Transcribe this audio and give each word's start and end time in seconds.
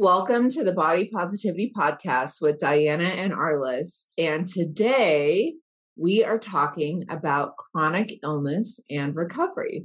Welcome 0.00 0.48
to 0.52 0.64
the 0.64 0.72
Body 0.72 1.10
Positivity 1.12 1.70
Podcast 1.76 2.40
with 2.40 2.58
Diana 2.58 3.04
and 3.04 3.34
Arliss. 3.34 4.06
And 4.16 4.46
today 4.46 5.56
we 5.94 6.24
are 6.24 6.38
talking 6.38 7.04
about 7.10 7.58
chronic 7.58 8.18
illness 8.22 8.80
and 8.88 9.14
recovery. 9.14 9.84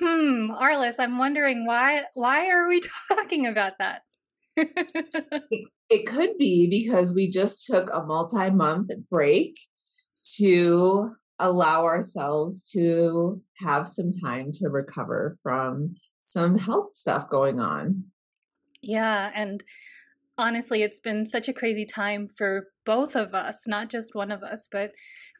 Hmm, 0.00 0.50
Arliss, 0.50 0.96
I'm 0.98 1.16
wondering 1.16 1.64
why 1.64 2.06
why 2.14 2.48
are 2.48 2.66
we 2.66 2.80
talking 3.08 3.46
about 3.46 3.74
that? 3.78 4.02
it, 4.56 5.68
it 5.88 6.06
could 6.08 6.36
be 6.36 6.66
because 6.68 7.14
we 7.14 7.30
just 7.30 7.68
took 7.68 7.88
a 7.94 8.02
multi-month 8.02 8.90
break 9.08 9.60
to 10.38 11.12
allow 11.38 11.84
ourselves 11.84 12.68
to 12.72 13.40
have 13.58 13.86
some 13.86 14.10
time 14.10 14.50
to 14.54 14.68
recover 14.68 15.38
from 15.44 15.94
some 16.20 16.58
health 16.58 16.94
stuff 16.94 17.30
going 17.30 17.60
on. 17.60 18.06
Yeah. 18.82 19.30
And 19.34 19.62
honestly, 20.38 20.82
it's 20.82 21.00
been 21.00 21.26
such 21.26 21.48
a 21.48 21.52
crazy 21.52 21.86
time 21.86 22.26
for 22.28 22.68
both 22.84 23.16
of 23.16 23.34
us, 23.34 23.66
not 23.66 23.90
just 23.90 24.14
one 24.14 24.30
of 24.30 24.42
us, 24.42 24.68
but 24.70 24.92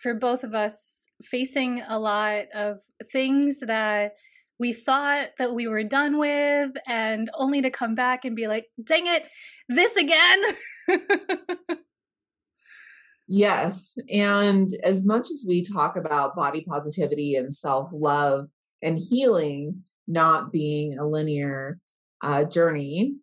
for 0.02 0.14
both 0.14 0.44
of 0.44 0.54
us 0.54 1.06
facing 1.22 1.82
a 1.88 1.98
lot 1.98 2.44
of 2.54 2.78
things 3.12 3.60
that 3.60 4.12
we 4.58 4.72
thought 4.72 5.28
that 5.38 5.54
we 5.54 5.68
were 5.68 5.84
done 5.84 6.18
with 6.18 6.70
and 6.86 7.30
only 7.34 7.60
to 7.62 7.70
come 7.70 7.94
back 7.94 8.24
and 8.24 8.34
be 8.34 8.46
like, 8.46 8.66
dang 8.82 9.06
it, 9.06 9.24
this 9.68 9.96
again. 9.96 10.42
yes. 13.28 13.96
And 14.10 14.70
as 14.82 15.04
much 15.04 15.30
as 15.30 15.44
we 15.46 15.62
talk 15.62 15.96
about 15.96 16.36
body 16.36 16.64
positivity 16.66 17.34
and 17.34 17.52
self 17.52 17.90
love 17.92 18.48
and 18.82 18.98
healing 18.98 19.82
not 20.08 20.52
being 20.52 20.96
a 20.98 21.06
linear 21.06 21.78
uh, 22.22 22.44
journey, 22.44 23.16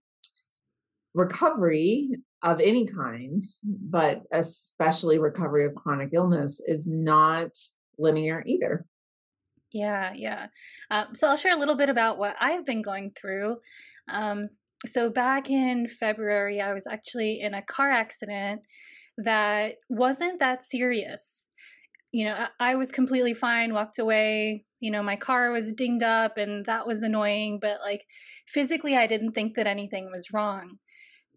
recovery 1.13 2.11
of 2.41 2.59
any 2.59 2.85
kind, 2.85 3.41
but 3.63 4.23
especially 4.31 5.17
recovery 5.17 5.65
of 5.65 5.75
chronic 5.75 6.09
illness, 6.13 6.61
is 6.67 6.87
not 6.87 7.51
linear 7.97 8.43
either. 8.45 8.85
Yeah, 9.71 10.13
yeah. 10.15 10.47
Uh, 10.91 11.05
so 11.15 11.27
I'll 11.27 11.37
share 11.37 11.55
a 11.55 11.59
little 11.59 11.75
bit 11.75 11.89
about 11.89 12.17
what 12.17 12.35
I've 12.39 12.65
been 12.65 12.81
going 12.81 13.11
through. 13.19 13.57
Um, 14.09 14.49
so 14.85 15.09
back 15.09 15.49
in 15.49 15.87
February, 15.87 16.61
I 16.61 16.73
was 16.73 16.85
actually 16.85 17.39
in 17.41 17.53
a 17.53 17.61
car 17.61 17.89
accident 17.89 18.61
that 19.17 19.75
wasn't 19.89 20.39
that 20.39 20.63
serious. 20.63 21.47
You 22.11 22.25
know, 22.25 22.45
I, 22.59 22.71
I 22.71 22.75
was 22.75 22.91
completely 22.91 23.33
fine, 23.33 23.73
walked 23.73 23.97
away. 23.99 24.65
You 24.79 24.91
know, 24.91 25.01
my 25.01 25.15
car 25.15 25.51
was 25.51 25.73
dinged 25.73 26.03
up 26.03 26.37
and 26.37 26.65
that 26.65 26.85
was 26.85 27.01
annoying, 27.01 27.59
but 27.61 27.77
like 27.81 28.05
physically, 28.47 28.97
I 28.97 29.07
didn't 29.07 29.31
think 29.31 29.55
that 29.55 29.65
anything 29.65 30.11
was 30.11 30.33
wrong. 30.33 30.77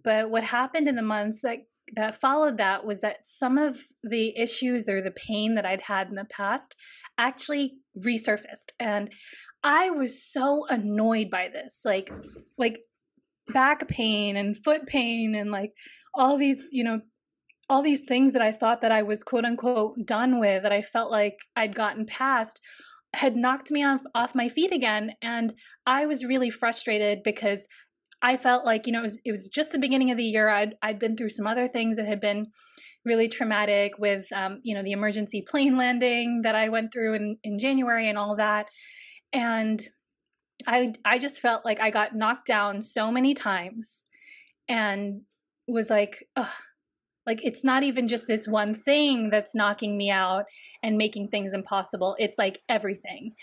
But 0.07 0.31
what 0.31 0.45
happened 0.45 0.87
in 0.87 0.95
the 0.95 1.03
months 1.03 1.43
that 1.43 1.59
that 1.95 2.21
followed 2.21 2.59
that 2.59 2.85
was 2.85 3.01
that 3.01 3.27
some 3.27 3.59
of 3.59 3.77
the 4.03 4.37
issues 4.39 4.89
or 4.89 5.03
the 5.03 5.11
pain 5.11 5.57
that 5.57 5.67
I'd 5.67 5.83
had 5.83 6.09
in 6.09 6.15
the 6.15 6.25
past 6.25 6.77
actually 7.19 7.75
resurfaced 7.99 8.73
and 8.81 9.11
I 9.62 9.91
was 9.91 10.23
so 10.23 10.67
annoyed 10.69 11.31
by 11.31 11.49
this 11.49 11.83
like 11.84 12.11
like 12.59 12.79
back 13.53 13.89
pain 13.89 14.37
and 14.37 14.57
foot 14.57 14.87
pain 14.87 15.34
and 15.34 15.51
like 15.51 15.73
all 16.15 16.37
these 16.37 16.67
you 16.71 16.83
know 16.83 17.01
all 17.69 17.83
these 17.83 18.03
things 18.07 18.33
that 18.33 18.43
I 18.43 18.53
thought 18.53 18.83
that 18.83 18.93
I 18.93 19.03
was 19.03 19.23
quote 19.23 19.45
unquote 19.45 19.95
done 20.05 20.41
with 20.41 20.62
that 20.65 20.73
I 20.73 20.83
felt 20.83 21.11
like 21.11 21.37
I'd 21.55 21.75
gotten 21.75 22.07
past 22.07 22.61
had 23.15 23.37
knocked 23.37 23.71
me 23.71 23.84
off 23.84 24.03
off 24.15 24.34
my 24.34 24.49
feet 24.49 24.73
again 24.73 25.12
and 25.23 25.55
I 25.87 26.06
was 26.06 26.25
really 26.25 26.50
frustrated 26.50 27.23
because 27.23 27.67
I 28.26 28.37
felt 28.37 28.64
like 28.64 28.88
you 28.88 28.92
know 28.92 28.98
it 28.98 29.03
was 29.03 29.20
it 29.25 29.31
was 29.31 29.48
just 29.48 29.70
the 29.70 29.78
beginning 29.78 30.10
of 30.10 30.16
the 30.16 30.25
year. 30.25 30.48
I'd 30.48 30.75
I'd 30.82 30.98
been 30.98 31.16
through 31.16 31.28
some 31.28 31.47
other 31.47 31.69
things 31.69 31.97
that 31.97 32.09
had 32.09 32.20
been 32.20 32.48
really 33.04 33.28
traumatic 33.28 33.92
with 34.00 34.26
um, 34.34 34.59
you 34.64 34.75
know 34.75 34.82
the 34.82 34.91
emergency 34.91 35.44
plane 35.48 35.76
landing 35.84 36.41
that 36.42 36.56
I 36.56 36.69
went 36.69 36.92
through 36.92 37.14
in 37.14 37.37
in 37.44 37.56
January 37.56 38.09
and 38.09 38.19
all 38.19 38.34
that, 38.37 38.66
and 39.32 39.81
I 40.66 40.94
I 41.04 41.20
just 41.20 41.38
felt 41.41 41.64
like 41.64 41.81
I 41.81 41.91
got 41.91 42.16
knocked 42.16 42.48
down 42.48 42.82
so 42.82 43.12
many 43.12 43.32
times, 43.32 44.04
and 44.69 45.20
was 45.69 45.88
like, 45.88 46.26
ugh. 46.34 46.50
Like 47.26 47.44
it's 47.44 47.64
not 47.64 47.82
even 47.82 48.06
just 48.06 48.28
this 48.28 48.47
one 48.47 48.72
thing 48.72 49.31
that's 49.31 49.53
knocking 49.53 49.97
me 49.97 50.12
out 50.12 50.44
and 50.84 50.97
making 50.97 51.26
things 51.26 51.54
impossible. 51.54 52.14
It's 52.20 52.38
like 52.38 52.60
everything 52.69 53.34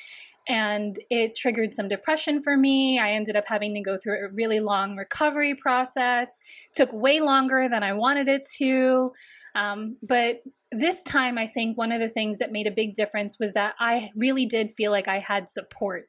and 0.48 0.98
it 1.10 1.36
triggered 1.36 1.74
some 1.74 1.88
depression 1.88 2.42
for 2.42 2.58
me. 2.58 3.00
I 3.00 3.12
ended 3.12 3.36
up 3.36 3.46
having 3.48 3.74
to 3.76 3.82
go 3.82 3.98
through 3.98 4.26
a 4.26 4.32
really 4.32 4.60
long 4.60 4.96
recovery 4.98 5.56
process. 5.56 6.38
Took 6.76 6.90
way 6.92 7.20
longer 7.20 7.68
than 7.70 7.84
I 7.84 7.94
wanted 7.94 8.28
it 8.28 8.48
to. 8.58 9.12
Um, 9.56 9.98
but 10.08 10.42
this 10.80 11.04
time, 11.04 11.38
I 11.38 11.48
think 11.48 11.78
one 11.78 11.92
of 11.92 12.00
the 12.00 12.10
things 12.10 12.40
that 12.40 12.52
made 12.52 12.68
a 12.68 12.72
big 12.72 12.96
difference 12.96 13.38
was 13.40 13.54
that 13.54 13.76
I 13.80 14.12
really 14.16 14.46
did 14.46 14.72
feel 14.72 14.92
like 14.92 15.08
I 15.08 15.20
had 15.20 15.50
support. 15.50 16.08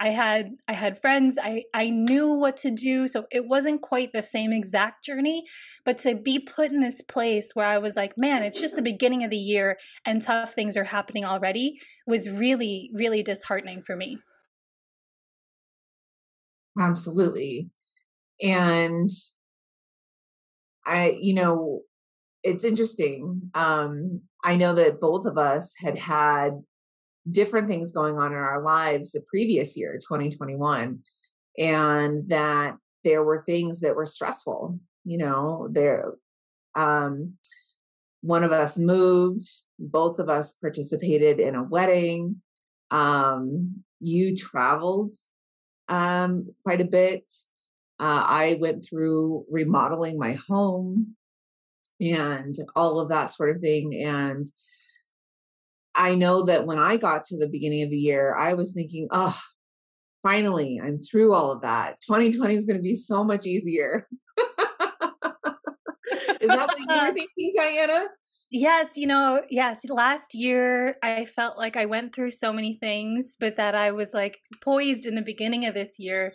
I 0.00 0.08
had 0.10 0.56
I 0.68 0.72
had 0.72 1.00
friends. 1.00 1.38
I 1.40 1.64
I 1.74 1.90
knew 1.90 2.28
what 2.28 2.56
to 2.58 2.70
do, 2.70 3.08
so 3.08 3.26
it 3.30 3.46
wasn't 3.46 3.82
quite 3.82 4.12
the 4.12 4.22
same 4.22 4.52
exact 4.52 5.04
journey, 5.04 5.44
but 5.84 5.98
to 5.98 6.14
be 6.14 6.38
put 6.38 6.72
in 6.72 6.80
this 6.80 7.00
place 7.02 7.50
where 7.54 7.66
I 7.66 7.78
was 7.78 7.96
like, 7.96 8.18
man, 8.18 8.42
it's 8.42 8.60
just 8.60 8.76
the 8.76 8.82
beginning 8.82 9.24
of 9.24 9.30
the 9.30 9.36
year 9.36 9.78
and 10.04 10.20
tough 10.20 10.54
things 10.54 10.76
are 10.76 10.84
happening 10.84 11.24
already 11.24 11.80
was 12.06 12.28
really 12.28 12.90
really 12.94 13.22
disheartening 13.22 13.82
for 13.82 13.96
me. 13.96 14.18
Absolutely. 16.78 17.70
And 18.42 19.10
I 20.86 21.16
you 21.20 21.34
know, 21.34 21.82
it's 22.42 22.64
interesting. 22.64 23.50
Um 23.54 24.20
I 24.44 24.56
know 24.56 24.74
that 24.74 25.00
both 25.00 25.26
of 25.26 25.38
us 25.38 25.76
had 25.78 25.98
had 25.98 26.62
different 27.30 27.68
things 27.68 27.92
going 27.92 28.18
on 28.18 28.32
in 28.32 28.38
our 28.38 28.62
lives 28.62 29.12
the 29.12 29.22
previous 29.28 29.76
year 29.76 29.98
2021 30.02 30.98
and 31.58 32.28
that 32.28 32.76
there 33.04 33.22
were 33.22 33.44
things 33.44 33.80
that 33.80 33.94
were 33.94 34.06
stressful 34.06 34.78
you 35.04 35.18
know 35.18 35.68
there 35.70 36.14
um 36.74 37.34
one 38.22 38.42
of 38.44 38.52
us 38.52 38.78
moved 38.78 39.46
both 39.78 40.18
of 40.18 40.28
us 40.28 40.54
participated 40.54 41.38
in 41.38 41.54
a 41.54 41.62
wedding 41.62 42.42
um 42.90 43.84
you 44.00 44.36
traveled 44.36 45.12
um 45.88 46.52
quite 46.64 46.80
a 46.80 46.86
bit 46.86 47.24
uh, 48.00 48.24
i 48.26 48.58
went 48.60 48.84
through 48.84 49.44
remodeling 49.48 50.18
my 50.18 50.32
home 50.48 51.14
and 52.00 52.54
all 52.74 53.00
of 53.00 53.08
that 53.08 53.30
sort 53.30 53.54
of 53.54 53.62
thing 53.62 54.02
and 54.04 54.46
I 55.94 56.14
know 56.14 56.44
that 56.44 56.66
when 56.66 56.78
I 56.78 56.96
got 56.96 57.24
to 57.24 57.38
the 57.38 57.48
beginning 57.48 57.82
of 57.82 57.90
the 57.90 57.96
year, 57.96 58.34
I 58.34 58.54
was 58.54 58.72
thinking, 58.72 59.08
oh, 59.10 59.38
finally, 60.22 60.80
I'm 60.82 60.98
through 60.98 61.34
all 61.34 61.50
of 61.50 61.62
that. 61.62 61.98
2020 62.06 62.54
is 62.54 62.64
going 62.64 62.78
to 62.78 62.82
be 62.82 62.94
so 62.94 63.24
much 63.24 63.46
easier. 63.46 64.06
is 64.38 64.46
that 66.48 66.68
what 66.68 66.78
you 66.78 66.86
were 66.88 67.12
thinking, 67.14 67.52
Diana? 67.56 68.06
Yes, 68.50 68.96
you 68.96 69.06
know, 69.06 69.42
yes, 69.50 69.80
last 69.88 70.34
year 70.34 70.96
I 71.02 71.24
felt 71.24 71.56
like 71.56 71.76
I 71.76 71.86
went 71.86 72.14
through 72.14 72.30
so 72.30 72.52
many 72.52 72.76
things, 72.80 73.36
but 73.40 73.56
that 73.56 73.74
I 73.74 73.92
was 73.92 74.12
like 74.12 74.38
poised 74.62 75.06
in 75.06 75.14
the 75.14 75.22
beginning 75.22 75.66
of 75.66 75.74
this 75.74 75.94
year 75.98 76.32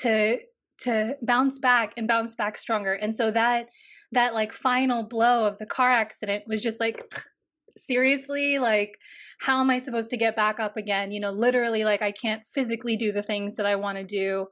to 0.00 0.38
to 0.80 1.16
bounce 1.22 1.58
back 1.58 1.92
and 1.96 2.06
bounce 2.06 2.36
back 2.36 2.56
stronger. 2.56 2.94
And 2.94 3.14
so 3.14 3.32
that 3.32 3.68
that 4.12 4.34
like 4.34 4.52
final 4.52 5.02
blow 5.02 5.46
of 5.46 5.58
the 5.58 5.66
car 5.66 5.90
accident 5.90 6.44
was 6.46 6.60
just 6.60 6.80
like 6.80 7.02
seriously 7.76 8.58
like 8.58 8.98
how 9.40 9.60
am 9.60 9.70
i 9.70 9.78
supposed 9.78 10.10
to 10.10 10.16
get 10.16 10.34
back 10.34 10.58
up 10.58 10.76
again? 10.76 11.12
You 11.12 11.20
know 11.20 11.30
literally 11.30 11.84
like 11.84 12.02
i 12.02 12.10
can't 12.10 12.42
physically 12.54 12.96
do 12.96 13.12
the 13.12 13.22
things 13.22 13.56
that 13.56 13.66
i 13.66 13.76
want 13.76 13.98
to 13.98 14.04
do. 14.04 14.46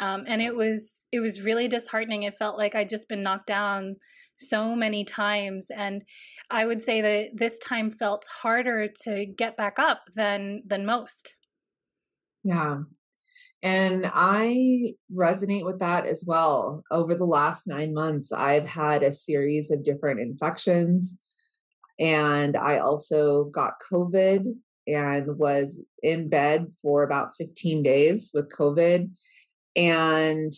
Um, 0.00 0.24
and 0.28 0.40
it 0.40 0.54
was 0.54 1.04
it 1.10 1.20
was 1.20 1.42
really 1.42 1.66
disheartening. 1.66 2.22
It 2.22 2.36
felt 2.36 2.58
like 2.58 2.74
i'd 2.74 2.88
just 2.88 3.08
been 3.08 3.22
knocked 3.22 3.46
down 3.46 3.96
so 4.36 4.74
many 4.74 5.04
times. 5.04 5.68
And 5.74 6.02
i 6.50 6.64
would 6.66 6.82
say 6.82 7.00
that 7.00 7.30
this 7.34 7.58
time 7.58 7.90
felt 7.90 8.24
harder 8.42 8.88
to 9.04 9.26
get 9.26 9.56
back 9.56 9.78
up 9.78 10.02
than 10.14 10.62
than 10.66 10.86
most. 10.86 11.34
Yeah 12.44 12.82
and 13.62 14.04
I 14.12 14.94
resonate 15.14 15.64
with 15.64 15.80
that 15.80 16.06
as 16.06 16.24
well. 16.26 16.84
Over 16.90 17.14
the 17.14 17.26
last 17.26 17.66
nine 17.66 17.92
months, 17.92 18.32
I've 18.32 18.68
had 18.68 19.02
a 19.02 19.12
series 19.12 19.70
of 19.70 19.82
different 19.82 20.20
infections 20.20 21.18
and 21.98 22.56
I 22.56 22.78
also 22.78 23.44
got 23.44 23.82
COVID 23.92 24.46
and 24.86 25.38
was 25.38 25.84
in 26.02 26.28
bed 26.28 26.68
for 26.80 27.02
about 27.02 27.34
15 27.36 27.82
days 27.82 28.30
with 28.32 28.48
COVID. 28.50 29.10
And 29.76 30.52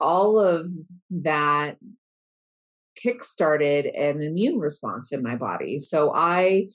all 0.00 0.40
of 0.40 0.66
that 1.10 1.76
kickstarted 3.04 3.90
an 3.98 4.22
immune 4.22 4.58
response 4.58 5.12
in 5.12 5.22
my 5.22 5.36
body. 5.36 5.78
So 5.78 6.12
I 6.14 6.68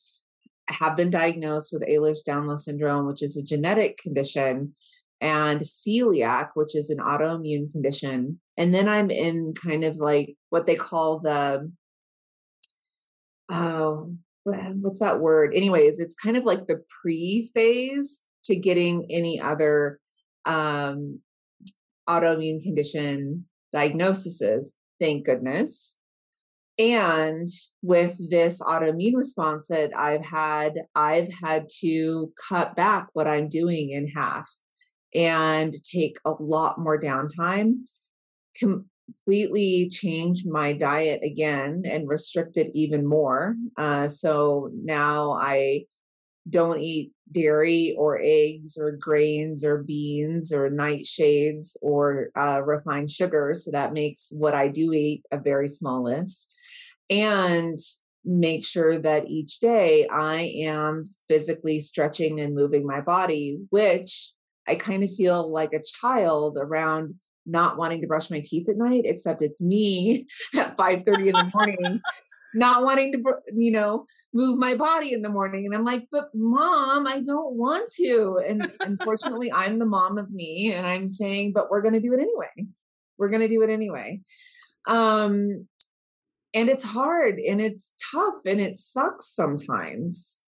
have 0.69 0.95
been 0.95 1.09
diagnosed 1.09 1.73
with 1.73 1.81
Ehlers-Danlos 1.81 2.59
syndrome, 2.59 3.07
which 3.07 3.21
is 3.23 3.35
a 3.35 3.43
genetic 3.43 3.97
condition, 3.97 4.73
and 5.21 5.62
celiac, 5.62 6.50
which 6.56 6.75
is 6.75 6.89
an 6.89 6.97
autoimmune 6.97 7.71
condition. 7.71 8.39
And 8.57 8.73
then 8.73 8.89
I'm 8.89 9.12
in 9.12 9.53
kind 9.53 9.83
of 9.83 9.97
like 9.97 10.35
what 10.50 10.65
they 10.65 10.75
call 10.75 11.19
the, 11.19 11.71
oh, 13.50 14.15
what's 14.44 15.00
that 15.00 15.19
word? 15.19 15.53
Anyways, 15.56 16.00
it's 16.00 16.15
kind 16.15 16.35
of 16.35 16.44
like 16.44 16.65
the 16.65 16.81
pre 17.01 17.51
phase 17.53 18.21
to 18.45 18.56
getting 18.56 19.06
any 19.12 19.39
other 19.39 20.00
um, 20.45 21.19
autoimmune 22.09 22.62
condition 22.63 23.45
diagnoses. 23.71 24.75
Thank 25.00 25.27
goodness. 25.27 26.00
And 26.79 27.47
with 27.83 28.17
this 28.31 28.59
autoimmune 28.59 29.15
response 29.15 29.67
that 29.67 29.95
I've 29.95 30.25
had, 30.25 30.74
I've 30.95 31.29
had 31.44 31.67
to 31.81 32.31
cut 32.50 32.75
back 32.75 33.07
what 33.13 33.27
I'm 33.27 33.50
doing 33.50 33.91
in 33.91 34.07
half 34.07 34.50
and 35.13 35.73
take 35.83 36.17
a 36.25 36.31
lot 36.39 36.79
more 36.79 36.99
downtime, 36.99 37.81
completely 38.57 39.89
change 39.89 40.45
my 40.45 40.73
diet 40.73 41.21
again 41.23 41.83
and 41.85 42.07
restrict 42.07 42.57
it 42.57 42.71
even 42.73 43.05
more. 43.05 43.55
Uh, 43.77 44.07
so 44.07 44.69
now 44.73 45.33
I 45.33 45.85
don't 46.49 46.79
eat 46.79 47.11
dairy 47.31 47.95
or 47.97 48.19
eggs 48.21 48.77
or 48.77 48.91
grains 48.91 49.63
or 49.63 49.83
beans 49.83 50.51
or 50.51 50.69
nightshades 50.69 51.75
or 51.81 52.29
uh, 52.35 52.61
refined 52.65 53.11
sugars. 53.11 53.65
So 53.65 53.71
that 53.71 53.93
makes 53.93 54.29
what 54.31 54.53
I 54.53 54.67
do 54.67 54.91
eat 54.93 55.23
a 55.31 55.37
very 55.37 55.67
small 55.67 56.03
list. 56.03 56.53
And 57.09 57.77
make 58.23 58.65
sure 58.65 58.97
that 58.99 59.29
each 59.29 59.59
day 59.59 60.07
I 60.07 60.53
am 60.63 61.09
physically 61.27 61.79
stretching 61.79 62.39
and 62.39 62.55
moving 62.55 62.85
my 62.85 63.01
body, 63.01 63.59
which 63.69 64.33
I 64.71 64.75
kind 64.75 65.03
of 65.03 65.13
feel 65.13 65.51
like 65.51 65.73
a 65.73 65.83
child 65.83 66.57
around 66.57 67.15
not 67.45 67.77
wanting 67.77 68.00
to 68.01 68.07
brush 68.07 68.31
my 68.31 68.39
teeth 68.39 68.69
at 68.69 68.77
night, 68.77 69.01
except 69.03 69.41
it's 69.41 69.62
me 69.62 70.25
at 70.56 70.77
5 70.77 71.03
30 71.03 71.29
in 71.29 71.35
the 71.35 71.51
morning, 71.53 72.01
not 72.53 72.83
wanting 72.83 73.12
to, 73.12 73.23
you 73.53 73.71
know, 73.71 74.06
move 74.33 74.57
my 74.57 74.75
body 74.75 75.12
in 75.12 75.23
the 75.23 75.29
morning. 75.29 75.65
And 75.65 75.75
I'm 75.75 75.83
like, 75.83 76.07
but 76.09 76.29
mom, 76.33 77.06
I 77.06 77.19
don't 77.19 77.56
want 77.56 77.89
to. 77.97 78.41
And 78.47 78.71
unfortunately, 78.79 79.51
I'm 79.51 79.77
the 79.77 79.85
mom 79.85 80.18
of 80.18 80.31
me. 80.31 80.71
And 80.74 80.88
I'm 80.88 81.09
saying, 81.09 81.51
but 81.53 81.69
we're 81.69 81.81
going 81.81 81.95
to 81.95 82.00
do 82.00 82.13
it 82.13 82.21
anyway. 82.21 82.69
We're 83.17 83.29
going 83.29 83.41
to 83.41 83.50
do 83.50 83.62
it 83.62 83.69
anyway. 83.69 84.21
Um, 84.88 85.67
and 86.53 86.69
it's 86.69 86.83
hard 86.85 87.39
and 87.39 87.59
it's 87.59 87.94
tough 88.12 88.35
and 88.45 88.62
it 88.62 88.75
sucks 88.75 89.27
sometimes. 89.27 90.44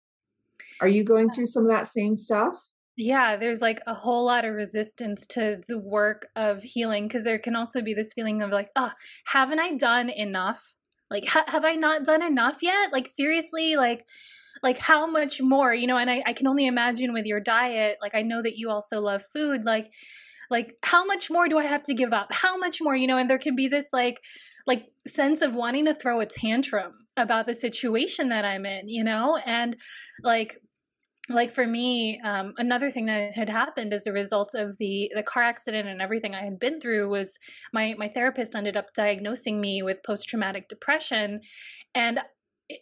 Are 0.80 0.88
you 0.88 1.04
going 1.04 1.28
through 1.28 1.46
some 1.46 1.64
of 1.64 1.70
that 1.70 1.86
same 1.86 2.14
stuff? 2.14 2.56
Yeah, 2.96 3.36
there's 3.36 3.60
like 3.60 3.80
a 3.86 3.94
whole 3.94 4.24
lot 4.24 4.44
of 4.44 4.54
resistance 4.54 5.26
to 5.28 5.60
the 5.66 5.78
work 5.78 6.28
of 6.36 6.62
healing 6.62 7.08
because 7.08 7.24
there 7.24 7.40
can 7.40 7.56
also 7.56 7.82
be 7.82 7.92
this 7.92 8.12
feeling 8.12 8.40
of 8.40 8.50
like, 8.50 8.70
oh, 8.76 8.92
haven't 9.26 9.58
I 9.58 9.74
done 9.74 10.10
enough? 10.10 10.74
Like, 11.10 11.28
ha- 11.28 11.44
have 11.48 11.64
I 11.64 11.74
not 11.74 12.04
done 12.04 12.22
enough 12.22 12.58
yet? 12.62 12.92
Like, 12.92 13.08
seriously, 13.08 13.74
like, 13.74 14.04
like 14.62 14.78
how 14.78 15.06
much 15.06 15.40
more, 15.42 15.74
you 15.74 15.88
know? 15.88 15.96
And 15.96 16.08
I, 16.08 16.22
I 16.24 16.32
can 16.32 16.46
only 16.46 16.66
imagine 16.66 17.12
with 17.12 17.26
your 17.26 17.40
diet. 17.40 17.98
Like, 18.00 18.14
I 18.14 18.22
know 18.22 18.40
that 18.42 18.56
you 18.56 18.70
also 18.70 19.00
love 19.00 19.22
food. 19.32 19.64
Like, 19.64 19.90
like 20.50 20.74
how 20.82 21.04
much 21.04 21.30
more 21.30 21.48
do 21.48 21.58
I 21.58 21.64
have 21.64 21.82
to 21.84 21.94
give 21.94 22.12
up? 22.12 22.28
How 22.32 22.56
much 22.56 22.78
more, 22.80 22.94
you 22.94 23.08
know? 23.08 23.16
And 23.16 23.28
there 23.28 23.38
can 23.38 23.56
be 23.56 23.66
this 23.66 23.88
like, 23.92 24.20
like 24.66 24.86
sense 25.06 25.42
of 25.42 25.54
wanting 25.54 25.86
to 25.86 25.94
throw 25.94 26.20
a 26.20 26.26
tantrum 26.26 26.92
about 27.16 27.46
the 27.46 27.54
situation 27.54 28.28
that 28.28 28.44
I'm 28.44 28.64
in, 28.64 28.88
you 28.88 29.02
know? 29.02 29.36
And 29.44 29.76
like 30.22 30.60
like 31.28 31.50
for 31.50 31.66
me 31.66 32.20
um, 32.24 32.52
another 32.58 32.90
thing 32.90 33.06
that 33.06 33.32
had 33.34 33.48
happened 33.48 33.92
as 33.94 34.06
a 34.06 34.12
result 34.12 34.54
of 34.54 34.76
the 34.78 35.10
the 35.14 35.22
car 35.22 35.42
accident 35.42 35.88
and 35.88 36.02
everything 36.02 36.34
i 36.34 36.44
had 36.44 36.58
been 36.58 36.80
through 36.80 37.08
was 37.08 37.38
my 37.72 37.94
my 37.98 38.08
therapist 38.08 38.54
ended 38.54 38.76
up 38.76 38.86
diagnosing 38.94 39.60
me 39.60 39.82
with 39.82 40.02
post 40.02 40.28
traumatic 40.28 40.68
depression 40.68 41.40
and 41.94 42.20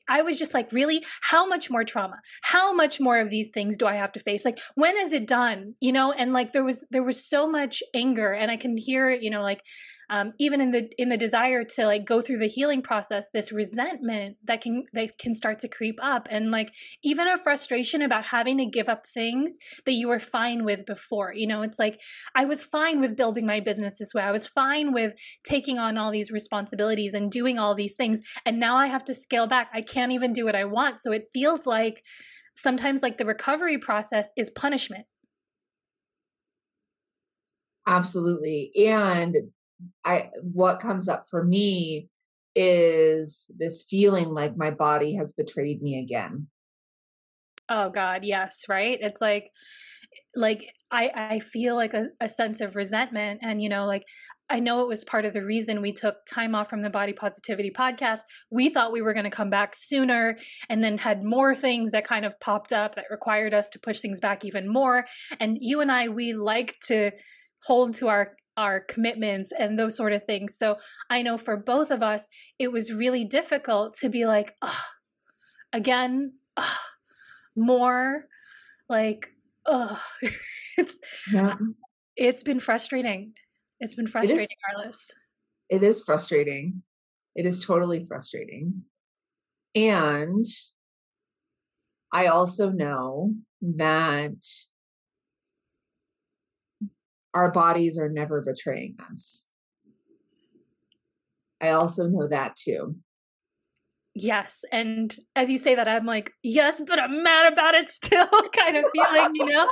I 0.09 0.23
was 0.23 0.39
just 0.39 0.55
like, 0.55 0.71
really? 0.73 1.05
How 1.23 1.47
much 1.47 1.71
more 1.71 1.85
trauma? 1.85 2.21
How 2.43 2.73
much 2.73 3.01
more 3.01 3.19
of 3.19 3.31
these 3.31 3.51
things 3.51 3.77
do 3.77 3.87
I 3.87 3.95
have 3.95 4.13
to 4.13 4.21
face? 4.21 4.45
Like, 4.45 4.61
when 4.77 4.97
is 4.97 5.13
it 5.13 5.27
done? 5.27 5.75
You 5.81 5.93
know, 5.93 6.13
and 6.13 6.33
like 6.33 6.53
there 6.53 6.65
was 6.65 6.85
there 6.91 7.03
was 7.03 7.29
so 7.29 7.49
much 7.49 7.83
anger, 7.95 8.33
and 8.33 8.51
I 8.51 8.57
can 8.57 8.77
hear, 8.77 9.11
you 9.11 9.31
know, 9.31 9.43
like 9.43 9.61
um, 10.13 10.35
even 10.39 10.61
in 10.61 10.73
the 10.73 10.91
in 10.99 11.09
the 11.09 11.17
desire 11.17 11.65
to 11.65 11.87
like 11.87 12.05
go 12.05 12.21
through 12.21 12.37
the 12.37 12.47
healing 12.47 12.83
process 12.83 13.29
this 13.33 13.51
resentment 13.51 14.37
that 14.45 14.61
can 14.61 14.85
that 14.93 15.17
can 15.17 15.33
start 15.33 15.59
to 15.61 15.69
creep 15.69 15.99
up 16.03 16.29
and 16.31 16.51
like 16.51 16.71
even 17.03 17.27
a 17.27 17.39
frustration 17.39 18.03
about 18.03 18.27
having 18.27 18.59
to 18.59 18.67
give 18.67 18.91
up 18.91 19.07
things 19.07 19.53
that 19.87 19.93
you 19.93 20.09
were 20.09 20.21
fine 20.21 20.65
with 20.65 20.85
before 20.85 21.33
you 21.35 21.47
know? 21.47 21.63
It's 21.63 21.79
like 21.79 21.99
i 22.35 22.45
was 22.45 22.63
fine 22.63 23.01
with 23.01 23.17
building 23.17 23.47
my 23.47 23.61
business 23.61 23.99
this 23.99 24.13
way. 24.13 24.23
I 24.23 24.33
was 24.33 24.47
fine 24.47 24.93
with 24.93 25.15
taking 25.45 25.79
on 25.79 25.97
all 25.97 26.13
these 26.13 26.31
responsibilities 26.31 27.15
and 27.15 27.33
doing 27.33 27.59
all 27.59 27.75
these 27.75 27.97
things 27.97 28.21
and 28.45 28.61
now 28.61 28.77
i 28.77 28.89
have 28.89 29.05
to 29.07 29.15
scale 29.15 29.47
back. 29.47 29.71
I 29.73 29.81
can't 29.81 30.13
even 30.13 30.35
do 30.35 30.45
what 30.45 30.55
i 30.55 30.67
want. 30.67 31.01
So 31.01 31.13
it 31.13 31.29
feels 31.33 31.67
like 31.67 32.05
sometimes 32.55 33.03
like 33.03 33.17
the 33.17 33.25
recovery 33.25 33.79
process 33.79 34.29
is 34.37 34.51
punishment. 34.51 35.07
Absolutely. 37.87 38.71
And 38.77 39.35
I 40.05 40.31
what 40.43 40.81
comes 40.81 41.09
up 41.09 41.25
for 41.31 41.45
me 41.45 42.09
is 42.55 43.51
this 43.57 43.85
feeling 43.89 44.29
like 44.29 44.57
my 44.57 44.71
body 44.71 45.15
has 45.15 45.33
betrayed 45.33 45.83
me 45.83 45.99
again. 45.99 46.49
Oh 47.69 47.91
God, 47.91 48.25
yes, 48.25 48.65
right? 48.69 48.99
It's 49.01 49.21
like 49.21 49.51
like 50.35 50.73
I 50.91 51.11
I 51.15 51.41
feel 51.41 51.75
like 51.75 51.95
a, 51.95 52.09
a 52.21 52.29
sense 52.29 52.61
of 52.61 52.77
resentment 52.77 53.41
and 53.43 53.63
you 53.63 53.69
know 53.69 53.87
like 53.87 54.05
I 54.51 54.61
know 54.61 54.83
it 54.83 54.89
was 54.89 55.03
part 55.03 55.25
of 55.25 55.33
the 55.33 55.43
reason 55.43 55.81
we 55.81 55.93
took 55.93 56.17
time 56.27 56.55
off 56.55 56.69
from 56.69 56.83
the 56.83 56.91
body 56.91 57.15
positivity 57.15 57.71
podcast. 57.71 58.21
We 58.51 58.69
thought 58.69 58.93
we 58.93 59.01
were 59.01 59.15
going 59.15 59.25
to 59.25 59.31
come 59.31 59.49
back 59.49 59.75
sooner 59.75 60.37
and 60.69 60.85
then 60.85 60.99
had 60.99 61.25
more 61.25 61.55
things 61.55 61.93
that 61.93 62.07
kind 62.07 62.27
of 62.27 62.39
popped 62.39 62.71
up 62.71 62.95
that 62.97 63.07
required 63.11 63.55
us 63.55 63.71
to 63.71 63.79
push 63.79 64.01
things 64.01 64.21
back 64.21 64.45
even 64.45 64.71
more. 64.71 65.07
And 65.41 65.57
you 65.59 65.81
and 65.81 65.91
I, 65.91 66.09
we 66.09 66.35
like 66.35 66.75
to 66.89 67.13
hold 67.65 67.95
to 67.95 68.09
our 68.09 68.35
our 68.57 68.81
commitments 68.81 69.53
and 69.57 69.79
those 69.79 69.97
sort 69.97 70.13
of 70.13 70.25
things. 70.25 70.57
So 70.57 70.77
I 71.11 71.23
know 71.23 71.39
for 71.39 71.57
both 71.57 71.91
of 71.91 72.03
us, 72.03 72.29
it 72.59 72.71
was 72.71 72.93
really 72.93 73.25
difficult 73.25 73.97
to 74.01 74.09
be 74.09 74.27
like, 74.27 74.55
oh, 74.63 74.81
again, 75.73 76.35
oh, 76.57 76.77
more, 77.57 78.27
like, 78.89 79.31
oh, 79.67 80.01
it's 80.79 80.99
yeah. 81.33 81.55
it's 82.17 82.43
been 82.43 82.61
frustrating. 82.61 83.33
It's 83.81 83.95
been 83.95 84.07
frustrating, 84.07 84.45
it 84.45 84.77
Arliss. 84.77 85.11
It 85.69 85.83
is 85.83 86.03
frustrating. 86.05 86.83
It 87.35 87.47
is 87.47 87.65
totally 87.65 88.05
frustrating. 88.07 88.85
And 89.75 90.45
I 92.13 92.27
also 92.27 92.71
know 92.71 93.35
that 93.63 94.35
our 97.35 97.51
bodies 97.51 97.99
are 97.99 98.09
never 98.09 98.43
betraying 98.43 98.97
us. 99.11 99.53
I 101.61 101.71
also 101.71 102.07
know 102.07 102.29
that 102.29 102.57
too. 102.57 102.97
Yes. 104.15 104.61
And 104.71 105.15
as 105.37 105.49
you 105.49 105.57
say 105.57 105.75
that, 105.75 105.89
I'm 105.89 106.05
like, 106.05 106.33
yes, 106.43 106.83
but 106.87 107.01
I'm 107.01 107.23
mad 107.23 107.51
about 107.51 107.75
it 107.75 107.89
still, 107.89 108.29
kind 108.59 108.77
of 108.77 108.85
feeling, 108.93 109.31
you 109.35 109.47
know? 109.47 109.67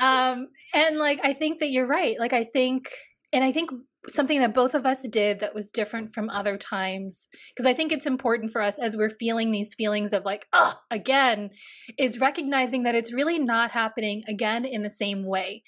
Um, 0.00 0.48
and 0.72 0.96
like, 0.96 1.20
I 1.22 1.34
think 1.34 1.60
that 1.60 1.70
you're 1.70 1.86
right. 1.86 2.18
Like, 2.18 2.32
I 2.32 2.44
think, 2.44 2.88
and 3.32 3.44
I 3.44 3.52
think 3.52 3.70
something 4.08 4.40
that 4.40 4.54
both 4.54 4.74
of 4.74 4.86
us 4.86 5.06
did 5.08 5.40
that 5.40 5.54
was 5.54 5.70
different 5.70 6.14
from 6.14 6.30
other 6.30 6.56
times, 6.56 7.26
because 7.54 7.66
I 7.66 7.74
think 7.74 7.92
it's 7.92 8.06
important 8.06 8.52
for 8.52 8.62
us 8.62 8.78
as 8.78 8.96
we're 8.96 9.10
feeling 9.10 9.50
these 9.50 9.74
feelings 9.74 10.14
of 10.14 10.24
like, 10.24 10.46
oh, 10.54 10.74
again, 10.90 11.50
is 11.98 12.20
recognizing 12.20 12.84
that 12.84 12.94
it's 12.94 13.12
really 13.12 13.38
not 13.38 13.70
happening 13.70 14.22
again 14.28 14.64
in 14.64 14.82
the 14.82 14.90
same 14.90 15.26
way 15.26 15.62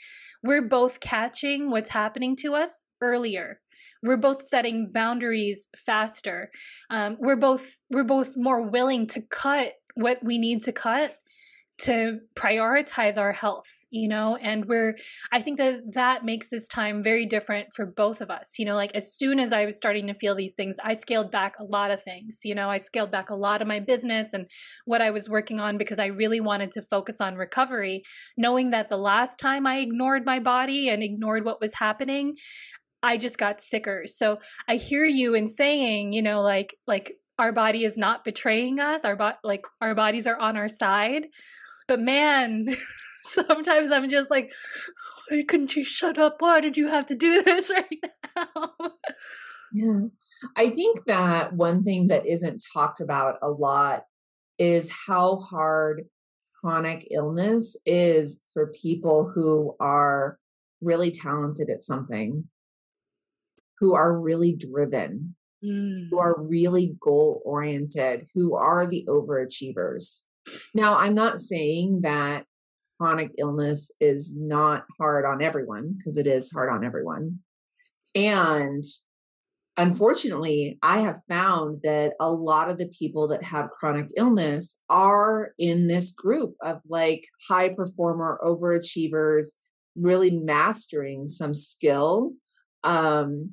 we're 0.47 0.69
both 0.69 1.01
catching 1.01 1.71
what's 1.71 1.91
happening 1.91 2.37
to 2.37 2.55
us 2.55 2.83
earlier. 3.01 3.61
We're 4.03 4.17
both 4.17 4.47
setting 4.47 4.91
boundaries 4.93 5.69
faster. 5.77 6.51
Um, 6.91 7.17
we're 7.19 7.37
both 7.37 7.79
we're 7.91 8.05
both 8.05 8.37
more 8.37 8.63
willing 8.63 9.07
to 9.09 9.23
cut 9.23 9.73
what 9.95 10.23
we 10.23 10.39
need 10.39 10.63
to 10.65 10.73
cut 10.73 11.17
to 11.79 12.21
prioritize 12.35 13.17
our 13.17 13.33
health 13.33 13.67
you 13.91 14.09
know 14.09 14.37
and 14.37 14.65
we're 14.67 14.97
i 15.33 15.41
think 15.41 15.59
that 15.59 15.81
that 15.93 16.25
makes 16.25 16.51
this 16.51 16.67
time 16.67 17.03
very 17.03 17.25
different 17.25 17.69
for 17.73 17.87
both 17.87 18.21
of 18.21 18.31
us 18.31 18.59
you 18.59 18.65
know 18.65 18.75
like 18.75 18.95
as 18.95 19.15
soon 19.15 19.39
as 19.39 19.53
i 19.53 19.65
was 19.65 19.77
starting 19.77 20.07
to 20.07 20.15
feel 20.15 20.35
these 20.35 20.55
things 20.55 20.77
i 20.83 20.93
scaled 20.93 21.31
back 21.31 21.59
a 21.59 21.65
lot 21.65 21.91
of 21.91 22.03
things 22.03 22.41
you 22.45 22.55
know 22.55 22.69
i 22.69 22.77
scaled 22.77 23.11
back 23.11 23.31
a 23.31 23.35
lot 23.35 23.63
of 23.63 23.69
my 23.69 23.79
business 23.79 24.33
and 24.33 24.47
what 24.85 25.01
i 25.01 25.11
was 25.11 25.29
working 25.29 25.61
on 25.61 25.79
because 25.79 25.99
i 25.99 26.07
really 26.07 26.41
wanted 26.41 26.71
to 26.71 26.83
focus 26.83 27.21
on 27.21 27.37
recovery 27.37 28.03
knowing 28.37 28.71
that 28.71 28.89
the 28.89 28.97
last 28.97 29.39
time 29.39 29.67
i 29.67 29.79
ignored 29.79 30.25
my 30.25 30.39
body 30.39 30.89
and 30.89 31.03
ignored 31.03 31.45
what 31.45 31.61
was 31.61 31.75
happening 31.75 32.35
i 33.03 33.17
just 33.17 33.39
got 33.39 33.61
sicker. 33.61 34.03
So 34.07 34.39
i 34.69 34.77
hear 34.77 35.05
you 35.05 35.35
in 35.35 35.47
saying 35.47 36.13
you 36.13 36.23
know 36.23 36.43
like 36.43 36.77
like 36.87 37.13
our 37.39 37.53
body 37.53 37.85
is 37.85 37.99
not 37.99 38.25
betraying 38.25 38.81
us 38.81 39.05
our 39.05 39.15
bo- 39.15 39.33
like 39.45 39.65
our 39.81 39.95
bodies 39.95 40.27
are 40.27 40.39
on 40.39 40.57
our 40.57 40.69
side 40.69 41.27
but 41.89 42.01
man, 42.01 42.67
sometimes 43.31 43.91
I'm 43.91 44.09
just 44.09 44.31
like, 44.31 44.53
why 45.29 45.45
couldn't 45.47 45.77
you 45.77 45.85
shut 45.85 46.19
up? 46.19 46.37
Why 46.41 46.61
did 46.61 46.77
you 46.77 46.89
have 46.89 47.07
to 47.07 47.15
do 47.15 47.43
this 47.45 47.71
right 47.71 47.99
now? 48.37 48.73
Yeah. 49.73 50.01
I 50.57 50.71
think 50.71 51.05
that 51.07 51.53
one 51.53 51.83
thing 51.83 52.07
that 52.09 52.27
isn't 52.27 52.65
talked 52.73 53.01
about 53.01 53.37
a 53.43 53.49
lot 53.51 54.05
is 54.59 54.93
how 55.07 55.37
hard 55.37 56.05
chronic 56.61 57.07
illness 57.11 57.77
is 57.85 58.43
for 58.53 58.73
people 58.73 59.31
who 59.35 59.77
are 59.81 60.39
really 60.81 61.11
talented 61.11 61.69
at 61.69 61.81
something, 61.81 62.45
who 63.79 63.95
are 63.95 64.19
really 64.19 64.57
driven, 64.57 65.35
mm. 65.65 66.09
who 66.11 66.19
are 66.19 66.43
really 66.43 66.97
goal 67.01 67.43
oriented, 67.45 68.27
who 68.35 68.57
are 68.57 68.87
the 68.87 69.07
overachievers. 69.09 70.25
Now, 70.75 70.99
I'm 70.99 71.15
not 71.15 71.41
saying 71.41 72.01
that 72.03 72.47
chronic 72.99 73.31
illness 73.39 73.91
is 74.01 74.37
not 74.39 74.85
hard 74.99 75.25
on 75.25 75.43
everyone, 75.43 75.95
because 75.97 76.17
it 76.17 76.27
is 76.27 76.51
hard 76.51 76.71
on 76.71 76.85
everyone. 76.85 77.41
And 78.15 78.85
unfortunately, 79.77 80.79
I 80.83 81.01
have 81.01 81.21
found 81.29 81.81
that 81.83 82.15
a 82.19 82.31
lot 82.31 82.71
of 82.71 82.79
the 82.79 82.89
people 82.89 83.29
that 83.29 83.43
have 83.43 83.71
chronic 83.71 84.09
illness 84.17 84.81
are 84.89 85.53
in 85.59 85.87
this 85.87 86.13
group 86.13 86.55
of 86.63 86.81
like 86.89 87.27
high 87.49 87.69
performer 87.69 88.39
overachievers, 88.43 89.49
really 89.95 90.31
mastering 90.31 91.29
some 91.29 91.53
skill. 91.53 92.33
Um, 92.85 93.53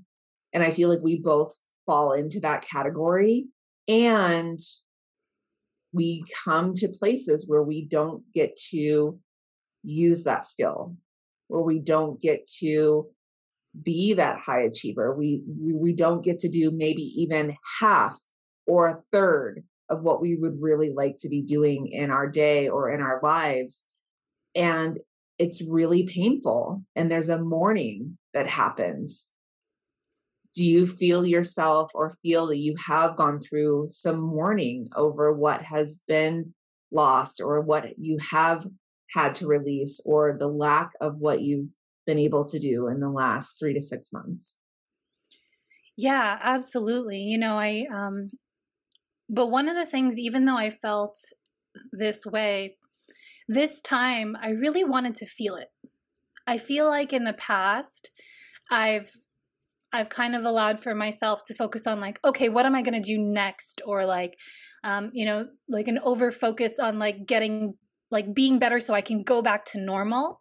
and 0.54 0.64
I 0.64 0.72
feel 0.72 0.90
like 0.90 1.02
we 1.02 1.20
both 1.20 1.54
fall 1.86 2.14
into 2.14 2.40
that 2.40 2.66
category. 2.66 3.48
And 3.90 4.60
we 5.92 6.24
come 6.44 6.74
to 6.76 6.88
places 6.88 7.48
where 7.48 7.64
we 7.64 7.86
don't 7.86 8.24
get 8.34 8.56
to 8.72 9.20
use 9.84 10.24
that 10.24 10.46
skill, 10.46 10.96
where 11.48 11.62
we 11.62 11.80
don't 11.80 12.20
get 12.20 12.48
to 12.60 13.08
be 13.82 14.14
that 14.14 14.40
high 14.40 14.62
achiever. 14.62 15.16
We, 15.16 15.42
we, 15.48 15.94
don't 15.94 16.24
get 16.24 16.40
to 16.40 16.50
do 16.50 16.72
maybe 16.72 17.02
even 17.22 17.56
half 17.80 18.20
or 18.68 18.88
a 18.88 19.02
third 19.12 19.64
of 19.90 20.04
what 20.04 20.22
we 20.22 20.36
would 20.36 20.62
really 20.62 20.92
like 20.92 21.16
to 21.20 21.30
be 21.30 21.42
doing 21.42 21.88
in 21.88 22.12
our 22.12 22.28
day 22.28 22.70
or 22.70 22.90
in 22.90 23.02
our 23.02 23.20
lives. 23.24 23.84
And 24.56 25.00
it's 25.40 25.64
really 25.64 26.04
painful. 26.04 26.84
And 26.96 27.10
there's 27.10 27.30
a 27.30 27.40
mourning 27.40 28.18
that 28.34 28.48
happens. 28.48 29.32
Do 30.54 30.64
you 30.64 30.86
feel 30.86 31.26
yourself 31.26 31.92
or 31.96 32.16
feel 32.22 32.48
that 32.48 32.58
you 32.58 32.76
have 32.86 33.16
gone 33.16 33.40
through 33.40 33.88
some 33.88 34.20
mourning 34.20 34.88
over 34.96 35.34
what 35.34 35.64
has 35.64 36.02
been 36.08 36.54
lost 36.92 37.42
or 37.42 37.60
what 37.62 37.98
you 37.98 38.20
have 38.30 38.68
had 39.14 39.36
to 39.36 39.48
release 39.48 40.02
or 40.06 40.36
the 40.38 40.48
lack 40.48 40.92
of 41.00 41.18
what 41.20 41.42
you've 41.42 41.70
been 42.06 42.20
able 42.20 42.46
to 42.46 42.60
do 42.60 42.88
in 42.88 43.00
the 43.00 43.10
last 43.10 43.60
three 43.60 43.74
to 43.74 43.82
six 43.82 44.12
months. 44.12 44.58
Yeah, 45.98 46.40
absolutely. 46.42 47.20
You 47.20 47.38
know, 47.38 47.58
I, 47.58 47.86
um, 47.94 48.32
but 49.30 49.48
one 49.48 49.70
of 49.70 49.76
the 49.76 49.86
things, 49.86 50.18
even 50.18 50.46
though 50.46 50.58
I 50.58 50.70
felt 50.70 51.18
this 51.92 52.26
way, 52.26 52.78
this 53.48 53.82
time 53.82 54.36
I 54.42 54.50
really 54.50 54.84
wanted 54.84 55.16
to 55.16 55.26
feel 55.26 55.56
it. 55.56 55.70
I 56.48 56.58
feel 56.58 56.88
like 56.88 57.14
in 57.14 57.24
the 57.24 57.34
past, 57.34 58.12
I've 58.70 59.12
I've 59.94 60.10
kind 60.10 60.36
of 60.36 60.44
allowed 60.44 60.80
for 60.80 60.96
myself 60.96 61.44
to 61.46 61.54
focus 61.54 61.86
on 61.86 62.00
like, 62.00 62.20
okay, 62.26 62.50
what 62.50 62.66
am 62.66 62.74
I 62.74 62.82
going 62.82 63.00
to 63.00 63.00
do 63.00 63.20
next? 63.20 63.80
Or 63.86 64.08
like, 64.08 64.36
um, 64.84 65.12
you 65.14 65.24
know, 65.24 65.46
like 65.70 65.88
an 65.88 66.00
over 66.04 66.32
focus 66.32 66.80
on 66.80 66.98
like 66.98 67.28
getting, 67.28 67.76
like 68.14 68.34
being 68.34 68.60
better 68.60 68.80
so 68.80 68.94
I 68.94 69.02
can 69.02 69.24
go 69.24 69.42
back 69.42 69.66
to 69.66 69.80
normal. 69.80 70.40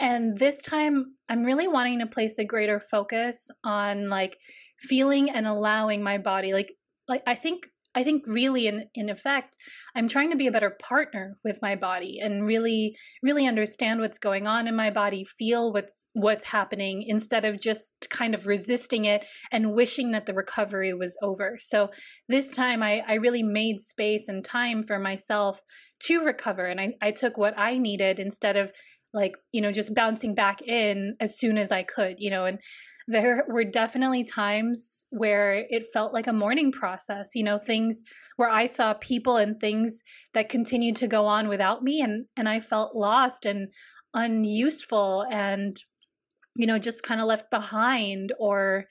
And 0.00 0.36
this 0.36 0.60
time, 0.62 1.14
I'm 1.28 1.44
really 1.44 1.68
wanting 1.68 2.00
to 2.00 2.06
place 2.06 2.38
a 2.38 2.44
greater 2.44 2.80
focus 2.80 3.48
on 3.62 4.08
like 4.08 4.36
feeling 4.78 5.30
and 5.30 5.46
allowing 5.46 6.02
my 6.02 6.18
body. 6.18 6.52
Like, 6.52 6.72
like 7.06 7.22
I 7.26 7.36
think 7.36 7.68
I 7.94 8.04
think 8.04 8.24
really 8.26 8.66
in 8.66 8.88
in 8.94 9.08
effect 9.08 9.56
I'm 9.94 10.08
trying 10.08 10.30
to 10.30 10.36
be 10.36 10.46
a 10.46 10.52
better 10.52 10.76
partner 10.82 11.38
with 11.44 11.58
my 11.62 11.76
body 11.76 12.18
and 12.20 12.46
really 12.46 12.96
really 13.22 13.46
understand 13.46 14.00
what's 14.00 14.18
going 14.18 14.46
on 14.46 14.66
in 14.66 14.76
my 14.76 14.90
body, 14.90 15.24
feel 15.24 15.72
what's 15.72 16.06
what's 16.12 16.44
happening 16.44 17.04
instead 17.06 17.44
of 17.44 17.60
just 17.60 18.06
kind 18.10 18.34
of 18.34 18.46
resisting 18.46 19.04
it 19.04 19.24
and 19.52 19.74
wishing 19.74 20.10
that 20.12 20.26
the 20.26 20.34
recovery 20.34 20.92
was 20.94 21.16
over. 21.22 21.56
So 21.60 21.90
this 22.28 22.54
time 22.54 22.82
I 22.82 23.02
I 23.06 23.14
really 23.14 23.42
made 23.42 23.80
space 23.80 24.28
and 24.28 24.44
time 24.44 24.82
for 24.82 24.98
myself 24.98 25.60
to 26.06 26.24
recover 26.24 26.66
and 26.66 26.80
I, 26.80 26.94
I 27.00 27.10
took 27.12 27.38
what 27.38 27.58
I 27.58 27.78
needed 27.78 28.18
instead 28.18 28.56
of 28.56 28.72
like 29.14 29.32
you 29.52 29.62
know 29.62 29.70
just 29.72 29.94
bouncing 29.94 30.34
back 30.34 30.60
in 30.60 31.14
as 31.20 31.38
soon 31.38 31.56
as 31.56 31.70
i 31.70 31.82
could 31.82 32.16
you 32.18 32.30
know 32.30 32.44
and 32.44 32.58
there 33.06 33.44
were 33.48 33.64
definitely 33.64 34.24
times 34.24 35.04
where 35.10 35.64
it 35.68 35.86
felt 35.92 36.12
like 36.12 36.26
a 36.26 36.32
mourning 36.32 36.72
process 36.72 37.32
you 37.34 37.42
know 37.42 37.58
things 37.58 38.02
where 38.36 38.48
i 38.48 38.64
saw 38.66 38.94
people 38.94 39.36
and 39.36 39.60
things 39.60 40.02
that 40.32 40.48
continued 40.48 40.96
to 40.96 41.06
go 41.06 41.26
on 41.26 41.48
without 41.48 41.82
me 41.82 42.00
and 42.00 42.24
and 42.36 42.48
i 42.48 42.60
felt 42.60 42.96
lost 42.96 43.44
and 43.44 43.68
unuseful 44.14 45.26
and 45.30 45.82
you 46.56 46.66
know 46.66 46.78
just 46.78 47.02
kind 47.02 47.20
of 47.20 47.26
left 47.26 47.50
behind 47.50 48.32
or 48.38 48.84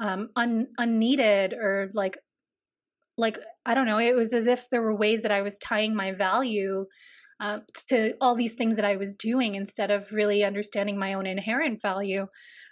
um 0.00 0.28
un, 0.36 0.66
unneeded 0.78 1.52
or 1.52 1.90
like 1.92 2.18
like 3.16 3.38
i 3.64 3.74
don't 3.74 3.86
know 3.86 3.98
it 3.98 4.14
was 4.14 4.32
as 4.32 4.46
if 4.46 4.68
there 4.70 4.82
were 4.82 4.94
ways 4.94 5.22
that 5.22 5.32
i 5.32 5.42
was 5.42 5.58
tying 5.58 5.94
my 5.94 6.12
value 6.12 6.84
uh, 7.40 7.58
to 7.88 8.14
all 8.20 8.34
these 8.34 8.54
things 8.54 8.76
that 8.76 8.84
I 8.84 8.96
was 8.96 9.14
doing 9.14 9.54
instead 9.54 9.90
of 9.90 10.10
really 10.12 10.42
understanding 10.42 10.98
my 10.98 11.14
own 11.14 11.26
inherent 11.26 11.82
value. 11.82 12.26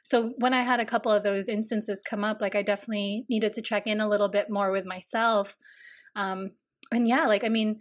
So 0.05 0.35
when 0.37 0.53
I 0.53 0.63
had 0.63 0.81
a 0.81 0.85
couple 0.85 1.11
of 1.11 1.23
those 1.23 1.49
instances 1.49 2.03
come 2.09 2.25
up, 2.25 2.43
like 2.43 2.55
I 2.55 2.61
definitely 2.61 3.25
needed 3.31 3.55
to 3.55 3.63
check 3.63 3.87
in 3.87 4.03
a 4.03 4.09
little 4.09 4.29
bit 4.29 4.51
more 4.51 4.71
with 4.71 4.85
myself. 4.85 5.57
Um, 6.15 6.51
and 6.93 7.09
yeah, 7.09 7.25
like 7.27 7.43
I 7.43 7.49
mean, 7.49 7.81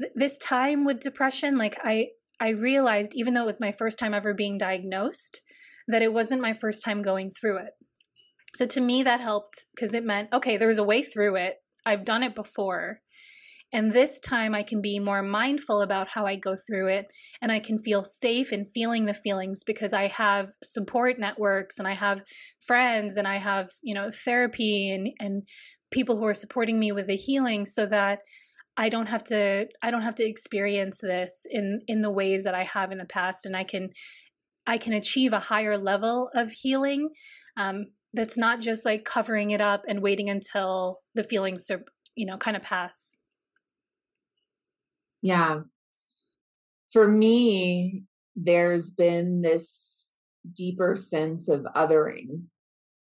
th- 0.00 0.12
this 0.14 0.38
time 0.38 0.84
with 0.84 1.00
depression, 1.00 1.58
like 1.58 1.76
I 1.82 2.10
I 2.38 2.50
realized 2.50 3.12
even 3.16 3.34
though 3.34 3.42
it 3.42 3.46
was 3.46 3.60
my 3.60 3.72
first 3.72 3.98
time 3.98 4.14
ever 4.14 4.32
being 4.32 4.58
diagnosed, 4.58 5.40
that 5.88 6.02
it 6.02 6.12
wasn't 6.12 6.40
my 6.40 6.52
first 6.52 6.84
time 6.84 7.02
going 7.02 7.32
through 7.32 7.58
it. 7.58 7.72
So 8.54 8.64
to 8.66 8.80
me, 8.80 9.02
that 9.02 9.20
helped 9.20 9.66
because 9.74 9.92
it 9.92 10.04
meant 10.04 10.32
okay, 10.32 10.56
there's 10.56 10.78
a 10.78 10.84
way 10.84 11.02
through 11.02 11.34
it. 11.34 11.56
I've 11.84 12.04
done 12.04 12.22
it 12.22 12.36
before. 12.36 13.00
And 13.72 13.92
this 13.92 14.20
time 14.20 14.54
I 14.54 14.62
can 14.62 14.80
be 14.80 14.98
more 14.98 15.22
mindful 15.22 15.82
about 15.82 16.08
how 16.08 16.24
I 16.24 16.36
go 16.36 16.54
through 16.66 16.88
it 16.88 17.06
and 17.42 17.50
I 17.50 17.60
can 17.60 17.78
feel 17.78 18.04
safe 18.04 18.52
in 18.52 18.64
feeling 18.66 19.06
the 19.06 19.14
feelings 19.14 19.64
because 19.64 19.92
I 19.92 20.06
have 20.06 20.50
support 20.62 21.18
networks 21.18 21.78
and 21.78 21.86
I 21.86 21.94
have 21.94 22.20
friends 22.60 23.16
and 23.16 23.26
I 23.26 23.38
have, 23.38 23.70
you 23.82 23.94
know, 23.94 24.10
therapy 24.24 24.90
and, 24.90 25.08
and 25.18 25.42
people 25.90 26.16
who 26.16 26.26
are 26.26 26.34
supporting 26.34 26.78
me 26.78 26.92
with 26.92 27.06
the 27.06 27.16
healing 27.16 27.66
so 27.66 27.86
that 27.86 28.20
I 28.76 28.88
don't 28.88 29.08
have 29.08 29.24
to 29.24 29.66
I 29.82 29.90
don't 29.90 30.02
have 30.02 30.16
to 30.16 30.28
experience 30.28 30.98
this 31.00 31.46
in 31.50 31.80
in 31.88 32.02
the 32.02 32.10
ways 32.10 32.44
that 32.44 32.54
I 32.54 32.64
have 32.64 32.92
in 32.92 32.98
the 32.98 33.06
past 33.06 33.46
and 33.46 33.56
I 33.56 33.64
can 33.64 33.90
I 34.66 34.78
can 34.78 34.92
achieve 34.92 35.32
a 35.32 35.40
higher 35.40 35.78
level 35.78 36.30
of 36.34 36.50
healing 36.50 37.10
um, 37.56 37.86
that's 38.12 38.36
not 38.36 38.60
just 38.60 38.84
like 38.84 39.04
covering 39.04 39.50
it 39.50 39.60
up 39.60 39.82
and 39.88 40.02
waiting 40.02 40.28
until 40.28 41.00
the 41.14 41.22
feelings 41.22 41.70
are 41.70 41.82
you 42.14 42.26
know 42.26 42.36
kind 42.36 42.56
of 42.56 42.62
pass 42.62 43.14
yeah. 45.26 45.62
For 46.92 47.08
me, 47.08 48.04
there's 48.36 48.92
been 48.92 49.40
this 49.40 50.20
deeper 50.52 50.94
sense 50.94 51.48
of 51.48 51.66
othering 51.74 52.44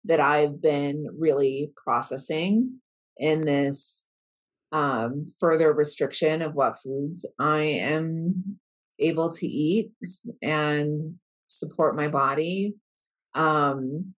that 0.04 0.20
I've 0.20 0.62
been 0.62 1.08
really 1.18 1.72
processing 1.76 2.78
in 3.16 3.40
this 3.40 4.06
um, 4.70 5.24
further 5.40 5.72
restriction 5.72 6.42
of 6.42 6.54
what 6.54 6.78
foods 6.78 7.26
I 7.40 7.62
am 7.62 8.60
able 9.00 9.30
to 9.30 9.46
eat 9.46 9.90
and 10.40 11.16
support 11.48 11.96
my 11.96 12.06
body 12.06 12.74
um, 13.34 14.14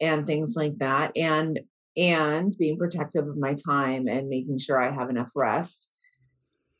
and 0.00 0.26
things 0.26 0.56
like 0.56 0.76
that 0.78 1.16
and 1.16 1.60
and 1.96 2.56
being 2.58 2.78
protective 2.78 3.28
of 3.28 3.36
my 3.36 3.54
time 3.54 4.08
and 4.08 4.28
making 4.28 4.58
sure 4.58 4.82
I 4.82 4.90
have 4.90 5.08
enough 5.08 5.30
rest 5.36 5.91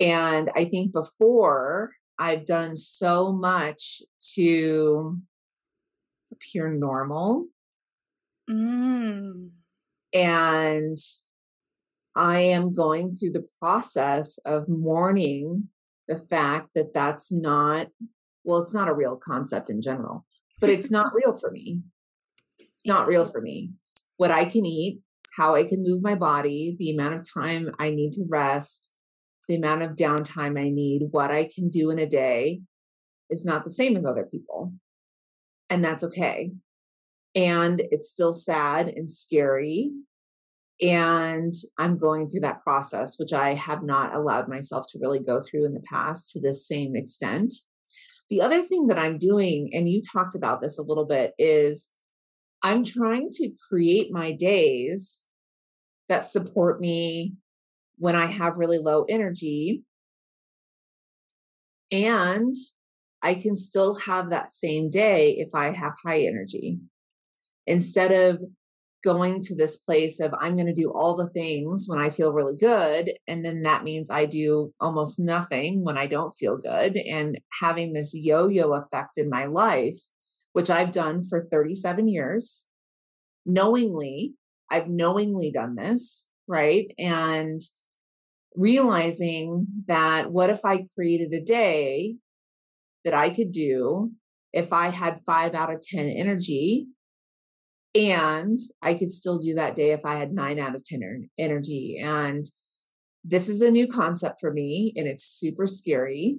and 0.02 0.50
I 0.56 0.64
think 0.64 0.92
before 0.92 1.92
I've 2.18 2.44
done 2.44 2.74
so 2.74 3.32
much 3.32 4.02
to 4.34 5.18
appear 6.32 6.68
normal. 6.70 7.46
Mm. 8.50 9.50
And 10.12 10.98
I 12.16 12.38
am 12.40 12.72
going 12.72 13.14
through 13.14 13.30
the 13.30 13.46
process 13.60 14.38
of 14.38 14.68
mourning 14.68 15.68
the 16.08 16.16
fact 16.16 16.70
that 16.74 16.92
that's 16.92 17.30
not, 17.30 17.86
well, 18.44 18.58
it's 18.58 18.74
not 18.74 18.88
a 18.88 18.94
real 18.94 19.16
concept 19.16 19.70
in 19.70 19.80
general, 19.80 20.26
but 20.60 20.68
it's 20.68 20.90
not 20.90 21.14
real 21.14 21.32
for 21.32 21.50
me. 21.50 21.80
It's 22.58 22.86
not 22.86 23.06
real 23.06 23.24
for 23.24 23.40
me. 23.40 23.70
What 24.16 24.32
I 24.32 24.46
can 24.46 24.66
eat, 24.66 24.98
how 25.36 25.54
I 25.54 25.62
can 25.64 25.82
move 25.82 26.02
my 26.02 26.16
body, 26.16 26.76
the 26.78 26.90
amount 26.90 27.14
of 27.14 27.32
time 27.32 27.70
I 27.78 27.90
need 27.90 28.12
to 28.14 28.26
rest, 28.28 28.91
the 29.48 29.56
amount 29.56 29.82
of 29.82 29.96
downtime 29.96 30.58
I 30.58 30.70
need, 30.70 31.08
what 31.10 31.30
I 31.30 31.48
can 31.52 31.68
do 31.68 31.90
in 31.90 31.98
a 31.98 32.06
day, 32.06 32.60
is 33.30 33.44
not 33.44 33.64
the 33.64 33.70
same 33.70 33.96
as 33.96 34.04
other 34.04 34.28
people. 34.30 34.72
And 35.70 35.84
that's 35.84 36.04
okay. 36.04 36.52
And 37.34 37.82
it's 37.90 38.10
still 38.10 38.32
sad 38.32 38.88
and 38.88 39.08
scary. 39.08 39.90
And 40.80 41.54
I'm 41.78 41.98
going 41.98 42.28
through 42.28 42.40
that 42.40 42.62
process, 42.62 43.18
which 43.18 43.32
I 43.32 43.54
have 43.54 43.82
not 43.82 44.14
allowed 44.14 44.48
myself 44.48 44.86
to 44.88 44.98
really 45.00 45.20
go 45.20 45.40
through 45.40 45.64
in 45.64 45.74
the 45.74 45.80
past 45.80 46.30
to 46.30 46.40
this 46.40 46.66
same 46.66 46.94
extent. 46.96 47.54
The 48.30 48.40
other 48.40 48.62
thing 48.62 48.86
that 48.86 48.98
I'm 48.98 49.18
doing, 49.18 49.70
and 49.72 49.88
you 49.88 50.02
talked 50.02 50.34
about 50.34 50.60
this 50.60 50.78
a 50.78 50.82
little 50.82 51.04
bit, 51.04 51.32
is 51.38 51.90
I'm 52.62 52.84
trying 52.84 53.28
to 53.32 53.50
create 53.68 54.12
my 54.12 54.32
days 54.32 55.28
that 56.08 56.24
support 56.24 56.80
me 56.80 57.34
when 57.98 58.16
I 58.16 58.26
have 58.26 58.58
really 58.58 58.78
low 58.78 59.04
energy. 59.08 59.82
And 61.90 62.54
I 63.22 63.34
can 63.34 63.54
still 63.54 63.96
have 64.00 64.30
that 64.30 64.50
same 64.50 64.90
day 64.90 65.36
if 65.38 65.54
I 65.54 65.72
have 65.72 65.92
high 66.04 66.22
energy. 66.22 66.78
Instead 67.66 68.10
of 68.10 68.42
going 69.02 69.40
to 69.42 69.54
this 69.54 69.78
place 69.78 70.20
of 70.20 70.32
I'm 70.40 70.54
going 70.54 70.66
to 70.66 70.72
do 70.72 70.90
all 70.90 71.16
the 71.16 71.28
things 71.30 71.84
when 71.86 71.98
I 71.98 72.08
feel 72.08 72.32
really 72.32 72.56
good. 72.56 73.12
And 73.26 73.44
then 73.44 73.62
that 73.62 73.84
means 73.84 74.10
I 74.10 74.26
do 74.26 74.72
almost 74.80 75.18
nothing 75.18 75.84
when 75.84 75.98
I 75.98 76.06
don't 76.06 76.34
feel 76.34 76.56
good. 76.56 76.96
And 76.96 77.38
having 77.60 77.92
this 77.92 78.14
yo 78.14 78.46
yo 78.46 78.72
effect 78.74 79.18
in 79.18 79.28
my 79.28 79.46
life, 79.46 79.98
which 80.52 80.70
I've 80.70 80.92
done 80.92 81.22
for 81.22 81.46
37 81.50 82.06
years, 82.08 82.68
knowingly, 83.44 84.34
I've 84.70 84.88
knowingly 84.88 85.50
done 85.50 85.74
this, 85.74 86.30
right? 86.46 86.92
And 86.98 87.60
realizing 88.56 89.66
that 89.86 90.30
what 90.30 90.50
if 90.50 90.64
I 90.64 90.84
created 90.94 91.32
a 91.32 91.40
day 91.40 92.16
that 93.04 93.14
I 93.14 93.30
could 93.30 93.52
do 93.52 94.12
if 94.52 94.72
I 94.72 94.88
had 94.88 95.20
five 95.26 95.54
out 95.54 95.72
of 95.72 95.80
10 95.80 96.06
energy 96.06 96.86
and 97.94 98.58
I 98.80 98.94
could 98.94 99.12
still 99.12 99.38
do 99.38 99.54
that 99.54 99.74
day 99.74 99.92
if 99.92 100.04
I 100.04 100.16
had 100.16 100.32
nine 100.32 100.58
out 100.58 100.74
of 100.74 100.82
10 100.82 101.28
energy. 101.38 102.00
And 102.02 102.46
this 103.24 103.48
is 103.48 103.62
a 103.62 103.70
new 103.70 103.86
concept 103.86 104.38
for 104.40 104.52
me 104.52 104.92
and 104.96 105.06
it's 105.06 105.24
super 105.24 105.66
scary. 105.66 106.38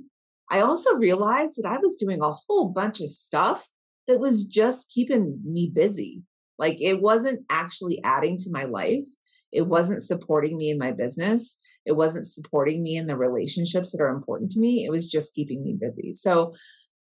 I 0.50 0.62
also 0.62 0.94
realized 0.96 1.58
that 1.58 1.70
I 1.70 1.78
was 1.78 1.98
doing 1.98 2.22
a 2.22 2.34
whole 2.34 2.70
bunch 2.70 3.02
of 3.02 3.10
stuff 3.10 3.68
that 4.08 4.20
was 4.20 4.46
just 4.46 4.92
keeping 4.92 5.40
me 5.46 5.72
busy. 5.74 6.24
Like 6.58 6.82
it 6.82 7.02
wasn't 7.02 7.46
actually 7.50 8.00
adding 8.04 8.38
to 8.40 8.52
my 8.52 8.66
life. 8.66 9.06
It 9.54 9.68
wasn't 9.68 10.02
supporting 10.02 10.58
me 10.58 10.70
in 10.70 10.78
my 10.78 10.92
business. 10.92 11.60
It 11.86 11.94
wasn't 11.94 12.26
supporting 12.26 12.82
me 12.82 12.98
in 12.98 13.08
the 13.08 13.16
relationships 13.16 13.92
that 13.92 14.02
are 14.02 14.14
important 14.14 14.52
to 14.52 14.60
me. 14.60 14.84
It 14.86 14.90
was 14.90 15.06
just 15.06 15.36
keeping 15.36 15.64
me 15.64 15.76
busy. 15.80 16.14
So, 16.14 16.54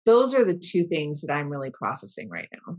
those 0.07 0.35
are 0.35 0.45
the 0.45 0.59
two 0.59 0.85
things 0.85 1.23
that 1.23 1.33
I'm 1.33 1.49
really 1.49 1.71
processing 1.71 2.29
right 2.29 2.49
now. 2.53 2.77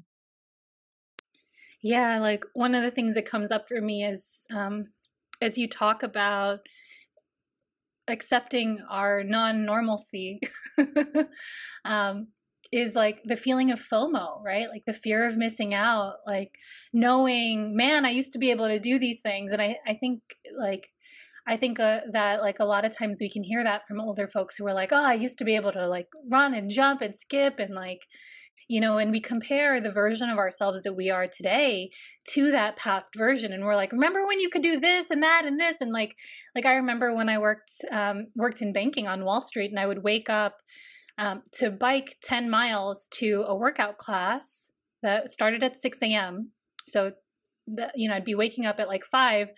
Yeah, 1.82 2.20
like 2.20 2.44
one 2.54 2.76
of 2.76 2.84
the 2.84 2.92
things 2.92 3.16
that 3.16 3.30
comes 3.30 3.52
up 3.52 3.68
for 3.68 3.82
me 3.82 4.04
is 4.04 4.46
um, 4.54 4.86
as 5.42 5.58
you 5.58 5.68
talk 5.68 6.04
about 6.04 6.60
accepting 8.08 8.80
our 8.90 9.24
non 9.24 9.66
normalcy, 9.66 10.40
um, 11.86 12.28
is 12.72 12.95
like 12.95 13.22
the 13.24 13.36
feeling 13.36 13.72
of 13.72 13.79
FOMO, 13.79 14.43
right? 14.43 14.67
Like 14.69 14.84
the 14.86 14.93
fear 14.93 15.27
of 15.27 15.38
missing 15.38 15.74
out, 15.74 16.15
like 16.25 16.51
knowing, 16.93 17.75
man, 17.75 18.05
I 18.05 18.10
used 18.10 18.34
to 18.34 18.39
be 18.39 18.51
able 18.51 18.67
to 18.67 18.79
do 18.79 19.00
these 19.00 19.22
things. 19.22 19.51
And 19.51 19.62
I, 19.62 19.77
I 19.88 19.93
think 19.93 20.22
like, 20.57 20.89
I 21.48 21.57
think 21.57 21.79
uh, 21.79 22.00
that 22.12 22.41
like 22.41 22.60
a 22.60 22.65
lot 22.65 22.86
of 22.86 22.98
times 22.98 23.17
we 23.22 23.29
can 23.29 23.43
hear 23.43 23.63
that 23.63 23.88
from 23.88 24.01
older 24.01 24.27
folks 24.27 24.57
who 24.57 24.65
are 24.67 24.74
like, 24.74 24.91
oh, 24.91 25.05
I 25.05 25.13
used 25.13 25.38
to 25.39 25.45
be 25.45 25.55
able 25.55 25.72
to 25.74 25.88
like 25.88 26.07
run 26.29 26.54
and 26.54 26.69
jump 26.71 27.01
and 27.01 27.15
skip 27.15 27.60
and 27.60 27.75
like, 27.75 27.99
you 28.67 28.82
know, 28.82 28.97
and 28.97 29.12
we 29.12 29.21
compare 29.21 29.80
the 29.80 29.91
version 29.91 30.30
of 30.30 30.39
ourselves 30.39 30.84
that 30.84 30.95
we 30.95 31.12
are 31.12 31.28
today 31.28 31.91
to 32.32 32.51
that 32.51 32.75
past 32.78 33.13
version, 33.15 33.54
and 33.54 33.63
we're 33.63 33.75
like, 33.75 33.91
remember 33.91 34.25
when 34.25 34.39
you 34.39 34.49
could 34.49 34.63
do 34.63 34.80
this 34.80 35.12
and 35.12 35.21
that 35.21 35.43
and 35.45 35.60
this, 35.60 35.78
and 35.82 35.91
like, 35.91 36.15
like 36.56 36.65
I 36.65 36.73
remember 36.73 37.15
when 37.15 37.30
I 37.30 37.38
worked 37.38 37.69
um, 37.91 38.28
worked 38.36 38.63
in 38.63 38.73
banking 38.73 39.08
on 39.08 39.23
Wall 39.23 39.41
Street, 39.41 39.69
and 39.69 39.80
I 39.80 39.86
would 39.86 40.04
wake 40.04 40.30
up 40.30 40.56
um, 41.17 41.41
to 41.54 41.71
bike 41.71 42.17
ten 42.23 42.49
miles 42.49 43.08
to 43.19 43.45
a 43.47 43.56
workout 43.56 43.97
class 43.97 44.67
that 45.04 45.30
started 45.30 45.63
at 45.63 45.75
six 45.75 46.01
a.m. 46.01 46.51
So, 46.88 47.13
the, 47.67 47.91
you 47.95 48.10
know, 48.10 48.15
I'd 48.15 48.25
be 48.25 48.36
waking 48.36 48.65
up 48.65 48.80
at 48.80 48.88
like 48.88 49.04
five 49.04 49.49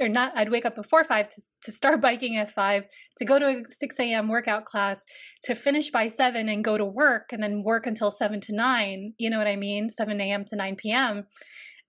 or 0.00 0.08
not 0.08 0.32
i'd 0.36 0.50
wake 0.50 0.64
up 0.64 0.74
before 0.74 1.04
five 1.04 1.28
to, 1.28 1.42
to 1.62 1.72
start 1.72 2.00
biking 2.02 2.36
at 2.36 2.50
five 2.50 2.84
to 3.18 3.24
go 3.24 3.38
to 3.38 3.46
a 3.46 3.62
6 3.68 4.00
a.m 4.00 4.28
workout 4.28 4.64
class 4.64 5.04
to 5.44 5.54
finish 5.54 5.90
by 5.90 6.06
seven 6.06 6.48
and 6.48 6.64
go 6.64 6.76
to 6.76 6.84
work 6.84 7.28
and 7.32 7.42
then 7.42 7.62
work 7.62 7.86
until 7.86 8.10
seven 8.10 8.40
to 8.40 8.54
nine 8.54 9.12
you 9.18 9.30
know 9.30 9.38
what 9.38 9.46
i 9.46 9.56
mean 9.56 9.90
7 9.90 10.20
a.m 10.20 10.44
to 10.46 10.56
9 10.56 10.76
p.m 10.76 11.24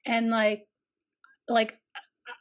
and 0.05 0.29
like 0.29 0.63
like 1.47 1.77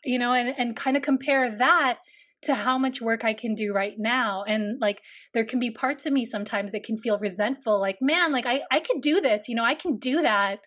you 0.05 0.19
know 0.19 0.33
and, 0.33 0.55
and 0.59 0.77
kind 0.77 0.97
of 0.97 1.03
compare 1.03 1.57
that 1.57 1.99
to 2.45 2.55
how 2.55 2.77
much 2.77 3.01
work 3.01 3.25
I 3.25 3.35
can 3.35 3.55
do 3.55 3.73
right 3.73 3.95
now. 3.97 4.43
And 4.47 4.81
like 4.81 5.01
there 5.33 5.45
can 5.45 5.61
be 5.61 5.71
parts 5.71 6.07
of 6.07 6.13
me 6.13 6.25
sometimes 6.25 6.73
that 6.73 6.85
can 6.85 6.99
feel 6.99 7.19
resentful, 7.19 7.81
like, 7.81 7.99
man, 8.01 8.33
like 8.33 8.47
I, 8.47 8.63
I 8.71 8.81
could 8.81 9.01
do 9.01 9.21
this, 9.21 9.49
you 9.49 9.55
know, 9.55 9.65
I 9.65 9.75
can 9.75 9.97
do 9.99 10.23
that. 10.23 10.61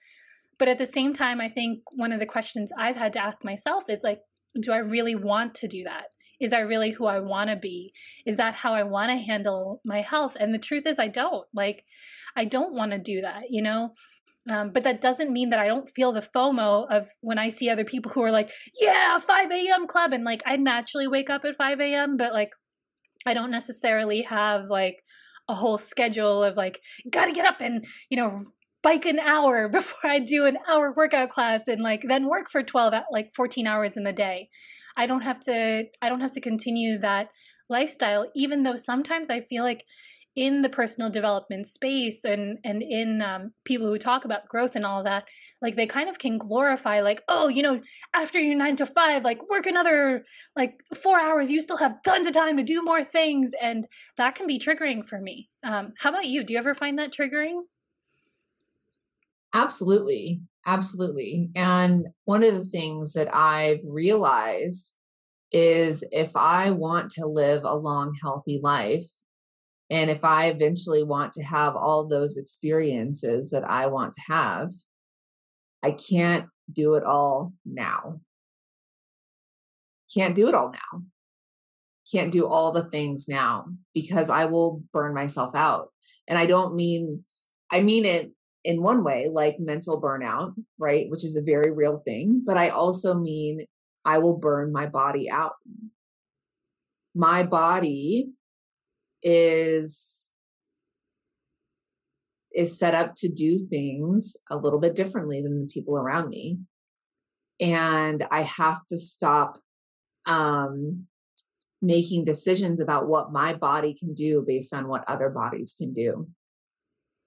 But 0.58 0.70
at 0.70 0.78
the 0.78 0.86
same 0.86 1.14
time, 1.14 1.42
I 1.42 1.50
think 1.50 1.80
one 1.92 2.14
of 2.14 2.20
the 2.20 2.26
questions 2.26 2.72
I've 2.78 2.96
had 2.96 3.12
to 3.14 3.24
ask 3.24 3.44
myself 3.44 3.84
is 3.90 4.04
like, 4.04 4.22
do 4.62 4.72
I 4.72 4.78
really 4.78 5.16
want 5.16 5.54
to 5.56 5.68
do 5.68 5.84
that? 5.84 6.06
Is 6.40 6.52
that 6.52 6.68
really 6.68 6.92
who 6.92 7.06
I 7.06 7.20
want 7.20 7.50
to 7.50 7.56
be? 7.56 7.94
Is 8.26 8.38
that 8.38 8.56
how 8.56 8.74
I 8.74 8.84
want 8.84 9.12
to 9.12 9.18
handle 9.18 9.82
my 9.86 10.02
health? 10.02 10.38
And 10.40 10.54
the 10.54 10.60
truth 10.60 10.86
is, 10.86 11.00
I 11.00 11.08
don't. 11.08 11.46
Like, 11.54 11.84
I 12.38 12.46
don't 12.46 12.74
want 12.74 12.92
to 12.92 12.98
do 12.98 13.22
that, 13.22 13.44
you 13.50 13.62
know? 13.62 13.94
Um, 14.50 14.70
but 14.70 14.84
that 14.84 15.02
doesn't 15.02 15.34
mean 15.34 15.50
that 15.50 15.60
I 15.60 15.68
don't 15.68 15.90
feel 15.90 16.12
the 16.12 16.22
FOMO 16.22 16.86
of 16.90 17.10
when 17.22 17.40
I 17.40 17.50
see 17.50 17.70
other 17.70 17.84
people 17.84 18.12
who 18.12 18.22
are 18.22 18.32
like, 18.32 18.52
yeah, 18.80 19.18
5 19.18 19.52
a.m. 19.52 19.88
club. 19.88 20.14
And 20.14 20.24
like, 20.24 20.44
I 20.46 20.56
naturally 20.56 21.08
wake 21.08 21.30
up 21.30 21.46
at 21.46 21.56
5 21.56 21.80
a.m., 21.80 22.16
but 22.16 22.32
like, 22.32 22.52
I 23.26 23.34
don't 23.34 23.50
necessarily 23.50 24.22
have 24.24 24.66
like 24.70 25.04
a 25.50 25.56
whole 25.56 25.80
schedule 25.80 26.44
of 26.44 26.56
like, 26.58 26.80
gotta 27.10 27.32
get 27.32 27.48
up 27.48 27.60
and, 27.60 27.86
you 28.10 28.18
know, 28.18 28.40
bike 28.86 29.06
an 29.06 29.20
hour 29.20 29.68
before 29.80 30.10
I 30.10 30.20
do 30.20 30.46
an 30.46 30.58
hour 30.70 30.94
workout 30.96 31.30
class 31.30 31.64
and 31.68 31.82
like 31.82 32.04
then 32.08 32.30
work 32.30 32.50
for 32.52 32.62
12 32.62 32.94
like 33.12 33.34
14 33.36 33.66
hours 33.66 33.98
in 33.98 34.04
the 34.04 34.14
day. 34.14 34.50
I 34.96 35.08
don't 35.08 35.22
have 35.22 35.40
to 35.42 35.86
I 36.02 36.08
don't 36.08 36.22
have 36.22 36.34
to 36.36 36.42
continue 36.42 37.00
that 37.00 37.30
lifestyle 37.68 38.30
even 38.36 38.62
though 38.62 38.76
sometimes 38.76 39.32
I 39.32 39.42
feel 39.42 39.64
like 39.64 39.84
in 40.36 40.62
the 40.62 40.70
personal 40.70 41.10
development 41.10 41.66
space 41.66 42.26
and 42.26 42.58
and 42.64 42.82
in 42.82 43.22
um, 43.22 43.54
people 43.64 43.88
who 43.88 43.98
talk 43.98 44.26
about 44.26 44.48
growth 44.48 44.76
and 44.76 44.86
all 44.86 45.04
that 45.04 45.26
like 45.62 45.76
they 45.76 45.88
kind 45.88 46.10
of 46.10 46.20
can 46.20 46.38
glorify 46.38 47.02
like 47.02 47.22
oh 47.28 47.48
you 47.48 47.64
know 47.64 47.80
after 48.14 48.40
your 48.40 48.56
nine 48.56 48.76
to 48.76 48.86
five 48.86 49.24
like 49.24 49.40
work 49.50 49.66
another 49.66 50.26
like 50.56 50.80
four 50.94 51.20
hours 51.20 51.50
you 51.50 51.62
still 51.62 51.78
have 51.78 52.02
tons 52.04 52.28
of 52.28 52.34
time 52.34 52.58
to 52.58 52.64
do 52.64 52.84
more 52.84 53.04
things 53.04 53.52
and 53.62 53.88
that 54.18 54.36
can 54.36 54.48
be 54.48 54.60
triggering 54.60 55.06
for 55.06 55.20
me 55.20 55.50
um, 55.64 55.94
how 56.00 56.10
about 56.10 56.26
you 56.26 56.44
do 56.44 56.54
you 56.54 56.60
ever 56.60 56.76
find 56.76 57.00
that 57.00 57.14
triggering 57.14 57.62
Absolutely. 59.56 60.42
Absolutely. 60.66 61.50
And 61.56 62.08
one 62.26 62.44
of 62.44 62.54
the 62.54 62.64
things 62.66 63.14
that 63.14 63.34
I've 63.34 63.80
realized 63.86 64.94
is 65.52 66.04
if 66.12 66.36
I 66.36 66.72
want 66.72 67.12
to 67.12 67.26
live 67.26 67.62
a 67.64 67.76
long, 67.76 68.14
healthy 68.22 68.60
life, 68.62 69.06
and 69.90 70.10
if 70.10 70.24
I 70.24 70.48
eventually 70.48 71.04
want 71.04 71.34
to 71.34 71.44
have 71.44 71.76
all 71.76 72.08
those 72.08 72.38
experiences 72.38 73.52
that 73.52 73.70
I 73.70 73.86
want 73.88 74.14
to 74.14 74.22
have, 74.28 74.72
I 75.84 75.92
can't 75.92 76.48
do 76.72 76.96
it 76.96 77.04
all 77.04 77.54
now. 77.66 78.22
Can't 80.14 80.34
do 80.34 80.48
it 80.48 80.56
all 80.56 80.72
now. 80.72 81.04
Can't 82.12 82.32
do 82.32 82.48
all 82.48 82.72
the 82.72 82.84
things 82.90 83.28
now 83.28 83.66
because 83.94 84.30
I 84.30 84.46
will 84.46 84.82
burn 84.92 85.14
myself 85.14 85.56
out. 85.56 85.90
And 86.28 86.40
I 86.40 86.46
don't 86.46 86.76
mean, 86.76 87.24
I 87.72 87.82
mean 87.82 88.06
it 88.06 88.32
in 88.64 88.82
one 88.82 89.04
way, 89.04 89.30
like 89.32 89.60
mental 89.60 90.02
burnout, 90.02 90.54
right? 90.80 91.08
Which 91.10 91.24
is 91.24 91.36
a 91.36 91.44
very 91.44 91.72
real 91.72 91.98
thing. 91.98 92.42
But 92.44 92.58
I 92.58 92.70
also 92.70 93.14
mean 93.14 93.66
I 94.04 94.18
will 94.18 94.38
burn 94.38 94.72
my 94.72 94.88
body 94.88 95.30
out. 95.30 95.54
My 97.14 97.44
body 97.44 98.30
is 99.26 100.34
is 102.54 102.80
set 102.80 102.94
up 102.94 103.14
to 103.18 103.28
do 103.28 103.58
things 103.70 104.38
a 104.50 104.56
little 104.56 104.80
bit 104.80 104.96
differently 104.96 105.42
than 105.42 105.60
the 105.60 105.68
people 105.68 105.98
around 105.98 106.30
me. 106.30 106.60
And 107.60 108.26
i 108.32 108.44
have 108.44 108.86
to 108.88 108.98
stop 108.98 109.60
um 110.26 111.08
making 111.82 112.24
decisions 112.24 112.80
about 112.80 113.08
what 113.08 113.32
my 113.32 113.54
body 113.54 113.94
can 113.94 114.14
do 114.14 114.44
based 114.48 114.74
on 114.74 114.88
what 114.88 115.04
other 115.08 115.30
bodies 115.30 115.76
can 115.78 115.92
do. 115.92 116.28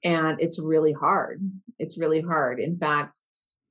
And 0.02 0.40
it's 0.40 0.58
really 0.60 0.92
hard. 0.92 1.42
It's 1.78 1.98
really 1.98 2.20
hard. 2.20 2.60
In 2.60 2.76
fact 2.76 3.20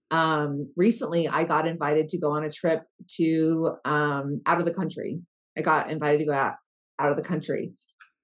um 0.10 0.72
recently 0.78 1.28
i 1.28 1.44
got 1.44 1.68
invited 1.68 2.08
to 2.08 2.18
go 2.18 2.32
on 2.32 2.46
a 2.46 2.50
trip 2.50 2.84
to 3.18 3.74
um 3.86 4.42
out 4.46 4.60
of 4.60 4.66
the 4.66 4.74
country. 4.74 5.22
I 5.58 5.62
got 5.62 5.90
invited 5.90 6.20
to 6.20 6.26
go 6.26 6.34
out 6.34 6.56
out 7.00 7.12
of 7.12 7.18
the 7.18 7.24
country 7.24 7.74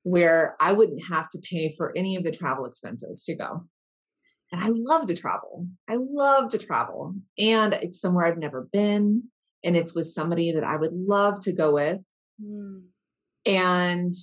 where 0.03 0.55
I 0.59 0.73
wouldn't 0.73 1.07
have 1.07 1.29
to 1.29 1.39
pay 1.49 1.73
for 1.77 1.93
any 1.97 2.15
of 2.15 2.23
the 2.23 2.31
travel 2.31 2.65
expenses 2.65 3.23
to 3.23 3.35
go. 3.35 3.65
And 4.51 4.63
I 4.63 4.69
love 4.71 5.07
to 5.07 5.15
travel. 5.15 5.67
I 5.89 5.97
love 5.99 6.49
to 6.49 6.57
travel. 6.57 7.15
And 7.39 7.73
it's 7.73 7.99
somewhere 7.99 8.25
I've 8.25 8.37
never 8.37 8.67
been. 8.71 9.23
And 9.63 9.75
it's 9.75 9.95
with 9.95 10.05
somebody 10.05 10.51
that 10.51 10.63
I 10.63 10.75
would 10.75 10.93
love 10.93 11.39
to 11.41 11.53
go 11.53 11.73
with. 11.73 11.99
Mm. 12.41 12.83
And 13.45 14.13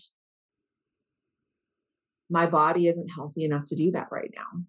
my 2.29 2.47
body 2.47 2.87
isn't 2.87 3.09
healthy 3.09 3.45
enough 3.45 3.65
to 3.67 3.75
do 3.75 3.91
that 3.91 4.09
right 4.13 4.31
now. 4.37 4.65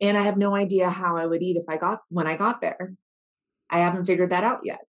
And 0.00 0.16
I 0.16 0.22
have 0.22 0.38
no 0.38 0.56
idea 0.56 0.88
how 0.88 1.16
I 1.16 1.26
would 1.26 1.42
eat 1.42 1.56
if 1.56 1.64
I 1.68 1.76
got 1.76 2.00
when 2.08 2.26
I 2.26 2.36
got 2.36 2.60
there. 2.60 2.94
I 3.68 3.80
haven't 3.80 4.06
figured 4.06 4.30
that 4.30 4.44
out 4.44 4.60
yet. 4.64 4.80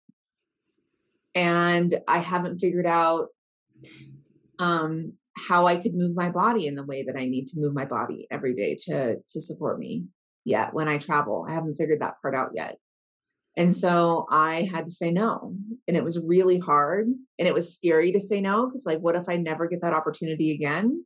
And 1.34 1.92
I 2.06 2.18
haven't 2.18 2.58
figured 2.58 2.86
out 2.86 3.28
um, 4.60 5.12
how 5.36 5.66
I 5.66 5.76
could 5.76 5.94
move 5.94 6.14
my 6.14 6.30
body 6.30 6.66
in 6.66 6.74
the 6.74 6.84
way 6.84 7.04
that 7.04 7.16
I 7.16 7.26
need 7.26 7.46
to 7.48 7.58
move 7.58 7.74
my 7.74 7.84
body 7.84 8.26
every 8.30 8.54
day 8.54 8.76
to 8.86 9.16
to 9.16 9.40
support 9.40 9.78
me 9.78 10.04
yet 10.44 10.74
when 10.74 10.88
I 10.88 10.98
travel. 10.98 11.46
I 11.48 11.54
haven't 11.54 11.76
figured 11.76 12.00
that 12.00 12.20
part 12.22 12.34
out 12.34 12.50
yet. 12.54 12.78
And 13.56 13.74
so 13.74 14.26
I 14.30 14.68
had 14.72 14.86
to 14.86 14.90
say 14.90 15.10
no. 15.10 15.54
And 15.88 15.96
it 15.96 16.04
was 16.04 16.22
really 16.24 16.58
hard 16.58 17.06
and 17.06 17.48
it 17.48 17.54
was 17.54 17.74
scary 17.74 18.12
to 18.12 18.20
say 18.20 18.40
no 18.40 18.66
because 18.66 18.86
like 18.86 19.00
what 19.00 19.16
if 19.16 19.28
I 19.28 19.36
never 19.36 19.66
get 19.66 19.82
that 19.82 19.92
opportunity 19.92 20.52
again? 20.54 21.04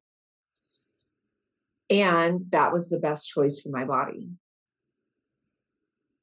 And 1.91 2.41
that 2.51 2.73
was 2.73 2.89
the 2.89 2.99
best 2.99 3.29
choice 3.29 3.61
for 3.61 3.71
my 3.71 3.85
body. 3.85 4.29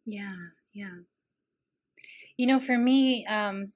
Yeah, 0.05 0.35
yeah. 0.73 0.99
You 2.37 2.47
know, 2.47 2.59
for 2.59 2.77
me, 2.77 3.25
um, 3.27 3.71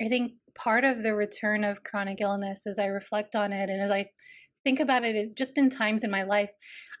I 0.00 0.08
think 0.08 0.32
part 0.54 0.84
of 0.84 1.02
the 1.02 1.14
return 1.14 1.64
of 1.64 1.84
chronic 1.84 2.20
illness 2.20 2.66
as 2.66 2.78
I 2.78 2.86
reflect 2.86 3.34
on 3.34 3.52
it 3.52 3.70
and 3.70 3.82
as 3.82 3.90
I 3.90 4.06
think 4.64 4.80
about 4.80 5.04
it 5.04 5.36
just 5.36 5.58
in 5.58 5.70
times 5.70 6.02
in 6.02 6.10
my 6.10 6.22
life, 6.22 6.50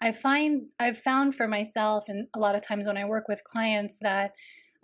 I 0.00 0.12
find 0.12 0.66
I've 0.78 0.98
found 0.98 1.34
for 1.34 1.48
myself 1.48 2.04
and 2.08 2.28
a 2.36 2.38
lot 2.38 2.54
of 2.54 2.62
times 2.62 2.86
when 2.86 2.98
I 2.98 3.06
work 3.06 3.26
with 3.26 3.42
clients 3.42 3.98
that 4.02 4.32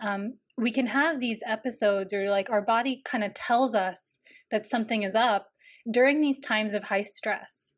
um, 0.03 0.33
we 0.57 0.71
can 0.71 0.87
have 0.87 1.19
these 1.19 1.43
episodes 1.47 2.11
or 2.11 2.29
like 2.29 2.49
our 2.49 2.61
body 2.61 3.01
kind 3.05 3.23
of 3.23 3.33
tells 3.33 3.75
us 3.75 4.19
that 4.49 4.65
something 4.65 5.03
is 5.03 5.15
up 5.15 5.47
during 5.89 6.21
these 6.21 6.41
times 6.41 6.73
of 6.73 6.83
high 6.83 7.03
stress. 7.03 7.73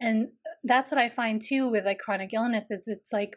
And 0.00 0.28
that's 0.64 0.90
what 0.90 0.98
I 0.98 1.08
find 1.08 1.40
too 1.40 1.70
with 1.70 1.84
like 1.84 1.98
chronic 1.98 2.32
illness 2.34 2.70
is 2.70 2.84
it's 2.86 3.12
like 3.12 3.36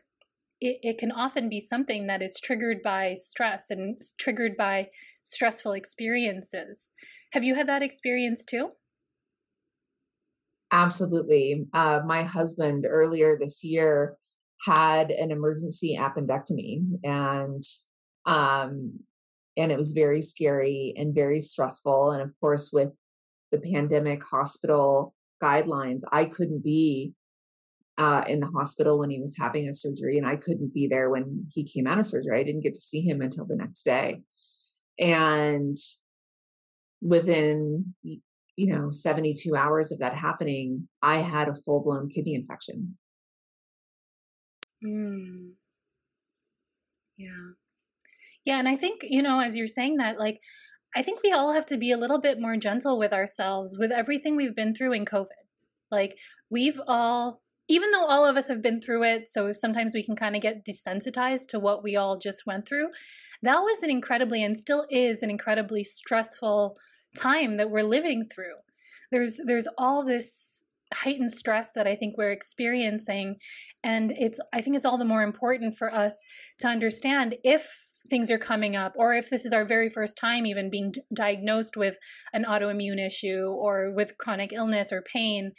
it, 0.63 0.79
it 0.81 0.97
can 0.97 1.11
often 1.11 1.49
be 1.49 1.59
something 1.59 2.07
that 2.07 2.21
is 2.21 2.39
triggered 2.41 2.81
by 2.81 3.15
stress 3.15 3.69
and 3.69 4.01
triggered 4.17 4.55
by 4.57 4.87
stressful 5.23 5.73
experiences. 5.73 6.89
Have 7.33 7.43
you 7.43 7.55
had 7.55 7.67
that 7.67 7.83
experience 7.83 8.45
too? 8.45 8.69
Absolutely. 10.71 11.65
Uh, 11.73 11.99
my 12.05 12.23
husband 12.23 12.85
earlier 12.89 13.37
this 13.37 13.63
year 13.63 14.17
had 14.65 15.11
an 15.11 15.31
emergency 15.31 15.97
appendectomy 15.99 16.81
and 17.03 17.63
um 18.25 18.99
and 19.57 19.71
it 19.71 19.77
was 19.77 19.91
very 19.91 20.21
scary 20.21 20.93
and 20.95 21.13
very 21.13 21.41
stressful 21.41 22.11
and 22.11 22.21
of 22.21 22.31
course 22.39 22.69
with 22.71 22.91
the 23.51 23.59
pandemic 23.59 24.23
hospital 24.23 25.13
guidelines 25.41 25.99
i 26.13 26.23
couldn't 26.23 26.63
be 26.63 27.13
uh, 27.97 28.23
in 28.27 28.39
the 28.39 28.47
hospital 28.47 28.99
when 28.99 29.09
he 29.09 29.19
was 29.19 29.37
having 29.39 29.67
a 29.67 29.73
surgery, 29.73 30.17
and 30.17 30.25
I 30.25 30.35
couldn't 30.35 30.73
be 30.73 30.87
there 30.87 31.09
when 31.09 31.45
he 31.51 31.63
came 31.63 31.87
out 31.87 31.99
of 31.99 32.05
surgery. 32.05 32.39
I 32.39 32.43
didn't 32.43 32.63
get 32.63 32.73
to 32.73 32.79
see 32.79 33.01
him 33.01 33.21
until 33.21 33.45
the 33.45 33.55
next 33.55 33.83
day. 33.83 34.21
And 34.99 35.75
within, 37.01 37.93
you 38.03 38.67
know, 38.67 38.89
72 38.89 39.55
hours 39.55 39.91
of 39.91 39.99
that 39.99 40.15
happening, 40.15 40.87
I 41.01 41.17
had 41.17 41.49
a 41.49 41.55
full 41.55 41.81
blown 41.81 42.09
kidney 42.09 42.33
infection. 42.33 42.97
Mm. 44.83 45.51
Yeah. 47.17 47.51
Yeah. 48.45 48.59
And 48.59 48.67
I 48.67 48.75
think, 48.75 49.01
you 49.03 49.21
know, 49.21 49.39
as 49.39 49.55
you're 49.55 49.67
saying 49.67 49.97
that, 49.97 50.19
like, 50.19 50.39
I 50.95 51.01
think 51.01 51.21
we 51.23 51.31
all 51.31 51.53
have 51.53 51.65
to 51.67 51.77
be 51.77 51.91
a 51.91 51.97
little 51.97 52.19
bit 52.19 52.39
more 52.39 52.57
gentle 52.57 52.99
with 52.99 53.13
ourselves 53.13 53.75
with 53.77 53.91
everything 53.91 54.35
we've 54.35 54.55
been 54.55 54.75
through 54.75 54.93
in 54.93 55.05
COVID. 55.05 55.27
Like, 55.91 56.17
we've 56.49 56.79
all 56.87 57.42
even 57.73 57.89
though 57.89 58.05
all 58.05 58.23
of 58.23 58.37
us 58.37 58.47
have 58.49 58.61
been 58.61 58.79
through 58.79 59.01
it, 59.03 59.27
so 59.27 59.51
sometimes 59.51 59.95
we 59.95 60.03
can 60.03 60.15
kind 60.15 60.35
of 60.35 60.43
get 60.43 60.63
desensitized 60.63 61.47
to 61.47 61.59
what 61.59 61.83
we 61.83 61.95
all 61.95 62.19
just 62.19 62.45
went 62.45 62.67
through. 62.67 62.89
That 63.41 63.61
was 63.61 63.81
an 63.81 63.89
incredibly 63.89 64.43
and 64.43 64.55
still 64.55 64.85
is 64.91 65.23
an 65.23 65.31
incredibly 65.31 65.83
stressful 65.83 66.77
time 67.17 67.57
that 67.57 67.71
we're 67.71 67.81
living 67.81 68.27
through. 68.33 68.57
There's 69.11 69.39
there's 69.43 69.67
all 69.75 70.05
this 70.05 70.63
heightened 70.93 71.31
stress 71.31 71.71
that 71.73 71.87
I 71.87 71.95
think 71.95 72.15
we're 72.15 72.31
experiencing 72.31 73.37
and 73.83 74.11
it's 74.11 74.39
I 74.53 74.61
think 74.61 74.75
it's 74.75 74.85
all 74.85 74.99
the 74.99 75.03
more 75.03 75.23
important 75.23 75.75
for 75.75 75.91
us 75.91 76.15
to 76.59 76.67
understand 76.67 77.37
if 77.43 77.67
things 78.07 78.29
are 78.29 78.37
coming 78.37 78.75
up 78.75 78.93
or 78.95 79.15
if 79.15 79.31
this 79.31 79.45
is 79.45 79.53
our 79.53 79.65
very 79.65 79.89
first 79.89 80.15
time 80.15 80.45
even 80.45 80.69
being 80.69 80.93
diagnosed 81.11 81.75
with 81.75 81.97
an 82.33 82.45
autoimmune 82.45 83.03
issue 83.03 83.47
or 83.47 83.91
with 83.95 84.15
chronic 84.19 84.53
illness 84.53 84.91
or 84.91 85.01
pain 85.01 85.53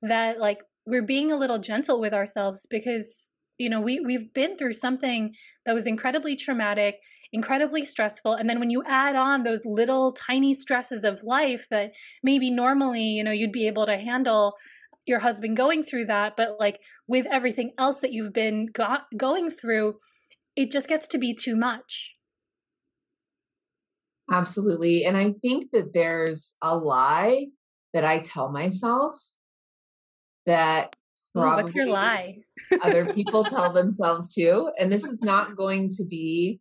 that 0.00 0.38
like 0.38 0.60
we're 0.88 1.02
being 1.02 1.30
a 1.30 1.36
little 1.36 1.58
gentle 1.58 2.00
with 2.00 2.14
ourselves 2.14 2.66
because 2.68 3.30
you 3.58 3.68
know 3.68 3.80
we 3.80 4.00
we've 4.00 4.32
been 4.32 4.56
through 4.56 4.72
something 4.72 5.34
that 5.66 5.74
was 5.74 5.86
incredibly 5.86 6.34
traumatic 6.34 6.96
incredibly 7.32 7.84
stressful 7.84 8.32
and 8.32 8.48
then 8.48 8.58
when 8.58 8.70
you 8.70 8.82
add 8.86 9.14
on 9.14 9.42
those 9.42 9.66
little 9.66 10.12
tiny 10.12 10.54
stresses 10.54 11.04
of 11.04 11.22
life 11.22 11.66
that 11.70 11.92
maybe 12.22 12.50
normally 12.50 13.02
you 13.02 13.22
know 13.22 13.30
you'd 13.30 13.52
be 13.52 13.66
able 13.66 13.84
to 13.84 13.98
handle 13.98 14.54
your 15.04 15.20
husband 15.20 15.56
going 15.56 15.82
through 15.82 16.06
that 16.06 16.36
but 16.36 16.56
like 16.58 16.80
with 17.06 17.26
everything 17.30 17.72
else 17.78 18.00
that 18.00 18.12
you've 18.12 18.32
been 18.32 18.66
go- 18.72 19.04
going 19.16 19.50
through 19.50 19.94
it 20.56 20.72
just 20.72 20.88
gets 20.88 21.06
to 21.06 21.18
be 21.18 21.32
too 21.32 21.54
much. 21.54 22.16
Absolutely 24.30 25.04
and 25.04 25.16
i 25.16 25.34
think 25.42 25.70
that 25.72 25.92
there's 25.92 26.56
a 26.62 26.76
lie 26.76 27.46
that 27.92 28.04
i 28.04 28.18
tell 28.18 28.50
myself 28.50 29.14
that 30.48 30.96
probably 31.34 31.62
Ooh, 31.62 31.64
what's 31.66 31.76
your 31.76 31.86
lie? 31.86 32.38
other 32.82 33.12
people 33.14 33.44
tell 33.44 33.72
themselves 33.72 34.34
too. 34.34 34.70
And 34.78 34.90
this 34.90 35.04
is 35.04 35.22
not 35.22 35.56
going 35.62 35.90
to 35.90 36.04
be 36.04 36.60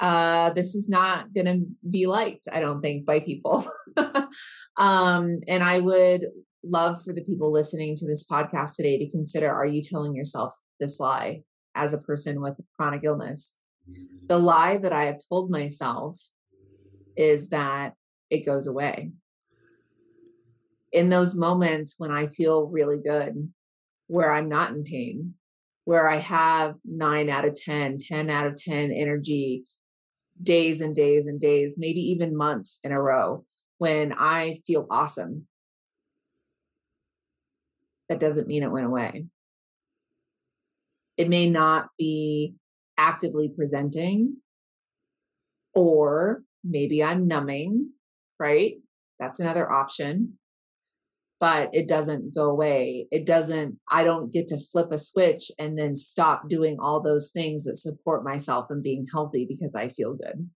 uh 0.00 0.48
this 0.50 0.74
is 0.74 0.88
not 0.88 1.32
going 1.34 1.46
to 1.46 1.60
be 1.90 2.06
liked 2.06 2.48
i 2.52 2.58
don't 2.58 2.80
think 2.80 3.04
by 3.04 3.20
people 3.20 3.70
um 4.78 5.40
and 5.46 5.62
i 5.62 5.78
would 5.78 6.24
love 6.64 7.02
for 7.02 7.12
the 7.12 7.22
people 7.22 7.52
listening 7.52 7.94
to 7.94 8.06
this 8.06 8.26
podcast 8.26 8.76
today 8.76 8.98
to 8.98 9.10
consider 9.10 9.50
are 9.50 9.66
you 9.66 9.82
telling 9.82 10.14
yourself 10.14 10.58
this 10.78 10.98
lie 10.98 11.42
as 11.74 11.92
a 11.92 11.98
person 11.98 12.40
with 12.40 12.58
chronic 12.78 13.02
illness 13.04 13.58
the 14.26 14.38
lie 14.38 14.78
that 14.78 14.92
i 14.92 15.04
have 15.04 15.18
told 15.28 15.50
myself 15.50 16.18
is 17.14 17.50
that 17.50 17.92
it 18.30 18.46
goes 18.46 18.66
away 18.66 19.12
in 20.92 21.08
those 21.08 21.34
moments 21.34 21.94
when 21.98 22.10
I 22.10 22.26
feel 22.26 22.66
really 22.66 22.98
good, 22.98 23.52
where 24.06 24.32
I'm 24.32 24.48
not 24.48 24.72
in 24.72 24.84
pain, 24.84 25.34
where 25.84 26.08
I 26.08 26.16
have 26.16 26.74
nine 26.84 27.28
out 27.28 27.44
of 27.44 27.54
10, 27.54 27.98
10 27.98 28.30
out 28.30 28.46
of 28.46 28.56
10 28.56 28.90
energy 28.90 29.64
days 30.42 30.80
and 30.80 30.94
days 30.94 31.26
and 31.26 31.40
days, 31.40 31.76
maybe 31.78 32.00
even 32.00 32.36
months 32.36 32.80
in 32.82 32.92
a 32.92 33.00
row, 33.00 33.44
when 33.78 34.12
I 34.12 34.54
feel 34.66 34.86
awesome. 34.90 35.46
That 38.08 38.20
doesn't 38.20 38.48
mean 38.48 38.64
it 38.64 38.72
went 38.72 38.86
away. 38.86 39.26
It 41.16 41.28
may 41.28 41.48
not 41.48 41.88
be 41.98 42.54
actively 42.98 43.48
presenting, 43.48 44.38
or 45.74 46.42
maybe 46.64 47.04
I'm 47.04 47.28
numbing, 47.28 47.90
right? 48.40 48.76
That's 49.18 49.38
another 49.38 49.70
option 49.70 50.38
but 51.40 51.70
it 51.72 51.88
doesn't 51.88 52.34
go 52.34 52.50
away. 52.50 53.06
It 53.10 53.26
doesn't, 53.26 53.78
I 53.90 54.04
don't 54.04 54.30
get 54.30 54.46
to 54.48 54.58
flip 54.58 54.92
a 54.92 54.98
switch 54.98 55.50
and 55.58 55.78
then 55.78 55.96
stop 55.96 56.48
doing 56.48 56.76
all 56.78 57.02
those 57.02 57.30
things 57.30 57.64
that 57.64 57.76
support 57.76 58.22
myself 58.22 58.66
and 58.68 58.82
being 58.82 59.06
healthy 59.10 59.46
because 59.48 59.74
I 59.74 59.88
feel 59.88 60.14
good. 60.14 60.50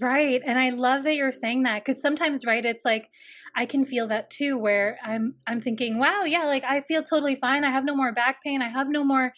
Right. 0.00 0.42
And 0.44 0.58
I 0.58 0.70
love 0.70 1.04
that 1.04 1.14
you're 1.14 1.32
saying 1.32 1.62
that 1.62 1.82
because 1.84 2.02
sometimes, 2.02 2.44
right, 2.44 2.64
it's 2.64 2.84
like 2.84 3.08
I 3.56 3.64
can 3.64 3.84
feel 3.84 4.08
that 4.08 4.28
too, 4.28 4.58
where 4.58 4.98
I'm 5.04 5.36
I'm 5.46 5.60
thinking, 5.60 5.98
wow, 5.98 6.24
yeah, 6.24 6.44
like 6.44 6.64
I 6.64 6.80
feel 6.80 7.02
totally 7.02 7.36
fine. 7.36 7.64
I 7.64 7.70
have 7.70 7.84
no 7.84 7.94
more 7.94 8.12
back 8.12 8.42
pain. 8.42 8.60
I 8.60 8.68
have 8.68 8.88
no 8.88 9.04
more 9.04 9.32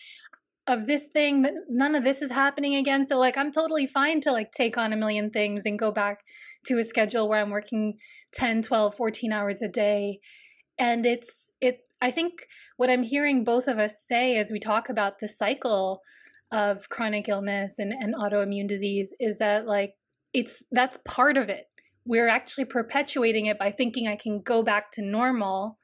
of 0.66 0.86
this 0.86 1.08
thing 1.12 1.46
none 1.68 1.94
of 1.94 2.04
this 2.04 2.22
is 2.22 2.30
happening 2.30 2.74
again. 2.74 3.06
So 3.06 3.18
like 3.18 3.36
I'm 3.36 3.52
totally 3.52 3.86
fine 3.86 4.20
to 4.22 4.32
like 4.32 4.50
take 4.50 4.78
on 4.78 4.92
a 4.92 4.96
million 4.96 5.30
things 5.30 5.62
and 5.66 5.78
go 5.78 5.92
back 5.92 6.20
to 6.66 6.78
a 6.78 6.84
schedule 6.84 7.28
where 7.28 7.40
I'm 7.40 7.50
working 7.50 7.94
10, 8.34 8.62
12, 8.62 8.94
14 8.94 9.32
hours 9.32 9.62
a 9.62 9.68
day. 9.68 10.20
And 10.78 11.06
it's, 11.06 11.50
it, 11.60 11.78
I 12.00 12.10
think 12.10 12.46
what 12.76 12.90
I'm 12.90 13.02
hearing 13.02 13.44
both 13.44 13.68
of 13.68 13.78
us 13.78 14.04
say 14.06 14.36
as 14.36 14.50
we 14.52 14.58
talk 14.60 14.88
about 14.88 15.18
the 15.20 15.28
cycle 15.28 16.00
of 16.52 16.88
chronic 16.88 17.28
illness 17.28 17.78
and, 17.78 17.92
and 17.92 18.14
autoimmune 18.14 18.68
disease 18.68 19.12
is 19.18 19.38
that 19.38 19.66
like 19.66 19.94
it's, 20.32 20.64
that's 20.70 20.98
part 21.06 21.36
of 21.36 21.48
it. 21.48 21.64
we're 22.06 22.28
actually 22.28 22.64
perpetuating 22.64 23.46
it 23.46 23.58
by 23.58 23.70
thinking 23.70 24.06
I 24.06 24.16
can 24.16 24.40
go 24.40 24.62
back 24.62 24.92
to 24.92 25.02
normal, 25.02 25.78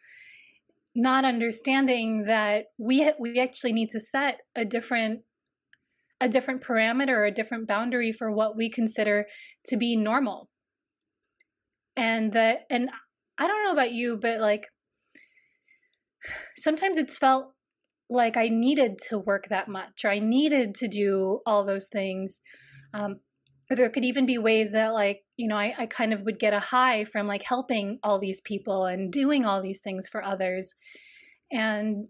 not 0.94 1.24
understanding 1.24 2.24
that 2.26 2.66
we 2.78 3.10
we 3.18 3.40
actually 3.40 3.72
need 3.72 3.88
to 3.90 4.00
set 4.00 4.40
a 4.54 4.64
different 4.64 5.20
a 6.20 6.28
different 6.28 6.62
parameter 6.62 7.08
or 7.08 7.24
a 7.24 7.34
different 7.34 7.66
boundary 7.66 8.12
for 8.12 8.30
what 8.30 8.56
we 8.56 8.70
consider 8.70 9.26
to 9.66 9.76
be 9.76 9.96
normal. 9.96 10.48
And 11.96 12.32
that 12.32 12.60
and 12.70 12.90
I 13.38 13.46
don't 13.46 13.64
know 13.64 13.72
about 13.72 13.92
you, 13.92 14.18
but 14.20 14.40
like 14.40 14.66
sometimes 16.56 16.98
it's 16.98 17.16
felt 17.16 17.52
like 18.08 18.36
I 18.36 18.48
needed 18.48 18.98
to 19.08 19.18
work 19.18 19.48
that 19.48 19.68
much 19.68 20.04
or 20.04 20.10
I 20.10 20.18
needed 20.18 20.74
to 20.76 20.88
do 20.88 21.40
all 21.46 21.64
those 21.64 21.88
things. 21.88 22.40
Um, 22.94 23.20
or 23.72 23.76
there 23.76 23.88
could 23.88 24.04
even 24.04 24.26
be 24.26 24.36
ways 24.36 24.72
that 24.72 24.92
like 24.92 25.22
you 25.36 25.48
know 25.48 25.56
I, 25.56 25.74
I 25.78 25.86
kind 25.86 26.12
of 26.12 26.22
would 26.22 26.38
get 26.38 26.52
a 26.52 26.60
high 26.60 27.04
from 27.04 27.26
like 27.26 27.42
helping 27.42 27.98
all 28.02 28.18
these 28.18 28.40
people 28.42 28.84
and 28.84 29.10
doing 29.10 29.46
all 29.46 29.62
these 29.62 29.80
things 29.80 30.06
for 30.08 30.22
others 30.22 30.74
and 31.50 32.08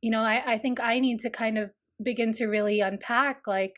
you 0.00 0.10
know 0.10 0.20
I, 0.20 0.54
I 0.54 0.58
think 0.58 0.80
i 0.80 0.98
need 0.98 1.20
to 1.20 1.30
kind 1.30 1.56
of 1.56 1.70
begin 2.02 2.32
to 2.32 2.46
really 2.46 2.80
unpack 2.80 3.42
like 3.46 3.74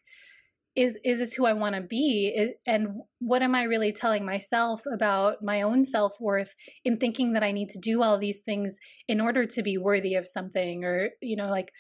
is 0.79 0.97
is 1.05 1.19
this 1.19 1.35
who 1.35 1.45
i 1.45 1.53
want 1.53 1.75
to 1.75 1.81
be? 1.81 2.55
And 2.65 3.01
what 3.19 3.43
am 3.43 3.55
i 3.55 3.65
really 3.65 3.93
telling 3.93 4.25
myself 4.25 4.83
about 4.93 5.43
my 5.43 5.63
own 5.63 5.85
self-worth 5.85 6.55
in 6.85 6.99
thinking 6.99 7.33
that 7.33 7.43
i 7.43 7.51
need 7.51 7.69
to 7.71 7.81
do 7.81 8.03
all 8.03 8.17
these 8.17 8.41
things 8.45 8.79
in 9.09 9.21
order 9.21 9.45
to 9.45 9.63
be 9.63 9.77
worthy 9.77 10.15
of 10.15 10.29
something? 10.29 10.85
Or 10.85 11.11
you 11.21 11.37
know 11.37 11.49
like 11.49 11.73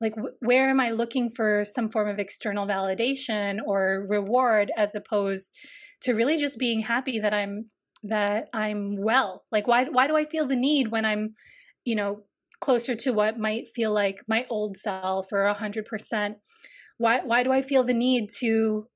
like 0.00 0.14
where 0.40 0.70
am 0.70 0.80
i 0.80 0.90
looking 0.90 1.28
for 1.28 1.62
some 1.64 1.90
form 1.90 2.08
of 2.08 2.18
external 2.18 2.66
validation 2.66 3.58
or 3.66 4.06
reward 4.08 4.72
as 4.76 4.94
opposed 4.94 5.52
to 6.00 6.14
really 6.14 6.38
just 6.38 6.58
being 6.58 6.80
happy 6.80 7.20
that 7.20 7.34
i'm 7.34 7.66
that 8.04 8.46
i'm 8.54 8.96
well? 8.98 9.44
Like 9.52 9.66
why 9.66 9.84
why 9.84 10.06
do 10.06 10.16
i 10.16 10.24
feel 10.24 10.46
the 10.46 10.56
need 10.56 10.88
when 10.88 11.04
i'm 11.04 11.34
you 11.84 11.96
know 11.96 12.22
closer 12.60 12.94
to 12.94 13.12
what 13.12 13.38
might 13.38 13.68
feel 13.74 13.92
like 13.92 14.16
my 14.26 14.46
old 14.48 14.76
self 14.76 15.26
or 15.32 15.46
a 15.46 15.54
100% 15.54 16.34
why 16.98 17.20
why 17.24 17.42
do 17.42 17.52
i 17.52 17.62
feel 17.62 17.84
the 17.84 17.94
need 17.94 18.28
to 18.40 18.88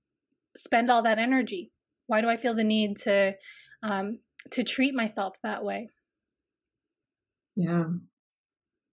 spend 0.56 0.90
all 0.90 1.02
that 1.02 1.18
energy? 1.18 1.72
Why 2.06 2.20
do 2.20 2.28
i 2.28 2.36
feel 2.36 2.54
the 2.54 2.64
need 2.64 2.96
to 2.98 3.34
um 3.82 4.18
to 4.50 4.62
treat 4.62 4.94
myself 4.94 5.36
that 5.42 5.64
way? 5.64 5.88
Yeah. 7.56 7.84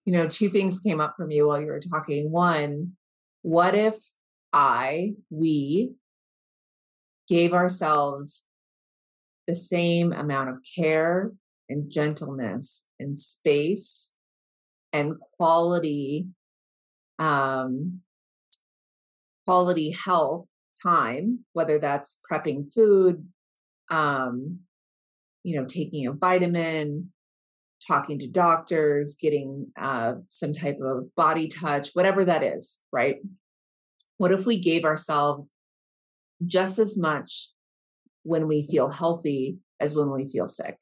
You 0.06 0.14
know, 0.14 0.28
two 0.28 0.50
things 0.50 0.80
came 0.80 1.00
up 1.02 1.14
for 1.18 1.26
me 1.26 1.42
while 1.42 1.60
you 1.60 1.68
were 1.68 1.80
talking. 1.80 2.32
One, 2.32 2.94
what 3.42 3.76
if 3.76 3.96
I, 4.52 5.14
we 5.30 5.94
gave 7.28 7.54
ourselves 7.54 8.48
the 9.48 9.56
same 9.56 10.12
amount 10.12 10.50
of 10.50 10.58
care 10.76 11.32
and 11.70 11.92
gentleness 11.92 12.88
and 13.00 13.18
space 13.18 14.16
and 14.92 15.14
quality 15.38 16.26
um 17.20 18.02
quality 19.50 19.92
health 19.92 20.48
time 20.84 21.40
whether 21.54 21.80
that's 21.80 22.20
prepping 22.32 22.72
food 22.72 23.28
um 23.90 24.60
you 25.44 25.60
know 25.60 25.66
taking 25.66 26.06
a 26.08 26.14
vitamin 26.14 27.12
talking 27.86 28.20
to 28.20 28.30
doctors, 28.30 29.16
getting 29.20 29.72
uh, 29.80 30.16
some 30.26 30.54
type 30.54 30.80
of 30.82 31.14
body 31.16 31.48
touch, 31.48 31.90
whatever 31.94 32.26
that 32.26 32.44
is, 32.44 32.82
right? 32.92 33.18
What 34.18 34.32
if 34.32 34.46
we 34.46 34.60
gave 34.60 34.84
ourselves 34.84 35.50
just 36.46 36.80
as 36.80 36.98
much 36.98 37.50
when 38.24 38.48
we 38.48 38.64
feel 38.64 38.90
healthy 38.90 39.58
as 39.80 39.96
when 39.96 40.12
we 40.12 40.28
feel 40.28 40.48
sick, 40.48 40.78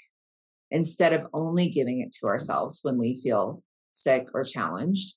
instead 0.71 1.13
of 1.13 1.27
only 1.34 1.69
giving 1.69 2.01
it 2.01 2.12
to 2.13 2.27
ourselves 2.27 2.80
when 2.82 2.97
we 2.97 3.19
feel 3.21 3.63
sick 3.91 4.27
or 4.34 4.43
challenged? 4.43 5.15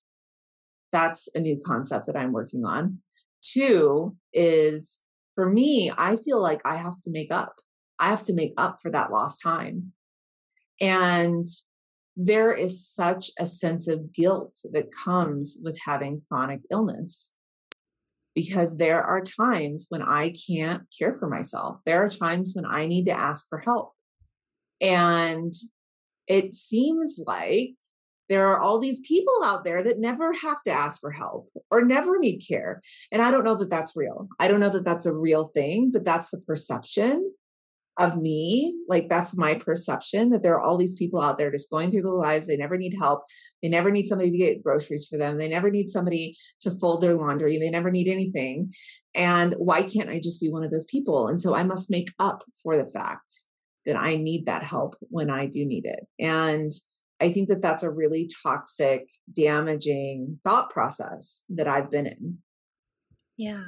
That's 0.93 1.29
a 1.35 1.41
new 1.41 1.61
concept 1.65 2.07
that 2.07 2.17
I'm 2.17 2.33
working 2.33 2.65
on. 2.65 2.99
Two 3.43 4.17
is 4.33 5.01
for 5.35 5.49
me, 5.49 5.91
I 5.97 6.17
feel 6.17 6.43
like 6.43 6.61
I 6.65 6.77
have 6.77 7.01
to 7.03 7.11
make 7.11 7.33
up. 7.33 7.55
I 7.99 8.09
have 8.09 8.23
to 8.25 8.35
make 8.35 8.55
up 8.57 8.79
for 8.83 8.91
that 8.91 9.13
lost 9.13 9.43
time. 9.43 9.93
And 10.81 11.47
there 12.17 12.53
is 12.53 12.87
such 12.87 13.31
a 13.39 13.47
sense 13.47 13.89
of 13.89 14.13
guilt 14.13 14.59
that 14.73 14.93
comes 14.93 15.59
with 15.63 15.79
having 15.85 16.23
chronic 16.29 16.61
illness 16.71 17.35
because 18.35 18.77
there 18.77 19.03
are 19.03 19.23
times 19.23 19.87
when 19.89 20.03
I 20.03 20.33
can't 20.49 20.83
care 20.97 21.17
for 21.19 21.29
myself. 21.29 21.79
There 21.85 22.05
are 22.05 22.09
times 22.09 22.53
when 22.55 22.67
I 22.67 22.87
need 22.87 23.07
to 23.07 23.13
ask 23.13 23.49
for 23.49 23.59
help. 23.59 23.93
And 24.81 25.53
it 26.27 26.55
seems 26.55 27.21
like 27.27 27.75
there 28.31 28.47
are 28.47 28.61
all 28.61 28.79
these 28.79 29.01
people 29.01 29.43
out 29.45 29.65
there 29.65 29.83
that 29.83 29.99
never 29.99 30.33
have 30.33 30.63
to 30.63 30.71
ask 30.71 31.01
for 31.01 31.11
help 31.11 31.51
or 31.69 31.85
never 31.85 32.17
need 32.17 32.39
care. 32.39 32.81
And 33.11 33.21
I 33.21 33.33
don't 33.33 33.45
know 33.45 33.57
that 33.57 33.69
that's 33.69 33.97
real. 33.97 34.29
I 34.39 34.47
don't 34.47 34.61
know 34.61 34.71
that 34.71 34.85
that's 34.85 35.05
a 35.05 35.13
real 35.13 35.45
thing, 35.45 35.91
but 35.93 36.05
that's 36.05 36.31
the 36.31 36.41
perception 36.41 37.33
of 37.99 38.17
me. 38.17 38.79
Like 38.89 39.09
that's 39.09 39.37
my 39.37 39.55
perception 39.55 40.31
that 40.31 40.45
there 40.45 40.55
are 40.55 40.61
all 40.61 40.79
these 40.79 40.95
people 40.95 41.21
out 41.21 41.39
there 41.39 41.51
just 41.51 41.73
going 41.73 41.91
through 41.91 42.03
their 42.03 42.13
lives. 42.13 42.47
They 42.47 42.57
never 42.57 42.79
need 42.79 42.95
help. 42.97 43.25
They 43.65 43.69
never 43.69 43.91
need 43.91 44.07
somebody 44.07 44.31
to 44.31 44.39
get 44.39 44.63
groceries 44.63 45.07
for 45.07 45.19
them. 45.19 45.37
They 45.37 45.49
never 45.49 45.69
need 45.69 45.91
somebody 45.91 46.37
to 46.61 46.71
fold 46.71 47.01
their 47.01 47.15
laundry. 47.15 47.59
They 47.59 47.69
never 47.69 47.91
need 47.91 48.07
anything. 48.07 48.73
And 49.13 49.55
why 49.59 49.83
can't 49.83 50.09
i 50.09 50.21
just 50.21 50.41
be 50.41 50.51
one 50.51 50.63
of 50.63 50.71
those 50.71 50.85
people? 50.85 51.27
And 51.27 51.41
so 51.41 51.53
i 51.53 51.65
must 51.65 51.91
make 51.91 52.11
up 52.21 52.45
for 52.63 52.77
the 52.77 52.87
fact 52.87 53.33
that 53.87 53.97
i 53.97 54.15
need 54.15 54.47
that 54.47 54.63
help 54.63 54.95
when 55.01 55.31
i 55.31 55.47
do 55.47 55.67
need 55.67 55.85
it. 55.85 56.07
And 56.19 56.71
i 57.21 57.31
think 57.31 57.49
that 57.49 57.63
that's 57.63 57.83
a 57.83 57.91
really 57.91 58.29
toxic 58.43 59.09
damaging 59.35 60.39
thought 60.45 60.71
process 60.71 61.45
that 61.49 61.69
i've 61.69 61.91
been 61.91 62.07
in 62.07 62.39
yeah 63.37 63.63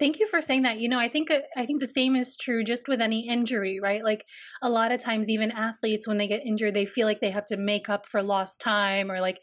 Thank 0.00 0.18
you 0.18 0.26
for 0.26 0.40
saying 0.40 0.62
that. 0.62 0.80
You 0.80 0.88
know, 0.88 0.98
I 0.98 1.08
think 1.08 1.30
uh, 1.30 1.40
I 1.56 1.66
think 1.66 1.80
the 1.80 1.86
same 1.86 2.16
is 2.16 2.36
true 2.36 2.64
just 2.64 2.88
with 2.88 3.00
any 3.00 3.28
injury, 3.28 3.78
right? 3.80 4.02
Like 4.02 4.24
a 4.60 4.68
lot 4.68 4.90
of 4.90 5.00
times 5.00 5.30
even 5.30 5.52
athletes 5.52 6.08
when 6.08 6.18
they 6.18 6.26
get 6.26 6.44
injured, 6.44 6.74
they 6.74 6.84
feel 6.84 7.06
like 7.06 7.20
they 7.20 7.30
have 7.30 7.46
to 7.46 7.56
make 7.56 7.88
up 7.88 8.04
for 8.06 8.20
lost 8.20 8.60
time 8.60 9.10
or 9.10 9.20
like 9.20 9.38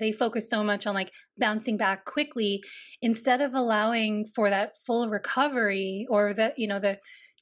they 0.00 0.10
focus 0.10 0.50
so 0.50 0.64
much 0.64 0.88
on 0.88 0.94
like 0.94 1.12
bouncing 1.38 1.76
back 1.76 2.04
quickly 2.04 2.62
instead 3.00 3.40
of 3.40 3.54
allowing 3.54 4.26
for 4.34 4.50
that 4.50 4.72
full 4.84 5.08
recovery 5.08 6.04
or 6.10 6.34
that, 6.34 6.58
you 6.58 6.66
know, 6.66 6.80
the 6.80 6.98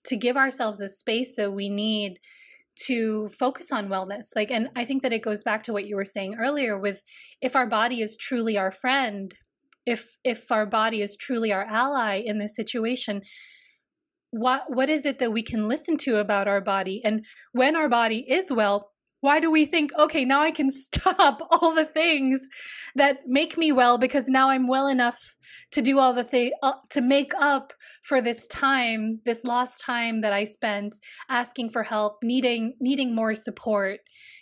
to 0.07 0.17
give 0.17 0.37
ourselves 0.37 0.83
a 0.83 0.89
space 0.89 1.37
that 1.37 1.55
we 1.55 1.71
need 1.71 2.19
to 2.87 3.29
focus 3.29 3.71
on 3.73 3.89
wellness. 3.89 4.35
Like 4.35 4.51
and 4.51 4.69
i 4.77 4.85
think 4.85 5.03
that 5.03 5.13
it 5.13 5.23
goes 5.23 5.43
back 5.43 5.63
to 5.65 5.73
what 5.73 5.87
you 5.87 5.97
were 5.97 6.05
saying 6.05 6.37
earlier 6.39 6.79
with 6.79 7.03
if 7.41 7.55
our 7.57 7.67
body 7.67 8.01
is 8.01 8.17
truly 8.17 8.57
our 8.57 8.71
friend 8.71 9.35
if 9.87 10.17
if 10.25 10.51
our 10.51 10.67
body 10.67 11.03
is 11.03 11.17
truly 11.17 11.53
our 11.53 11.65
ally 11.65 12.23
in 12.25 12.39
this 12.39 12.57
situation 12.57 13.23
what 14.35 14.65
what 14.67 14.89
is 14.89 15.07
it 15.07 15.21
that 15.21 15.33
we 15.33 15.43
can 15.43 15.69
listen 15.69 15.97
to 15.97 16.17
about 16.17 16.49
our 16.49 16.61
body? 16.61 17.01
And 17.05 17.25
when 17.53 17.77
our 17.77 17.89
body 17.89 18.27
is 18.29 18.53
well 18.53 18.91
why 19.25 19.41
do 19.41 19.51
we 19.51 19.65
think 19.65 19.91
okay 19.99 20.25
now 20.25 20.43
i 20.43 20.51
can 20.51 20.71
stop 20.87 21.41
all 21.51 21.75
the 21.75 21.85
things 21.85 22.47
that 22.95 23.21
make 23.27 23.57
me 23.57 23.73
well 23.73 23.97
because 23.97 24.29
now 24.29 24.51
i'm 24.51 24.67
well 24.67 24.87
enough 24.87 25.37
to 25.73 25.81
do 25.83 25.99
all 25.99 26.13
the 26.13 26.25
thing 26.25 26.53
uh, 26.63 26.73
to 26.91 27.01
make 27.01 27.33
up 27.39 27.73
for 28.03 28.21
this 28.21 28.47
time 28.49 29.21
this 29.25 29.43
lost 29.45 29.81
time 29.81 30.21
that 30.21 30.33
i 30.33 30.45
spent 30.45 30.95
asking 31.29 31.71
for 31.71 31.83
help 31.83 32.19
needing 32.23 32.75
needing 32.81 33.15
more 33.15 33.35
support? 33.35 34.01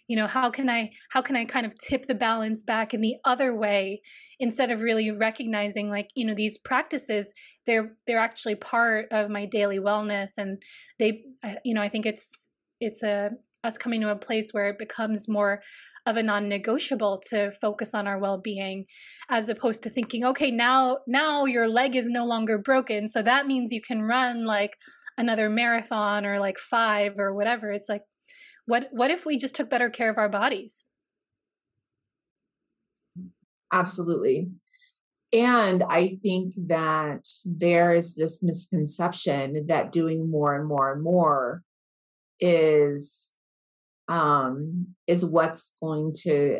You 0.08 0.16
know 0.16 0.26
how 0.26 0.50
can 0.50 0.68
i 0.68 0.90
how 1.10 1.22
can 1.22 1.36
i 1.36 1.44
kind 1.44 1.64
of 1.64 1.78
tip 1.78 2.04
the 2.06 2.14
balance 2.14 2.62
back 2.62 2.92
in 2.92 3.00
the 3.00 3.14
other 3.24 3.56
way 3.56 4.02
instead 4.38 4.70
of 4.70 4.82
really 4.82 5.10
recognizing 5.10 5.88
like 5.88 6.08
you 6.14 6.26
know 6.26 6.34
these 6.34 6.58
practices 6.58 7.32
they're 7.66 7.96
they're 8.06 8.18
actually 8.18 8.56
part 8.56 9.06
of 9.10 9.30
my 9.30 9.46
daily 9.46 9.78
wellness 9.78 10.32
and 10.36 10.60
they 10.98 11.22
you 11.64 11.72
know 11.72 11.80
i 11.80 11.88
think 11.88 12.04
it's 12.04 12.50
it's 12.80 13.02
a 13.02 13.30
us 13.64 13.78
coming 13.78 14.00
to 14.00 14.10
a 14.10 14.16
place 14.16 14.50
where 14.52 14.70
it 14.70 14.78
becomes 14.78 15.28
more 15.28 15.62
of 16.06 16.16
a 16.16 16.22
non-negotiable 16.22 17.22
to 17.30 17.52
focus 17.60 17.94
on 17.94 18.08
our 18.08 18.18
well-being 18.18 18.84
as 19.30 19.48
opposed 19.48 19.84
to 19.84 19.90
thinking 19.90 20.24
okay 20.24 20.50
now 20.50 20.98
now 21.06 21.44
your 21.44 21.68
leg 21.68 21.94
is 21.94 22.06
no 22.08 22.26
longer 22.26 22.58
broken 22.58 23.06
so 23.06 23.22
that 23.22 23.46
means 23.46 23.70
you 23.70 23.80
can 23.80 24.02
run 24.02 24.44
like 24.44 24.72
another 25.16 25.48
marathon 25.48 26.26
or 26.26 26.40
like 26.40 26.58
5 26.58 27.18
or 27.18 27.32
whatever 27.32 27.70
it's 27.70 27.88
like 27.88 28.02
what 28.66 28.88
what 28.92 29.10
if 29.10 29.26
we 29.26 29.36
just 29.38 29.54
took 29.54 29.68
better 29.68 29.90
care 29.90 30.10
of 30.10 30.18
our 30.18 30.28
bodies? 30.28 30.84
Absolutely. 33.72 34.48
And 35.32 35.82
I 35.88 36.18
think 36.22 36.52
that 36.66 37.26
there 37.46 37.94
is 37.94 38.14
this 38.14 38.42
misconception 38.42 39.66
that 39.66 39.90
doing 39.90 40.30
more 40.30 40.54
and 40.54 40.68
more 40.68 40.92
and 40.92 41.02
more 41.02 41.62
is 42.38 43.34
um 44.08 44.86
is 45.06 45.24
what's 45.24 45.76
going 45.82 46.12
to 46.14 46.58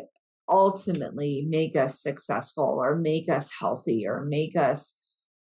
ultimately 0.49 1.45
make 1.49 1.75
us 1.75 1.99
successful 1.99 2.77
or 2.79 2.95
make 2.95 3.29
us 3.29 3.53
healthy 3.59 4.05
or 4.07 4.25
make 4.25 4.55
us 4.55 4.97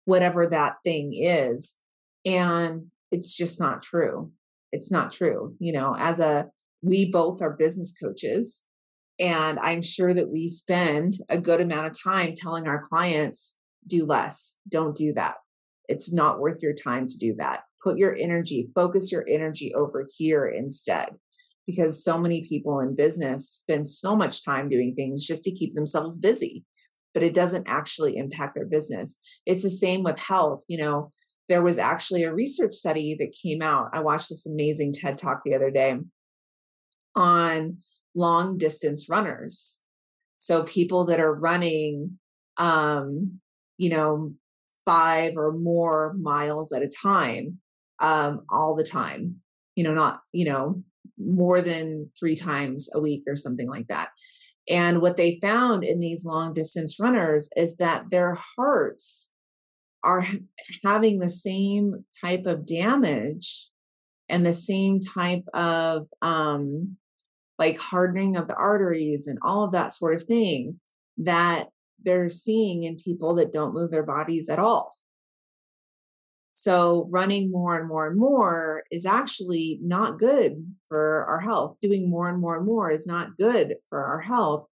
whatever 0.04 0.46
that 0.46 0.74
thing 0.84 1.12
is 1.14 1.76
and 2.24 2.86
it's 3.10 3.34
just 3.34 3.60
not 3.60 3.82
true 3.82 4.32
it's 4.72 4.90
not 4.90 5.12
true. 5.12 5.54
You 5.58 5.72
know, 5.72 5.94
as 5.98 6.20
a, 6.20 6.46
we 6.82 7.10
both 7.10 7.42
are 7.42 7.50
business 7.50 7.92
coaches. 7.92 8.64
And 9.18 9.58
I'm 9.58 9.82
sure 9.82 10.14
that 10.14 10.30
we 10.30 10.46
spend 10.46 11.14
a 11.28 11.38
good 11.38 11.60
amount 11.60 11.86
of 11.86 12.00
time 12.00 12.34
telling 12.36 12.68
our 12.68 12.80
clients, 12.80 13.56
do 13.86 14.06
less, 14.06 14.58
don't 14.68 14.96
do 14.96 15.12
that. 15.14 15.36
It's 15.88 16.12
not 16.12 16.38
worth 16.38 16.62
your 16.62 16.74
time 16.74 17.08
to 17.08 17.18
do 17.18 17.34
that. 17.38 17.62
Put 17.82 17.96
your 17.96 18.14
energy, 18.14 18.68
focus 18.74 19.10
your 19.10 19.24
energy 19.28 19.74
over 19.74 20.06
here 20.16 20.46
instead. 20.46 21.08
Because 21.68 22.02
so 22.02 22.16
many 22.16 22.48
people 22.48 22.80
in 22.80 22.96
business 22.96 23.50
spend 23.50 23.86
so 23.86 24.16
much 24.16 24.42
time 24.42 24.70
doing 24.70 24.94
things 24.94 25.26
just 25.26 25.44
to 25.44 25.52
keep 25.52 25.74
themselves 25.74 26.18
busy, 26.18 26.64
but 27.12 27.22
it 27.22 27.34
doesn't 27.34 27.68
actually 27.68 28.16
impact 28.16 28.54
their 28.54 28.64
business. 28.64 29.18
It's 29.44 29.64
the 29.64 29.70
same 29.70 30.02
with 30.02 30.18
health. 30.18 30.64
You 30.66 30.78
know, 30.78 31.12
there 31.50 31.62
was 31.62 31.76
actually 31.76 32.24
a 32.24 32.32
research 32.32 32.74
study 32.74 33.16
that 33.18 33.36
came 33.42 33.60
out. 33.60 33.90
I 33.92 34.00
watched 34.00 34.30
this 34.30 34.46
amazing 34.46 34.94
TED 34.94 35.18
talk 35.18 35.42
the 35.44 35.54
other 35.54 35.70
day 35.70 35.98
on 37.14 37.78
long 38.14 38.56
distance 38.56 39.10
runners. 39.10 39.84
So 40.38 40.62
people 40.62 41.04
that 41.06 41.20
are 41.20 41.34
running, 41.34 42.18
um, 42.56 43.40
you 43.76 43.90
know, 43.90 44.32
five 44.86 45.34
or 45.36 45.52
more 45.52 46.14
miles 46.18 46.72
at 46.72 46.82
a 46.82 46.88
time, 46.88 47.58
um, 47.98 48.46
all 48.50 48.74
the 48.74 48.84
time, 48.84 49.42
you 49.74 49.84
know, 49.84 49.92
not, 49.92 50.20
you 50.32 50.46
know, 50.46 50.82
more 51.16 51.60
than 51.60 52.10
three 52.18 52.36
times 52.36 52.88
a 52.94 53.00
week 53.00 53.24
or 53.26 53.36
something 53.36 53.68
like 53.68 53.88
that. 53.88 54.08
And 54.68 55.00
what 55.00 55.16
they 55.16 55.38
found 55.40 55.82
in 55.84 55.98
these 55.98 56.24
long 56.24 56.52
distance 56.52 56.98
runners 57.00 57.48
is 57.56 57.76
that 57.76 58.04
their 58.10 58.36
hearts 58.56 59.32
are 60.04 60.26
having 60.84 61.18
the 61.18 61.28
same 61.28 62.04
type 62.24 62.46
of 62.46 62.66
damage 62.66 63.70
and 64.28 64.44
the 64.44 64.52
same 64.52 65.00
type 65.00 65.44
of 65.54 66.06
um 66.22 66.96
like 67.58 67.78
hardening 67.78 68.36
of 68.36 68.46
the 68.46 68.54
arteries 68.54 69.26
and 69.26 69.38
all 69.42 69.64
of 69.64 69.72
that 69.72 69.92
sort 69.92 70.14
of 70.14 70.22
thing 70.22 70.78
that 71.16 71.68
they're 72.04 72.28
seeing 72.28 72.84
in 72.84 72.96
people 72.96 73.34
that 73.34 73.52
don't 73.52 73.74
move 73.74 73.90
their 73.90 74.04
bodies 74.04 74.48
at 74.48 74.60
all. 74.60 74.94
So, 76.60 77.06
running 77.08 77.52
more 77.52 77.78
and 77.78 77.86
more 77.86 78.08
and 78.08 78.18
more 78.18 78.82
is 78.90 79.06
actually 79.06 79.78
not 79.80 80.18
good 80.18 80.66
for 80.88 81.24
our 81.26 81.38
health. 81.38 81.76
Doing 81.80 82.10
more 82.10 82.28
and 82.28 82.40
more 82.40 82.56
and 82.56 82.66
more 82.66 82.90
is 82.90 83.06
not 83.06 83.36
good 83.36 83.76
for 83.88 84.02
our 84.02 84.20
health. 84.20 84.66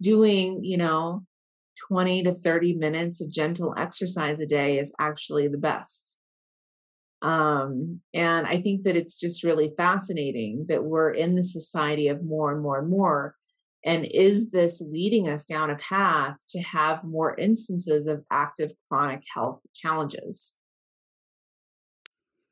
Doing, 0.00 0.62
you 0.62 0.76
know, 0.76 1.24
20 1.88 2.22
to 2.22 2.32
30 2.32 2.74
minutes 2.74 3.20
of 3.20 3.28
gentle 3.28 3.74
exercise 3.76 4.38
a 4.38 4.46
day 4.46 4.78
is 4.78 4.94
actually 5.00 5.48
the 5.48 5.58
best. 5.58 6.16
Um, 7.22 8.02
and 8.14 8.46
I 8.46 8.60
think 8.60 8.84
that 8.84 8.94
it's 8.94 9.18
just 9.18 9.42
really 9.42 9.72
fascinating 9.76 10.66
that 10.68 10.84
we're 10.84 11.10
in 11.10 11.34
the 11.34 11.42
society 11.42 12.06
of 12.06 12.22
more 12.22 12.52
and 12.52 12.62
more 12.62 12.78
and 12.78 12.88
more. 12.88 13.34
And 13.84 14.06
is 14.14 14.52
this 14.52 14.80
leading 14.80 15.28
us 15.28 15.44
down 15.44 15.70
a 15.70 15.76
path 15.76 16.36
to 16.50 16.62
have 16.62 17.02
more 17.02 17.34
instances 17.36 18.06
of 18.06 18.22
active 18.30 18.70
chronic 18.88 19.24
health 19.34 19.58
challenges? 19.74 20.56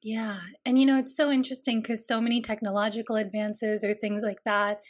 Yeah. 0.05 0.39
And 0.67 0.79
you 0.79 0.87
know, 0.87 0.99
it's 0.99 1.17
so 1.17 1.31
interesting 1.31 1.81
because 1.83 2.07
so 2.07 2.21
many 2.21 2.43
technological 2.43 3.17
advances 3.17 3.85
or 3.85 3.95
things 3.95 4.23
like 4.23 4.45
that 4.45 4.81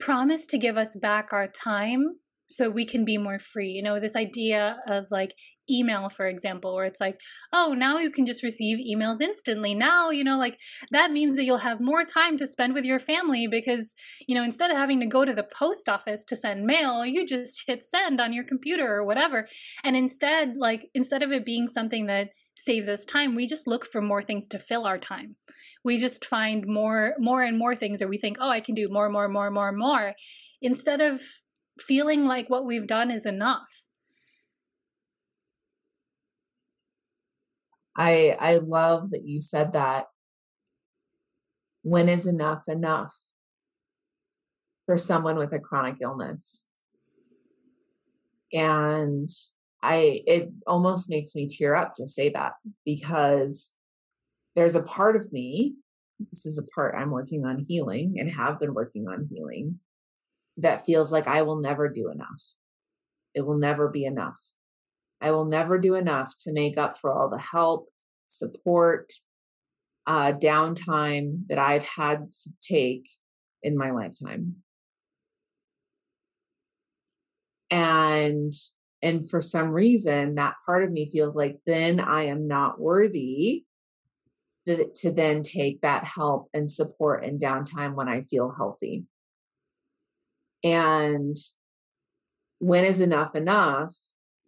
promise 0.00 0.46
to 0.48 0.58
give 0.58 0.76
us 0.76 0.96
back 1.00 1.28
our 1.32 1.48
time 1.48 2.18
so 2.48 2.70
we 2.70 2.84
can 2.84 3.04
be 3.04 3.18
more 3.18 3.38
free. 3.38 3.70
You 3.70 3.82
know, 3.82 4.00
this 4.00 4.16
idea 4.16 4.78
of 4.88 5.06
like 5.10 5.34
email, 5.70 6.10
for 6.10 6.26
example, 6.26 6.74
where 6.74 6.84
it's 6.86 7.00
like, 7.00 7.18
oh, 7.52 7.74
now 7.76 7.98
you 7.98 8.10
can 8.10 8.26
just 8.26 8.42
receive 8.42 8.78
emails 8.78 9.20
instantly. 9.20 9.74
Now, 9.74 10.10
you 10.10 10.24
know, 10.24 10.38
like 10.38 10.58
that 10.90 11.12
means 11.12 11.36
that 11.36 11.44
you'll 11.44 11.58
have 11.58 11.80
more 11.80 12.04
time 12.04 12.36
to 12.38 12.46
spend 12.46 12.74
with 12.74 12.84
your 12.84 13.00
family 13.00 13.46
because, 13.46 13.94
you 14.28 14.34
know, 14.34 14.44
instead 14.44 14.72
of 14.72 14.76
having 14.76 15.00
to 15.00 15.06
go 15.06 15.24
to 15.24 15.32
the 15.34 15.46
post 15.56 15.88
office 15.88 16.24
to 16.26 16.36
send 16.36 16.64
mail, 16.66 17.06
you 17.06 17.26
just 17.26 17.62
hit 17.66 17.84
send 17.84 18.20
on 18.20 18.32
your 18.32 18.44
computer 18.44 18.92
or 18.92 19.04
whatever. 19.04 19.48
And 19.84 19.96
instead, 19.96 20.56
like, 20.58 20.90
instead 20.94 21.22
of 21.22 21.32
it 21.32 21.46
being 21.46 21.68
something 21.68 22.06
that 22.06 22.30
saves 22.56 22.88
us 22.88 23.04
time, 23.04 23.34
we 23.34 23.46
just 23.46 23.66
look 23.66 23.84
for 23.84 24.00
more 24.00 24.22
things 24.22 24.46
to 24.48 24.58
fill 24.58 24.86
our 24.86 24.98
time. 24.98 25.36
We 25.84 25.98
just 25.98 26.24
find 26.24 26.66
more, 26.66 27.14
more 27.18 27.42
and 27.42 27.58
more 27.58 27.74
things, 27.74 28.00
or 28.00 28.08
we 28.08 28.18
think, 28.18 28.38
oh, 28.40 28.48
I 28.48 28.60
can 28.60 28.74
do 28.74 28.88
more, 28.88 29.08
more, 29.08 29.28
more, 29.28 29.50
more, 29.50 29.72
more, 29.72 30.14
instead 30.62 31.00
of 31.00 31.20
feeling 31.80 32.26
like 32.26 32.48
what 32.48 32.64
we've 32.64 32.86
done 32.86 33.10
is 33.10 33.26
enough. 33.26 33.82
I 37.96 38.36
I 38.40 38.56
love 38.56 39.10
that 39.10 39.24
you 39.24 39.40
said 39.40 39.72
that. 39.72 40.06
When 41.82 42.08
is 42.08 42.26
enough 42.26 42.64
enough 42.68 43.14
for 44.86 44.96
someone 44.96 45.36
with 45.36 45.52
a 45.52 45.60
chronic 45.60 45.96
illness? 46.00 46.68
And 48.52 49.28
I 49.84 50.22
it 50.26 50.50
almost 50.66 51.10
makes 51.10 51.34
me 51.34 51.46
tear 51.46 51.74
up 51.74 51.92
to 51.96 52.06
say 52.06 52.30
that 52.30 52.54
because 52.86 53.74
there's 54.56 54.76
a 54.76 54.82
part 54.82 55.14
of 55.14 55.30
me, 55.30 55.74
this 56.30 56.46
is 56.46 56.58
a 56.58 56.66
part 56.74 56.94
I'm 56.96 57.10
working 57.10 57.44
on 57.44 57.64
healing 57.68 58.14
and 58.18 58.30
have 58.30 58.58
been 58.58 58.72
working 58.72 59.06
on 59.08 59.28
healing, 59.30 59.80
that 60.56 60.86
feels 60.86 61.12
like 61.12 61.28
I 61.28 61.42
will 61.42 61.60
never 61.60 61.88
do 61.90 62.10
enough. 62.10 62.42
It 63.34 63.42
will 63.42 63.58
never 63.58 63.88
be 63.88 64.06
enough. 64.06 64.40
I 65.20 65.32
will 65.32 65.44
never 65.44 65.78
do 65.78 65.96
enough 65.96 66.32
to 66.44 66.52
make 66.52 66.78
up 66.78 66.96
for 66.96 67.12
all 67.12 67.28
the 67.28 67.38
help, 67.38 67.88
support, 68.26 69.12
uh, 70.06 70.32
downtime 70.32 71.46
that 71.48 71.58
I've 71.58 71.86
had 71.86 72.32
to 72.32 72.50
take 72.62 73.08
in 73.62 73.76
my 73.76 73.90
lifetime. 73.90 74.56
And 77.70 78.52
and 79.04 79.28
for 79.28 79.40
some 79.40 79.68
reason 79.68 80.36
that 80.36 80.54
part 80.64 80.82
of 80.82 80.90
me 80.90 81.10
feels 81.10 81.34
like 81.34 81.58
then 81.66 82.00
I 82.00 82.24
am 82.24 82.48
not 82.48 82.80
worthy 82.80 83.64
to, 84.66 85.12
then 85.12 85.42
take 85.42 85.82
that 85.82 86.04
help 86.04 86.48
and 86.54 86.70
support 86.70 87.22
and 87.22 87.38
downtime 87.38 87.94
when 87.94 88.08
I 88.08 88.22
feel 88.22 88.54
healthy. 88.56 89.04
And 90.64 91.36
when 92.60 92.86
is 92.86 93.02
enough 93.02 93.34
enough 93.34 93.94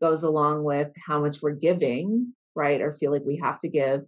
goes 0.00 0.22
along 0.22 0.64
with 0.64 0.88
how 1.06 1.20
much 1.20 1.42
we're 1.42 1.50
giving, 1.50 2.32
right? 2.54 2.80
Or 2.80 2.90
feel 2.90 3.12
like 3.12 3.24
we 3.26 3.36
have 3.36 3.58
to 3.58 3.68
give. 3.68 4.06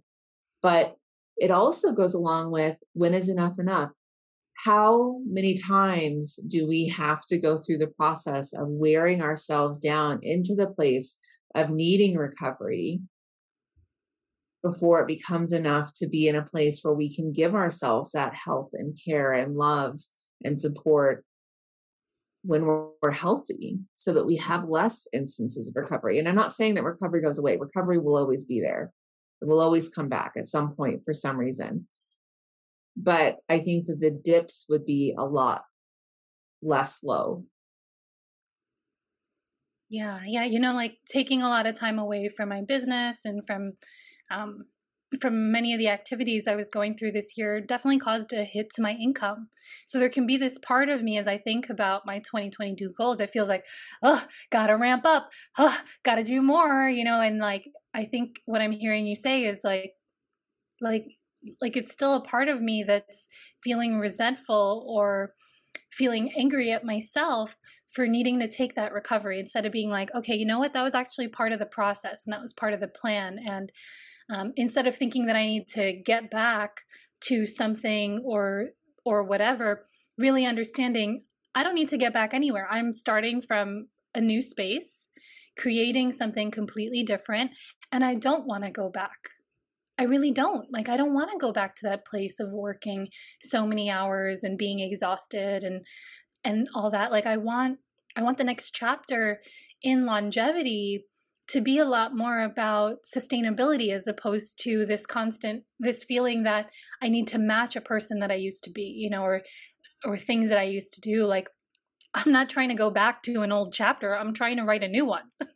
But 0.63 0.95
it 1.37 1.51
also 1.51 1.91
goes 1.91 2.15
along 2.15 2.49
with 2.49 2.77
when 2.93 3.13
is 3.13 3.29
enough 3.29 3.59
enough? 3.59 3.91
How 4.65 5.21
many 5.25 5.55
times 5.57 6.35
do 6.35 6.67
we 6.67 6.87
have 6.87 7.25
to 7.27 7.37
go 7.37 7.55
through 7.57 7.77
the 7.77 7.87
process 7.87 8.53
of 8.53 8.67
wearing 8.67 9.21
ourselves 9.21 9.79
down 9.79 10.19
into 10.21 10.53
the 10.53 10.67
place 10.67 11.17
of 11.55 11.69
needing 11.69 12.17
recovery 12.17 13.01
before 14.61 14.99
it 14.99 15.07
becomes 15.07 15.53
enough 15.53 15.91
to 15.93 16.07
be 16.07 16.27
in 16.27 16.35
a 16.35 16.43
place 16.43 16.81
where 16.81 16.93
we 16.93 17.13
can 17.13 17.31
give 17.31 17.55
ourselves 17.55 18.11
that 18.11 18.33
health 18.33 18.71
and 18.73 18.99
care 19.03 19.31
and 19.31 19.55
love 19.55 19.99
and 20.43 20.59
support 20.59 21.23
when 22.43 22.65
we're, 22.65 22.89
healthy 23.11 23.79
so 23.93 24.13
that 24.13 24.25
we 24.25 24.35
have 24.35 24.69
less 24.69 25.07
instances 25.13 25.69
of 25.69 25.75
recovery. 25.75 26.19
And 26.19 26.27
I'm 26.27 26.35
not 26.35 26.53
saying 26.53 26.75
that 26.75 26.83
recovery 26.83 27.21
goes 27.21 27.39
away, 27.39 27.57
recovery 27.57 27.97
will 27.97 28.17
always 28.17 28.45
be 28.45 28.61
there. 28.61 28.91
It 29.41 29.45
will 29.45 29.59
always 29.61 29.89
come 29.89 30.09
back 30.09 30.33
at 30.37 30.45
some 30.45 30.75
point 30.75 31.03
for 31.03 31.13
some 31.13 31.37
reason. 31.37 31.87
But 32.95 33.37
I 33.47 33.59
think 33.59 33.85
that 33.87 33.99
the 33.99 34.11
dips 34.11 34.65
would 34.69 34.85
be 34.85 35.13
a 35.17 35.23
lot 35.23 35.63
less 36.61 36.99
low. 37.03 37.45
Yeah, 39.89 40.19
yeah. 40.25 40.43
You 40.43 40.59
know, 40.59 40.73
like 40.73 40.97
taking 41.11 41.41
a 41.41 41.49
lot 41.49 41.65
of 41.65 41.77
time 41.77 41.97
away 41.97 42.29
from 42.29 42.49
my 42.49 42.61
business 42.61 43.21
and 43.25 43.41
from 43.47 43.73
um, 44.29 44.65
from 45.19 45.51
many 45.51 45.73
of 45.73 45.79
the 45.79 45.87
activities 45.87 46.47
I 46.47 46.55
was 46.55 46.69
going 46.69 46.95
through 46.95 47.13
this 47.13 47.33
year 47.35 47.59
definitely 47.59 47.99
caused 47.99 48.31
a 48.31 48.43
hit 48.43 48.69
to 48.75 48.81
my 48.81 48.91
income. 48.91 49.49
So 49.87 49.97
there 49.97 50.09
can 50.09 50.27
be 50.27 50.37
this 50.37 50.59
part 50.59 50.89
of 50.89 51.01
me 51.01 51.17
as 51.17 51.27
I 51.27 51.37
think 51.37 51.69
about 51.69 52.05
my 52.05 52.19
2022 52.19 52.93
goals. 52.95 53.19
It 53.19 53.31
feels 53.31 53.49
like, 53.49 53.65
oh, 54.03 54.23
gotta 54.51 54.77
ramp 54.77 55.05
up, 55.05 55.29
oh, 55.57 55.75
gotta 56.03 56.23
do 56.23 56.41
more, 56.41 56.87
you 56.87 57.03
know. 57.03 57.21
And 57.21 57.39
like, 57.39 57.65
I 57.93 58.05
think 58.05 58.41
what 58.45 58.61
I'm 58.61 58.71
hearing 58.71 59.07
you 59.07 59.15
say 59.15 59.45
is 59.45 59.61
like, 59.63 59.93
like, 60.79 61.05
like 61.61 61.77
it's 61.77 61.91
still 61.91 62.15
a 62.15 62.21
part 62.21 62.47
of 62.49 62.61
me 62.61 62.83
that's 62.83 63.27
feeling 63.63 63.97
resentful 63.99 64.85
or 64.87 65.33
feeling 65.91 66.31
angry 66.37 66.71
at 66.71 66.85
myself 66.85 67.57
for 67.89 68.07
needing 68.07 68.39
to 68.39 68.47
take 68.47 68.75
that 68.75 68.93
recovery 68.93 69.39
instead 69.39 69.65
of 69.65 69.71
being 69.71 69.89
like, 69.89 70.13
okay, 70.15 70.35
you 70.35 70.45
know 70.45 70.59
what, 70.59 70.73
that 70.73 70.83
was 70.83 70.93
actually 70.93 71.27
part 71.27 71.51
of 71.51 71.59
the 71.59 71.65
process 71.65 72.23
and 72.25 72.33
that 72.33 72.41
was 72.41 72.53
part 72.53 72.73
of 72.73 72.79
the 72.79 72.87
plan. 72.87 73.39
And 73.45 73.71
um, 74.29 74.53
instead 74.55 74.85
of 74.85 74.95
thinking 74.95 75.25
that 75.25 75.35
I 75.35 75.45
need 75.45 75.67
to 75.69 75.93
get 75.93 76.29
back 76.29 76.81
to 77.21 77.45
something 77.45 78.21
or 78.23 78.69
or 79.05 79.23
whatever, 79.23 79.87
really 80.17 80.45
understanding 80.45 81.23
I 81.55 81.63
don't 81.63 81.73
need 81.73 81.89
to 81.89 81.97
get 81.97 82.13
back 82.13 82.33
anywhere. 82.33 82.67
I'm 82.69 82.93
starting 82.93 83.41
from 83.41 83.87
a 84.13 84.21
new 84.21 84.41
space, 84.41 85.09
creating 85.57 86.11
something 86.11 86.51
completely 86.51 87.03
different, 87.03 87.51
and 87.91 88.03
I 88.03 88.15
don't 88.15 88.45
want 88.45 88.63
to 88.65 88.71
go 88.71 88.89
back. 88.89 89.31
I 89.99 90.03
really 90.03 90.31
don't. 90.31 90.71
Like 90.71 90.87
I 90.87 90.95
don't 90.95 91.13
want 91.13 91.29
to 91.31 91.37
go 91.37 91.51
back 91.51 91.75
to 91.75 91.87
that 91.87 92.05
place 92.05 92.39
of 92.39 92.51
working 92.51 93.09
so 93.41 93.67
many 93.67 93.91
hours 93.91 94.43
and 94.43 94.57
being 94.57 94.79
exhausted 94.79 95.65
and 95.65 95.83
and 96.45 96.69
all 96.73 96.89
that. 96.91 97.11
Like 97.11 97.25
I 97.25 97.35
want 97.35 97.79
I 98.15 98.21
want 98.21 98.37
the 98.37 98.45
next 98.45 98.71
chapter 98.71 99.41
in 99.83 100.05
longevity 100.05 101.05
to 101.49 101.59
be 101.59 101.79
a 101.79 101.85
lot 101.85 102.15
more 102.15 102.41
about 102.41 102.99
sustainability 103.03 103.93
as 103.93 104.07
opposed 104.07 104.57
to 104.63 104.85
this 104.85 105.05
constant 105.05 105.63
this 105.79 106.05
feeling 106.05 106.43
that 106.43 106.69
I 107.01 107.09
need 107.09 107.27
to 107.27 107.37
match 107.37 107.75
a 107.75 107.81
person 107.81 108.19
that 108.19 108.31
I 108.31 108.35
used 108.35 108.63
to 108.63 108.71
be, 108.71 108.83
you 108.83 109.09
know, 109.09 109.23
or 109.23 109.41
or 110.05 110.17
things 110.17 110.47
that 110.47 110.57
I 110.57 110.63
used 110.63 110.93
to 110.93 111.01
do 111.01 111.25
like 111.25 111.49
I'm 112.13 112.31
not 112.31 112.49
trying 112.49 112.69
to 112.69 112.75
go 112.75 112.89
back 112.89 113.21
to 113.23 113.41
an 113.41 113.51
old 113.51 113.73
chapter. 113.73 114.17
I'm 114.17 114.33
trying 114.33 114.57
to 114.57 114.63
write 114.63 114.81
a 114.81 114.87
new 114.87 115.05
one. 115.05 115.23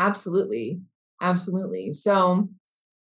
Absolutely. 0.00 0.80
Absolutely. 1.22 1.92
So 1.92 2.48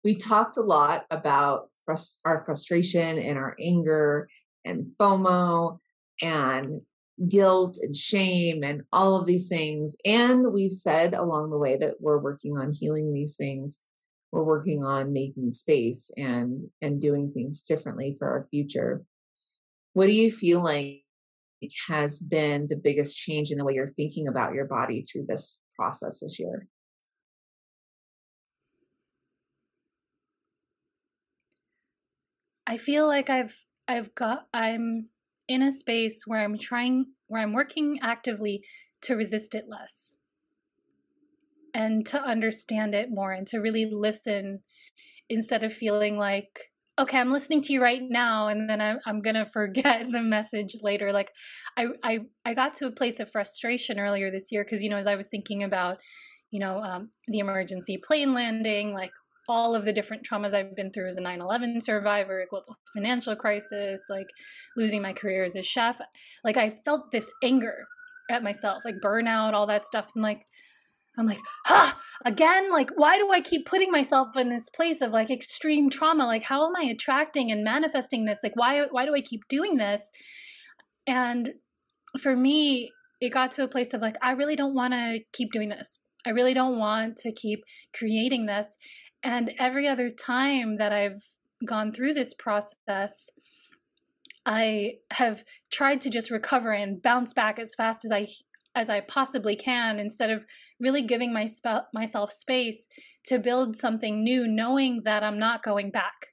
we 0.04 0.14
talked 0.14 0.58
a 0.58 0.62
lot 0.62 1.06
about 1.10 1.70
frust- 1.88 2.18
our 2.24 2.44
frustration 2.44 3.18
and 3.18 3.38
our 3.38 3.56
anger 3.58 4.28
and 4.64 4.86
FOMO 5.00 5.78
and 6.20 6.82
guilt 7.28 7.78
and 7.80 7.96
shame 7.96 8.62
and 8.62 8.82
all 8.92 9.16
of 9.16 9.26
these 9.26 9.48
things. 9.48 9.96
And 10.04 10.52
we've 10.52 10.72
said 10.72 11.14
along 11.14 11.50
the 11.50 11.58
way 11.58 11.76
that 11.78 11.94
we're 12.00 12.18
working 12.18 12.58
on 12.58 12.72
healing 12.72 13.12
these 13.12 13.36
things. 13.36 13.82
We're 14.30 14.44
working 14.44 14.82
on 14.82 15.12
making 15.12 15.52
space 15.52 16.10
and 16.16 16.62
and 16.80 17.00
doing 17.00 17.32
things 17.32 17.62
differently 17.62 18.14
for 18.18 18.28
our 18.28 18.46
future. 18.50 19.02
What 19.92 20.06
do 20.06 20.12
you 20.12 20.30
feel 20.30 20.62
like 20.62 21.02
has 21.88 22.18
been 22.18 22.66
the 22.68 22.76
biggest 22.76 23.16
change 23.16 23.50
in 23.50 23.58
the 23.58 23.64
way 23.64 23.74
you're 23.74 23.86
thinking 23.86 24.26
about 24.26 24.54
your 24.54 24.64
body 24.64 25.02
through 25.02 25.26
this 25.28 25.58
process 25.78 26.20
this 26.20 26.38
year? 26.38 26.66
I 32.66 32.76
feel 32.76 33.06
like 33.06 33.30
I've 33.30 33.64
I've 33.88 34.14
got 34.14 34.46
I'm 34.54 35.08
in 35.48 35.62
a 35.62 35.72
space 35.72 36.22
where 36.26 36.42
I'm 36.42 36.58
trying 36.58 37.06
where 37.26 37.42
I'm 37.42 37.52
working 37.52 37.98
actively 38.02 38.62
to 39.02 39.14
resist 39.14 39.54
it 39.54 39.64
less 39.68 40.16
and 41.74 42.06
to 42.06 42.20
understand 42.20 42.94
it 42.94 43.08
more 43.10 43.32
and 43.32 43.46
to 43.48 43.58
really 43.58 43.86
listen 43.90 44.60
instead 45.28 45.64
of 45.64 45.72
feeling 45.72 46.18
like 46.18 46.70
okay 46.98 47.18
i'm 47.18 47.32
listening 47.32 47.62
to 47.62 47.72
you 47.72 47.82
right 47.82 48.02
now 48.02 48.48
and 48.48 48.68
then 48.68 48.80
i'm, 48.80 48.98
I'm 49.06 49.22
gonna 49.22 49.46
forget 49.52 50.06
the 50.10 50.22
message 50.22 50.76
later. 50.82 51.12
Like 51.12 51.32
I, 51.76 51.86
I 52.04 52.18
i 52.44 52.54
got 52.54 52.74
to 52.74 52.86
a 52.86 52.92
place 52.92 53.20
of 53.20 53.30
frustration 53.30 53.98
earlier 53.98 54.30
this 54.30 54.52
year 54.52 54.64
because 54.64 54.82
you 54.82 54.90
know 54.90 54.98
as 54.98 55.06
i 55.06 55.16
was 55.16 55.28
thinking 55.28 55.62
about 55.62 55.98
you 56.50 56.60
know 56.60 56.82
um, 56.82 57.10
the 57.28 57.38
emergency 57.38 57.98
plane 58.02 58.34
landing 58.34 58.92
like 58.92 59.12
all 59.48 59.74
of 59.74 59.84
the 59.84 59.92
different 59.92 60.26
traumas 60.30 60.54
I've 60.54 60.76
been 60.76 60.90
through 60.90 61.08
as 61.08 61.16
a 61.16 61.20
9 61.20 61.40
11 61.40 61.80
survivor, 61.80 62.40
a 62.40 62.46
global 62.46 62.76
financial 62.94 63.36
crisis, 63.36 64.04
like 64.08 64.28
losing 64.76 65.02
my 65.02 65.12
career 65.12 65.44
as 65.44 65.56
a 65.56 65.62
chef. 65.62 66.00
Like, 66.44 66.56
I 66.56 66.70
felt 66.70 67.10
this 67.10 67.30
anger 67.42 67.86
at 68.30 68.42
myself, 68.42 68.84
like 68.84 68.96
burnout, 69.04 69.52
all 69.52 69.66
that 69.66 69.86
stuff. 69.86 70.10
I'm 70.14 70.22
like, 70.22 70.46
I'm 71.18 71.26
like, 71.26 71.40
ah, 71.68 71.98
again, 72.24 72.72
like, 72.72 72.90
why 72.96 73.18
do 73.18 73.30
I 73.32 73.40
keep 73.40 73.66
putting 73.66 73.90
myself 73.90 74.36
in 74.36 74.48
this 74.48 74.68
place 74.70 75.02
of 75.02 75.10
like 75.12 75.30
extreme 75.30 75.90
trauma? 75.90 76.24
Like, 76.26 76.44
how 76.44 76.66
am 76.66 76.76
I 76.76 76.88
attracting 76.88 77.52
and 77.52 77.62
manifesting 77.62 78.24
this? 78.24 78.40
Like, 78.42 78.56
why, 78.56 78.86
why 78.90 79.04
do 79.04 79.14
I 79.14 79.20
keep 79.20 79.42
doing 79.48 79.76
this? 79.76 80.10
And 81.06 81.50
for 82.20 82.34
me, 82.34 82.92
it 83.20 83.30
got 83.30 83.52
to 83.52 83.64
a 83.64 83.68
place 83.68 83.92
of 83.92 84.00
like, 84.00 84.16
I 84.22 84.32
really 84.32 84.56
don't 84.56 84.74
want 84.74 84.94
to 84.94 85.20
keep 85.32 85.52
doing 85.52 85.68
this. 85.68 85.98
I 86.26 86.30
really 86.30 86.54
don't 86.54 86.78
want 86.78 87.16
to 87.18 87.32
keep 87.32 87.60
creating 87.94 88.46
this. 88.46 88.76
And 89.22 89.52
every 89.58 89.86
other 89.86 90.08
time 90.08 90.76
that 90.76 90.92
I've 90.92 91.22
gone 91.64 91.92
through 91.92 92.14
this 92.14 92.34
process, 92.34 93.30
I 94.44 94.94
have 95.12 95.44
tried 95.70 96.00
to 96.02 96.10
just 96.10 96.30
recover 96.30 96.72
and 96.72 97.00
bounce 97.00 97.32
back 97.32 97.58
as 97.58 97.74
fast 97.74 98.04
as 98.04 98.10
I 98.10 98.26
as 98.74 98.88
I 98.88 99.00
possibly 99.00 99.54
can 99.54 99.98
instead 99.98 100.30
of 100.30 100.46
really 100.80 101.02
giving 101.02 101.30
my 101.32 101.44
sp- 101.44 101.92
myself 101.92 102.32
space 102.32 102.86
to 103.26 103.38
build 103.38 103.76
something 103.76 104.24
new 104.24 104.48
knowing 104.48 105.02
that 105.04 105.22
I'm 105.22 105.38
not 105.38 105.62
going 105.62 105.90
back. 105.90 106.28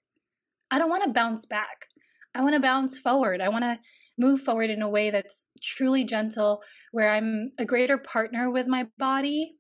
I 0.71 0.77
don't 0.77 0.89
want 0.89 1.03
to 1.03 1.11
bounce 1.11 1.45
back. 1.45 1.87
I 2.33 2.41
want 2.41 2.53
to 2.53 2.61
bounce 2.61 2.97
forward. 2.97 3.41
I 3.41 3.49
want 3.49 3.65
to 3.65 3.77
move 4.17 4.39
forward 4.41 4.69
in 4.69 4.81
a 4.81 4.89
way 4.89 5.09
that's 5.09 5.47
truly 5.61 6.05
gentle 6.05 6.61
where 6.91 7.11
I'm 7.11 7.51
a 7.57 7.65
greater 7.65 7.97
partner 7.97 8.49
with 8.49 8.67
my 8.67 8.85
body 8.97 9.55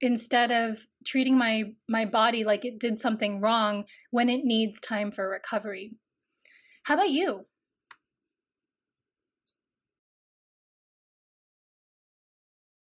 instead 0.00 0.50
of 0.50 0.86
treating 1.04 1.36
my 1.36 1.64
my 1.88 2.04
body 2.04 2.44
like 2.44 2.64
it 2.64 2.78
did 2.78 2.98
something 2.98 3.40
wrong 3.40 3.84
when 4.10 4.28
it 4.28 4.44
needs 4.44 4.80
time 4.80 5.10
for 5.10 5.28
recovery. 5.28 5.94
How 6.84 6.94
about 6.94 7.10
you? 7.10 7.46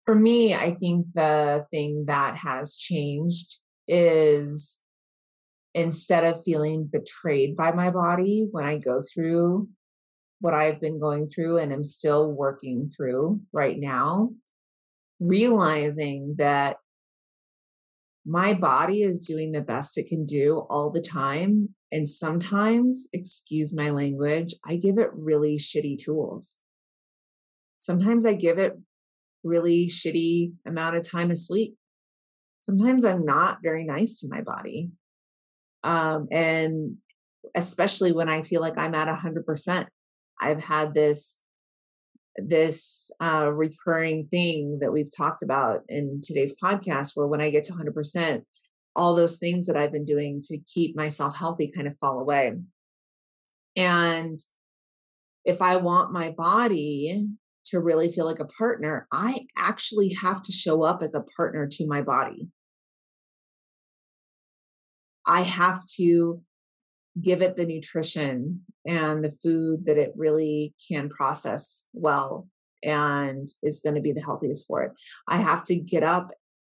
For 0.05 0.15
me 0.15 0.53
i 0.53 0.71
think 0.71 1.07
the 1.13 1.63
thing 1.71 2.03
that 2.07 2.35
has 2.35 2.75
changed 2.75 3.61
is 3.87 4.79
instead 5.73 6.23
of 6.25 6.43
feeling 6.43 6.89
betrayed 6.91 7.55
by 7.55 7.71
my 7.71 7.89
body 7.89 8.47
when 8.51 8.65
i 8.65 8.75
go 8.75 9.01
through 9.01 9.69
what 10.41 10.53
i've 10.53 10.81
been 10.81 10.99
going 10.99 11.25
through 11.25 11.57
and 11.57 11.71
am 11.71 11.85
still 11.85 12.29
working 12.29 12.91
through 12.93 13.39
right 13.53 13.79
now 13.79 14.29
realizing 15.21 16.35
that 16.37 16.75
my 18.25 18.53
body 18.53 19.03
is 19.03 19.25
doing 19.25 19.51
the 19.51 19.61
best 19.61 19.97
it 19.97 20.07
can 20.07 20.25
do 20.25 20.65
all 20.69 20.89
the 20.89 21.01
time. 21.01 21.69
And 21.91 22.07
sometimes, 22.07 23.09
excuse 23.13 23.75
my 23.75 23.89
language, 23.89 24.53
I 24.65 24.77
give 24.77 24.97
it 24.97 25.09
really 25.13 25.57
shitty 25.57 25.97
tools. 25.97 26.61
Sometimes 27.77 28.25
I 28.25 28.33
give 28.33 28.57
it 28.57 28.73
really 29.43 29.87
shitty 29.87 30.53
amount 30.65 30.95
of 30.95 31.07
time 31.07 31.31
asleep. 31.31 31.75
Sometimes 32.61 33.03
I'm 33.03 33.25
not 33.25 33.57
very 33.61 33.83
nice 33.83 34.19
to 34.19 34.29
my 34.29 34.41
body. 34.41 34.89
Um, 35.83 36.27
and 36.31 36.97
especially 37.55 38.13
when 38.13 38.29
I 38.29 38.41
feel 38.41 38.61
like 38.61 38.77
I'm 38.77 38.95
at 38.95 39.09
100%. 39.09 39.85
I've 40.39 40.63
had 40.63 40.93
this 40.93 41.39
this 42.37 43.11
uh, 43.21 43.51
recurring 43.51 44.27
thing 44.27 44.79
that 44.81 44.91
we've 44.91 45.15
talked 45.15 45.43
about 45.43 45.81
in 45.87 46.21
today's 46.23 46.55
podcast, 46.61 47.11
where 47.15 47.27
when 47.27 47.41
I 47.41 47.49
get 47.49 47.63
to 47.65 47.73
100%, 47.73 48.41
all 48.95 49.15
those 49.15 49.37
things 49.37 49.65
that 49.67 49.77
I've 49.77 49.91
been 49.91 50.05
doing 50.05 50.41
to 50.45 50.57
keep 50.59 50.95
myself 50.95 51.35
healthy 51.35 51.71
kind 51.71 51.87
of 51.87 51.97
fall 51.99 52.19
away. 52.19 52.53
And 53.75 54.37
if 55.45 55.61
I 55.61 55.77
want 55.77 56.13
my 56.13 56.29
body 56.29 57.27
to 57.65 57.79
really 57.79 58.11
feel 58.11 58.25
like 58.25 58.39
a 58.39 58.45
partner, 58.45 59.07
I 59.11 59.45
actually 59.57 60.13
have 60.21 60.41
to 60.43 60.51
show 60.51 60.83
up 60.83 61.01
as 61.01 61.15
a 61.15 61.25
partner 61.35 61.67
to 61.67 61.87
my 61.87 62.01
body. 62.01 62.47
I 65.25 65.41
have 65.41 65.81
to 65.95 66.41
give 67.21 67.41
it 67.41 67.55
the 67.55 67.65
nutrition 67.65 68.61
and 68.85 69.23
the 69.23 69.29
food 69.29 69.85
that 69.85 69.97
it 69.97 70.13
really 70.15 70.73
can 70.89 71.09
process 71.09 71.87
well 71.93 72.47
and 72.83 73.49
is 73.61 73.79
going 73.79 73.95
to 73.95 74.01
be 74.01 74.11
the 74.11 74.21
healthiest 74.21 74.67
for 74.67 74.83
it. 74.83 74.91
I 75.27 75.37
have 75.37 75.63
to 75.65 75.75
get 75.75 76.03
up 76.03 76.31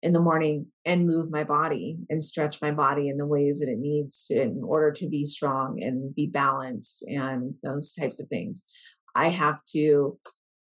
in 0.02 0.12
the 0.12 0.20
morning 0.20 0.66
and 0.84 1.06
move 1.06 1.30
my 1.30 1.44
body 1.44 1.96
and 2.10 2.22
stretch 2.22 2.60
my 2.60 2.70
body 2.70 3.08
in 3.08 3.16
the 3.16 3.26
ways 3.26 3.60
that 3.60 3.70
it 3.70 3.78
needs 3.78 4.26
to, 4.26 4.42
in 4.42 4.60
order 4.62 4.92
to 4.92 5.08
be 5.08 5.24
strong 5.24 5.82
and 5.82 6.14
be 6.14 6.26
balanced 6.26 7.06
and 7.08 7.54
those 7.62 7.94
types 7.94 8.20
of 8.20 8.28
things. 8.28 8.64
I 9.14 9.28
have 9.28 9.62
to 9.72 10.18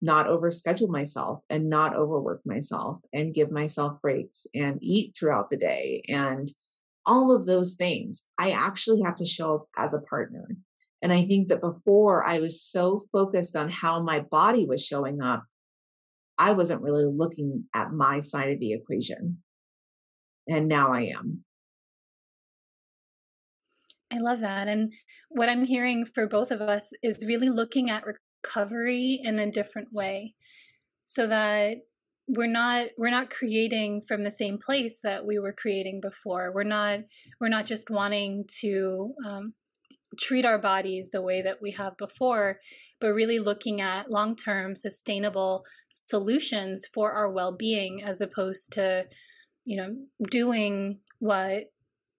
not 0.04 0.28
overschedule 0.28 0.90
myself 0.90 1.40
and 1.50 1.70
not 1.70 1.96
overwork 1.96 2.42
myself 2.46 3.00
and 3.12 3.34
give 3.34 3.50
myself 3.50 4.00
breaks 4.02 4.46
and 4.54 4.78
eat 4.82 5.16
throughout 5.18 5.50
the 5.50 5.58
day 5.58 6.04
and 6.10 6.52
all 7.06 7.36
of 7.36 7.46
those 7.46 7.76
things, 7.76 8.26
I 8.38 8.52
actually 8.52 9.02
have 9.02 9.16
to 9.18 9.26
show 9.26 9.56
up 9.56 9.68
as 9.78 9.94
a 9.94 10.02
partner. 10.02 10.48
And 11.02 11.12
I 11.12 11.24
think 11.26 11.50
that 11.50 11.62
before 11.62 12.26
I 12.26 12.40
was 12.40 12.62
so 12.62 13.02
focused 13.12 13.56
on 13.56 13.70
how 13.70 14.02
my 14.02 14.22
body 14.22 14.66
was 14.66 14.86
showing 14.86 15.22
up, 15.22 15.44
I 16.38 16.52
wasn't 16.52 16.82
really 16.82 17.06
looking 17.06 17.66
at 17.74 17.92
my 17.92 18.20
side 18.20 18.52
of 18.52 18.60
the 18.60 18.74
equation. 18.74 19.40
And 20.48 20.68
now 20.68 20.94
I 20.94 21.14
am. 21.18 21.44
I 24.12 24.18
love 24.20 24.40
that. 24.42 24.68
And 24.68 24.94
what 25.30 25.50
I'm 25.50 25.66
hearing 25.66 26.06
for 26.06 26.28
both 26.28 26.52
of 26.52 26.62
us 26.62 26.92
is 27.02 27.26
really 27.26 27.50
looking 27.50 27.90
at 27.90 28.04
recovery 28.06 29.20
in 29.24 29.40
a 29.40 29.52
different 29.52 29.90
way 29.92 30.36
so 31.06 31.28
that 31.28 31.78
we're 32.28 32.48
not 32.48 32.88
we're 32.98 33.10
not 33.10 33.30
creating 33.30 34.02
from 34.08 34.24
the 34.24 34.32
same 34.32 34.58
place 34.58 35.02
that 35.02 35.26
we 35.26 35.40
were 35.40 35.54
creating 35.54 36.00
before. 36.02 36.52
We're 36.54 36.64
not 36.64 37.00
we're 37.40 37.50
not 37.50 37.66
just 37.66 37.90
wanting 37.90 38.46
to 38.62 39.14
um, 39.26 39.54
treat 40.18 40.46
our 40.46 40.60
bodies 40.60 41.10
the 41.12 41.22
way 41.22 41.42
that 41.42 41.62
we 41.62 41.72
have 41.72 41.98
before 41.98 42.60
but 43.02 43.14
really 43.14 43.40
looking 43.40 43.82
at 43.82 44.12
long-term 44.12 44.76
sustainable 44.76 45.66
solutions 46.06 46.86
for 46.94 47.12
our 47.12 47.32
well-being 47.32 48.04
as 48.04 48.22
opposed 48.22 48.72
to 48.72 49.04
you 49.66 49.78
know, 49.78 49.96
doing 50.30 51.00
what 51.20 51.64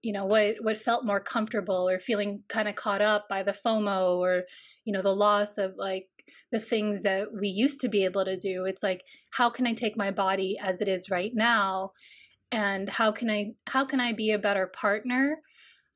you 0.02 0.12
know 0.12 0.26
what 0.26 0.57
what 0.61 0.76
felt 0.76 1.05
more 1.05 1.20
comfortable 1.20 1.88
or 1.88 1.98
feeling 1.98 2.42
kind 2.48 2.68
of 2.68 2.74
caught 2.74 3.00
up 3.00 3.26
by 3.28 3.42
the 3.42 3.57
FOMO 3.64 4.18
or 4.18 4.42
you 4.84 4.92
know 4.92 5.02
the 5.02 5.14
loss 5.14 5.57
of 5.57 5.74
like 5.78 6.09
the 6.55 6.61
things 6.61 7.03
that 7.03 7.26
we 7.32 7.49
used 7.49 7.80
to 7.80 7.89
be 7.89 8.05
able 8.05 8.24
to 8.24 8.37
do. 8.37 8.64
It's 8.64 8.82
like 8.82 9.03
how 9.30 9.51
can 9.51 9.66
i 9.66 9.72
take 9.72 9.97
my 9.97 10.12
body 10.12 10.57
as 10.62 10.80
it 10.80 10.89
is 10.89 11.11
right 11.11 11.32
now? 11.35 11.91
And 12.53 12.89
how 12.89 13.11
can 13.11 13.28
i 13.28 13.55
how 13.66 13.85
can 13.85 14.01
i 14.01 14.12
be 14.12 14.30
a 14.30 14.39
better 14.39 14.68
partner 14.68 15.39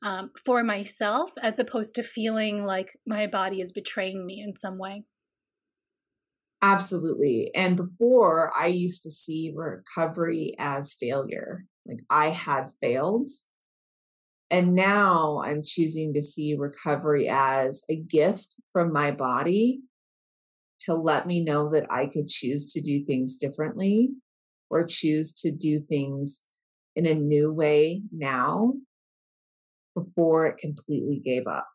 um, 0.02 0.30
for 0.44 0.64
myself 0.64 1.30
as 1.42 1.60
opposed 1.60 1.94
to 1.94 2.02
feeling 2.02 2.64
like 2.64 2.98
my 3.06 3.28
body 3.28 3.60
is 3.60 3.70
betraying 3.72 4.26
me 4.26 4.42
in 4.44 4.56
some 4.56 4.78
way? 4.78 5.04
Absolutely. 6.60 7.52
And 7.54 7.76
before 7.76 8.52
i 8.58 8.66
used 8.66 9.04
to 9.04 9.10
see 9.10 9.52
recovery 9.54 10.56
as 10.58 10.92
failure. 10.92 11.66
Like 11.86 12.00
i 12.10 12.30
had 12.30 12.68
failed. 12.80 13.28
And 14.50 14.74
now 14.74 15.40
i'm 15.44 15.62
choosing 15.64 16.14
to 16.14 16.22
see 16.22 16.56
recovery 16.58 17.28
as 17.28 17.82
a 17.88 17.94
gift 17.94 18.56
from 18.72 18.92
my 18.92 19.12
body 19.12 19.82
to 20.88 20.94
let 20.94 21.26
me 21.26 21.44
know 21.44 21.70
that 21.70 21.86
I 21.90 22.06
could 22.06 22.28
choose 22.28 22.72
to 22.72 22.80
do 22.80 23.04
things 23.04 23.36
differently 23.36 24.10
or 24.70 24.86
choose 24.86 25.32
to 25.42 25.50
do 25.50 25.80
things 25.80 26.46
in 26.96 27.04
a 27.04 27.14
new 27.14 27.52
way 27.52 28.00
now 28.10 28.72
before 29.94 30.46
it 30.46 30.56
completely 30.56 31.20
gave 31.22 31.46
up. 31.46 31.68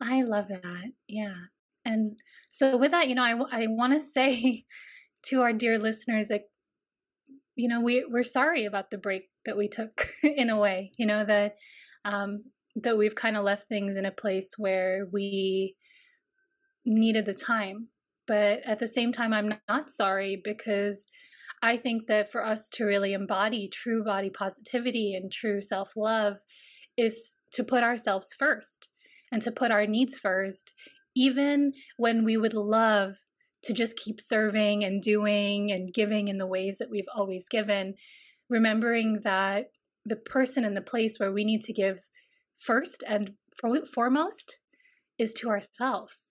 I 0.00 0.22
love 0.22 0.48
that. 0.48 0.92
Yeah. 1.06 1.34
And 1.84 2.18
so, 2.50 2.78
with 2.78 2.92
that, 2.92 3.08
you 3.08 3.14
know, 3.14 3.24
I, 3.24 3.62
I 3.62 3.66
want 3.66 3.92
to 3.92 4.00
say 4.00 4.64
to 5.26 5.42
our 5.42 5.52
dear 5.52 5.78
listeners 5.78 6.28
that, 6.28 6.42
you 7.56 7.68
know, 7.68 7.80
we, 7.80 8.06
we're 8.08 8.22
sorry 8.22 8.64
about 8.64 8.90
the 8.90 8.98
break 8.98 9.28
that 9.44 9.56
we 9.56 9.68
took 9.68 10.08
in 10.22 10.48
a 10.48 10.58
way, 10.58 10.92
you 10.96 11.04
know, 11.04 11.24
that 11.24 11.56
um, 12.04 12.44
that 12.82 12.98
we've 12.98 13.14
kind 13.14 13.36
of 13.36 13.44
left 13.44 13.68
things 13.68 13.96
in 13.96 14.04
a 14.04 14.10
place 14.10 14.54
where 14.56 15.06
we 15.12 15.76
needed 16.84 17.26
the 17.26 17.34
time. 17.34 17.88
But 18.26 18.60
at 18.66 18.78
the 18.78 18.88
same 18.88 19.12
time, 19.12 19.32
I'm 19.32 19.54
not 19.68 19.90
sorry 19.90 20.40
because 20.42 21.06
I 21.62 21.76
think 21.76 22.06
that 22.06 22.30
for 22.30 22.44
us 22.44 22.68
to 22.74 22.84
really 22.84 23.12
embody 23.12 23.68
true 23.68 24.04
body 24.04 24.30
positivity 24.30 25.14
and 25.14 25.32
true 25.32 25.60
self 25.60 25.92
love 25.96 26.36
is 26.96 27.36
to 27.52 27.64
put 27.64 27.82
ourselves 27.82 28.34
first 28.38 28.88
and 29.32 29.42
to 29.42 29.50
put 29.50 29.70
our 29.70 29.86
needs 29.86 30.18
first, 30.18 30.72
even 31.16 31.72
when 31.96 32.24
we 32.24 32.36
would 32.36 32.54
love 32.54 33.14
to 33.64 33.72
just 33.72 33.96
keep 33.96 34.20
serving 34.20 34.84
and 34.84 35.02
doing 35.02 35.72
and 35.72 35.92
giving 35.92 36.28
in 36.28 36.38
the 36.38 36.46
ways 36.46 36.78
that 36.78 36.90
we've 36.90 37.08
always 37.14 37.48
given, 37.48 37.94
remembering 38.48 39.20
that 39.24 39.66
the 40.04 40.16
person 40.16 40.64
and 40.64 40.76
the 40.76 40.82
place 40.82 41.18
where 41.18 41.32
we 41.32 41.44
need 41.44 41.62
to 41.62 41.72
give 41.72 41.98
first 42.58 43.02
and 43.06 43.32
foremost 43.92 44.56
is 45.18 45.32
to 45.34 45.48
ourselves. 45.48 46.26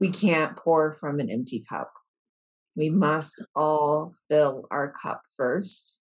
We 0.00 0.10
can't 0.10 0.56
pour 0.56 0.92
from 0.94 1.20
an 1.20 1.30
empty 1.30 1.62
cup. 1.68 1.92
We 2.74 2.88
must 2.88 3.44
all 3.54 4.14
fill 4.28 4.66
our 4.70 4.90
cup 4.90 5.22
first 5.36 6.00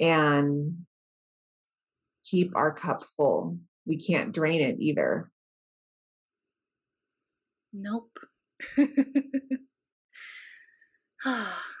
and 0.00 0.86
keep 2.24 2.56
our 2.56 2.72
cup 2.72 3.02
full. 3.16 3.58
We 3.86 3.96
can't 3.96 4.34
drain 4.34 4.60
it 4.60 4.76
either. 4.80 5.30
Nope. 7.72 8.18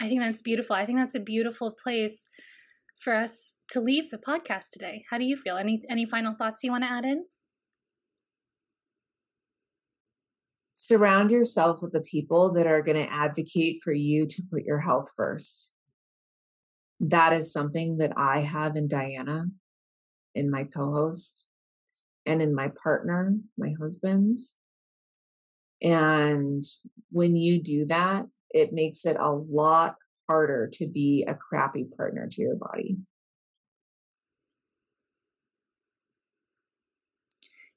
I 0.00 0.08
think 0.08 0.20
that's 0.20 0.42
beautiful. 0.42 0.76
I 0.76 0.84
think 0.84 0.98
that's 0.98 1.14
a 1.14 1.20
beautiful 1.20 1.70
place 1.82 2.26
for 2.98 3.14
us 3.14 3.58
to 3.70 3.80
leave 3.80 4.10
the 4.10 4.18
podcast 4.18 4.70
today. 4.72 5.04
How 5.10 5.18
do 5.18 5.24
you 5.24 5.36
feel? 5.36 5.56
Any 5.56 5.82
any 5.90 6.06
final 6.06 6.34
thoughts 6.34 6.62
you 6.62 6.70
want 6.70 6.84
to 6.84 6.90
add 6.90 7.04
in? 7.04 7.24
Surround 10.72 11.30
yourself 11.30 11.80
with 11.82 11.92
the 11.92 12.02
people 12.02 12.52
that 12.52 12.66
are 12.66 12.82
going 12.82 12.98
to 12.98 13.12
advocate 13.12 13.80
for 13.82 13.92
you 13.92 14.26
to 14.26 14.42
put 14.52 14.64
your 14.64 14.80
health 14.80 15.10
first. 15.16 15.74
That 17.00 17.32
is 17.32 17.52
something 17.52 17.96
that 17.96 18.12
I 18.16 18.40
have 18.40 18.76
in 18.76 18.86
Diana, 18.86 19.46
in 20.34 20.50
my 20.50 20.64
co 20.64 20.92
host, 20.92 21.48
and 22.26 22.42
in 22.42 22.54
my 22.54 22.70
partner, 22.82 23.34
my 23.56 23.72
husband. 23.80 24.38
And 25.82 26.64
when 27.10 27.36
you 27.36 27.62
do 27.62 27.86
that, 27.86 28.26
it 28.50 28.72
makes 28.72 29.04
it 29.04 29.16
a 29.18 29.30
lot 29.30 29.96
harder 30.28 30.68
to 30.72 30.86
be 30.86 31.24
a 31.28 31.34
crappy 31.34 31.86
partner 31.96 32.26
to 32.30 32.42
your 32.42 32.56
body. 32.56 32.96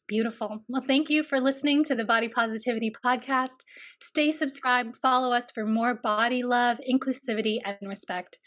Beautiful. 0.08 0.64
Well, 0.68 0.84
thank 0.88 1.12
you 1.12 1.22
for 1.22 1.40
listening 1.40 1.84
to 1.84 1.94
the 1.94 2.04
Body 2.04 2.30
Positivity 2.30 2.92
Podcast. 3.06 3.58
Stay 4.02 4.32
subscribed, 4.32 4.98
follow 4.98 5.32
us 5.32 5.52
for 5.52 5.68
more 5.68 5.94
body 5.94 6.42
love, 6.42 6.80
inclusivity, 6.92 7.60
and 7.64 7.78
respect 7.88 8.40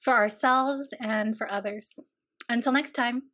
for 0.00 0.14
ourselves 0.14 0.88
and 1.00 1.36
for 1.36 1.52
others. 1.52 1.98
Until 2.48 2.72
next 2.72 2.92
time. 2.92 3.24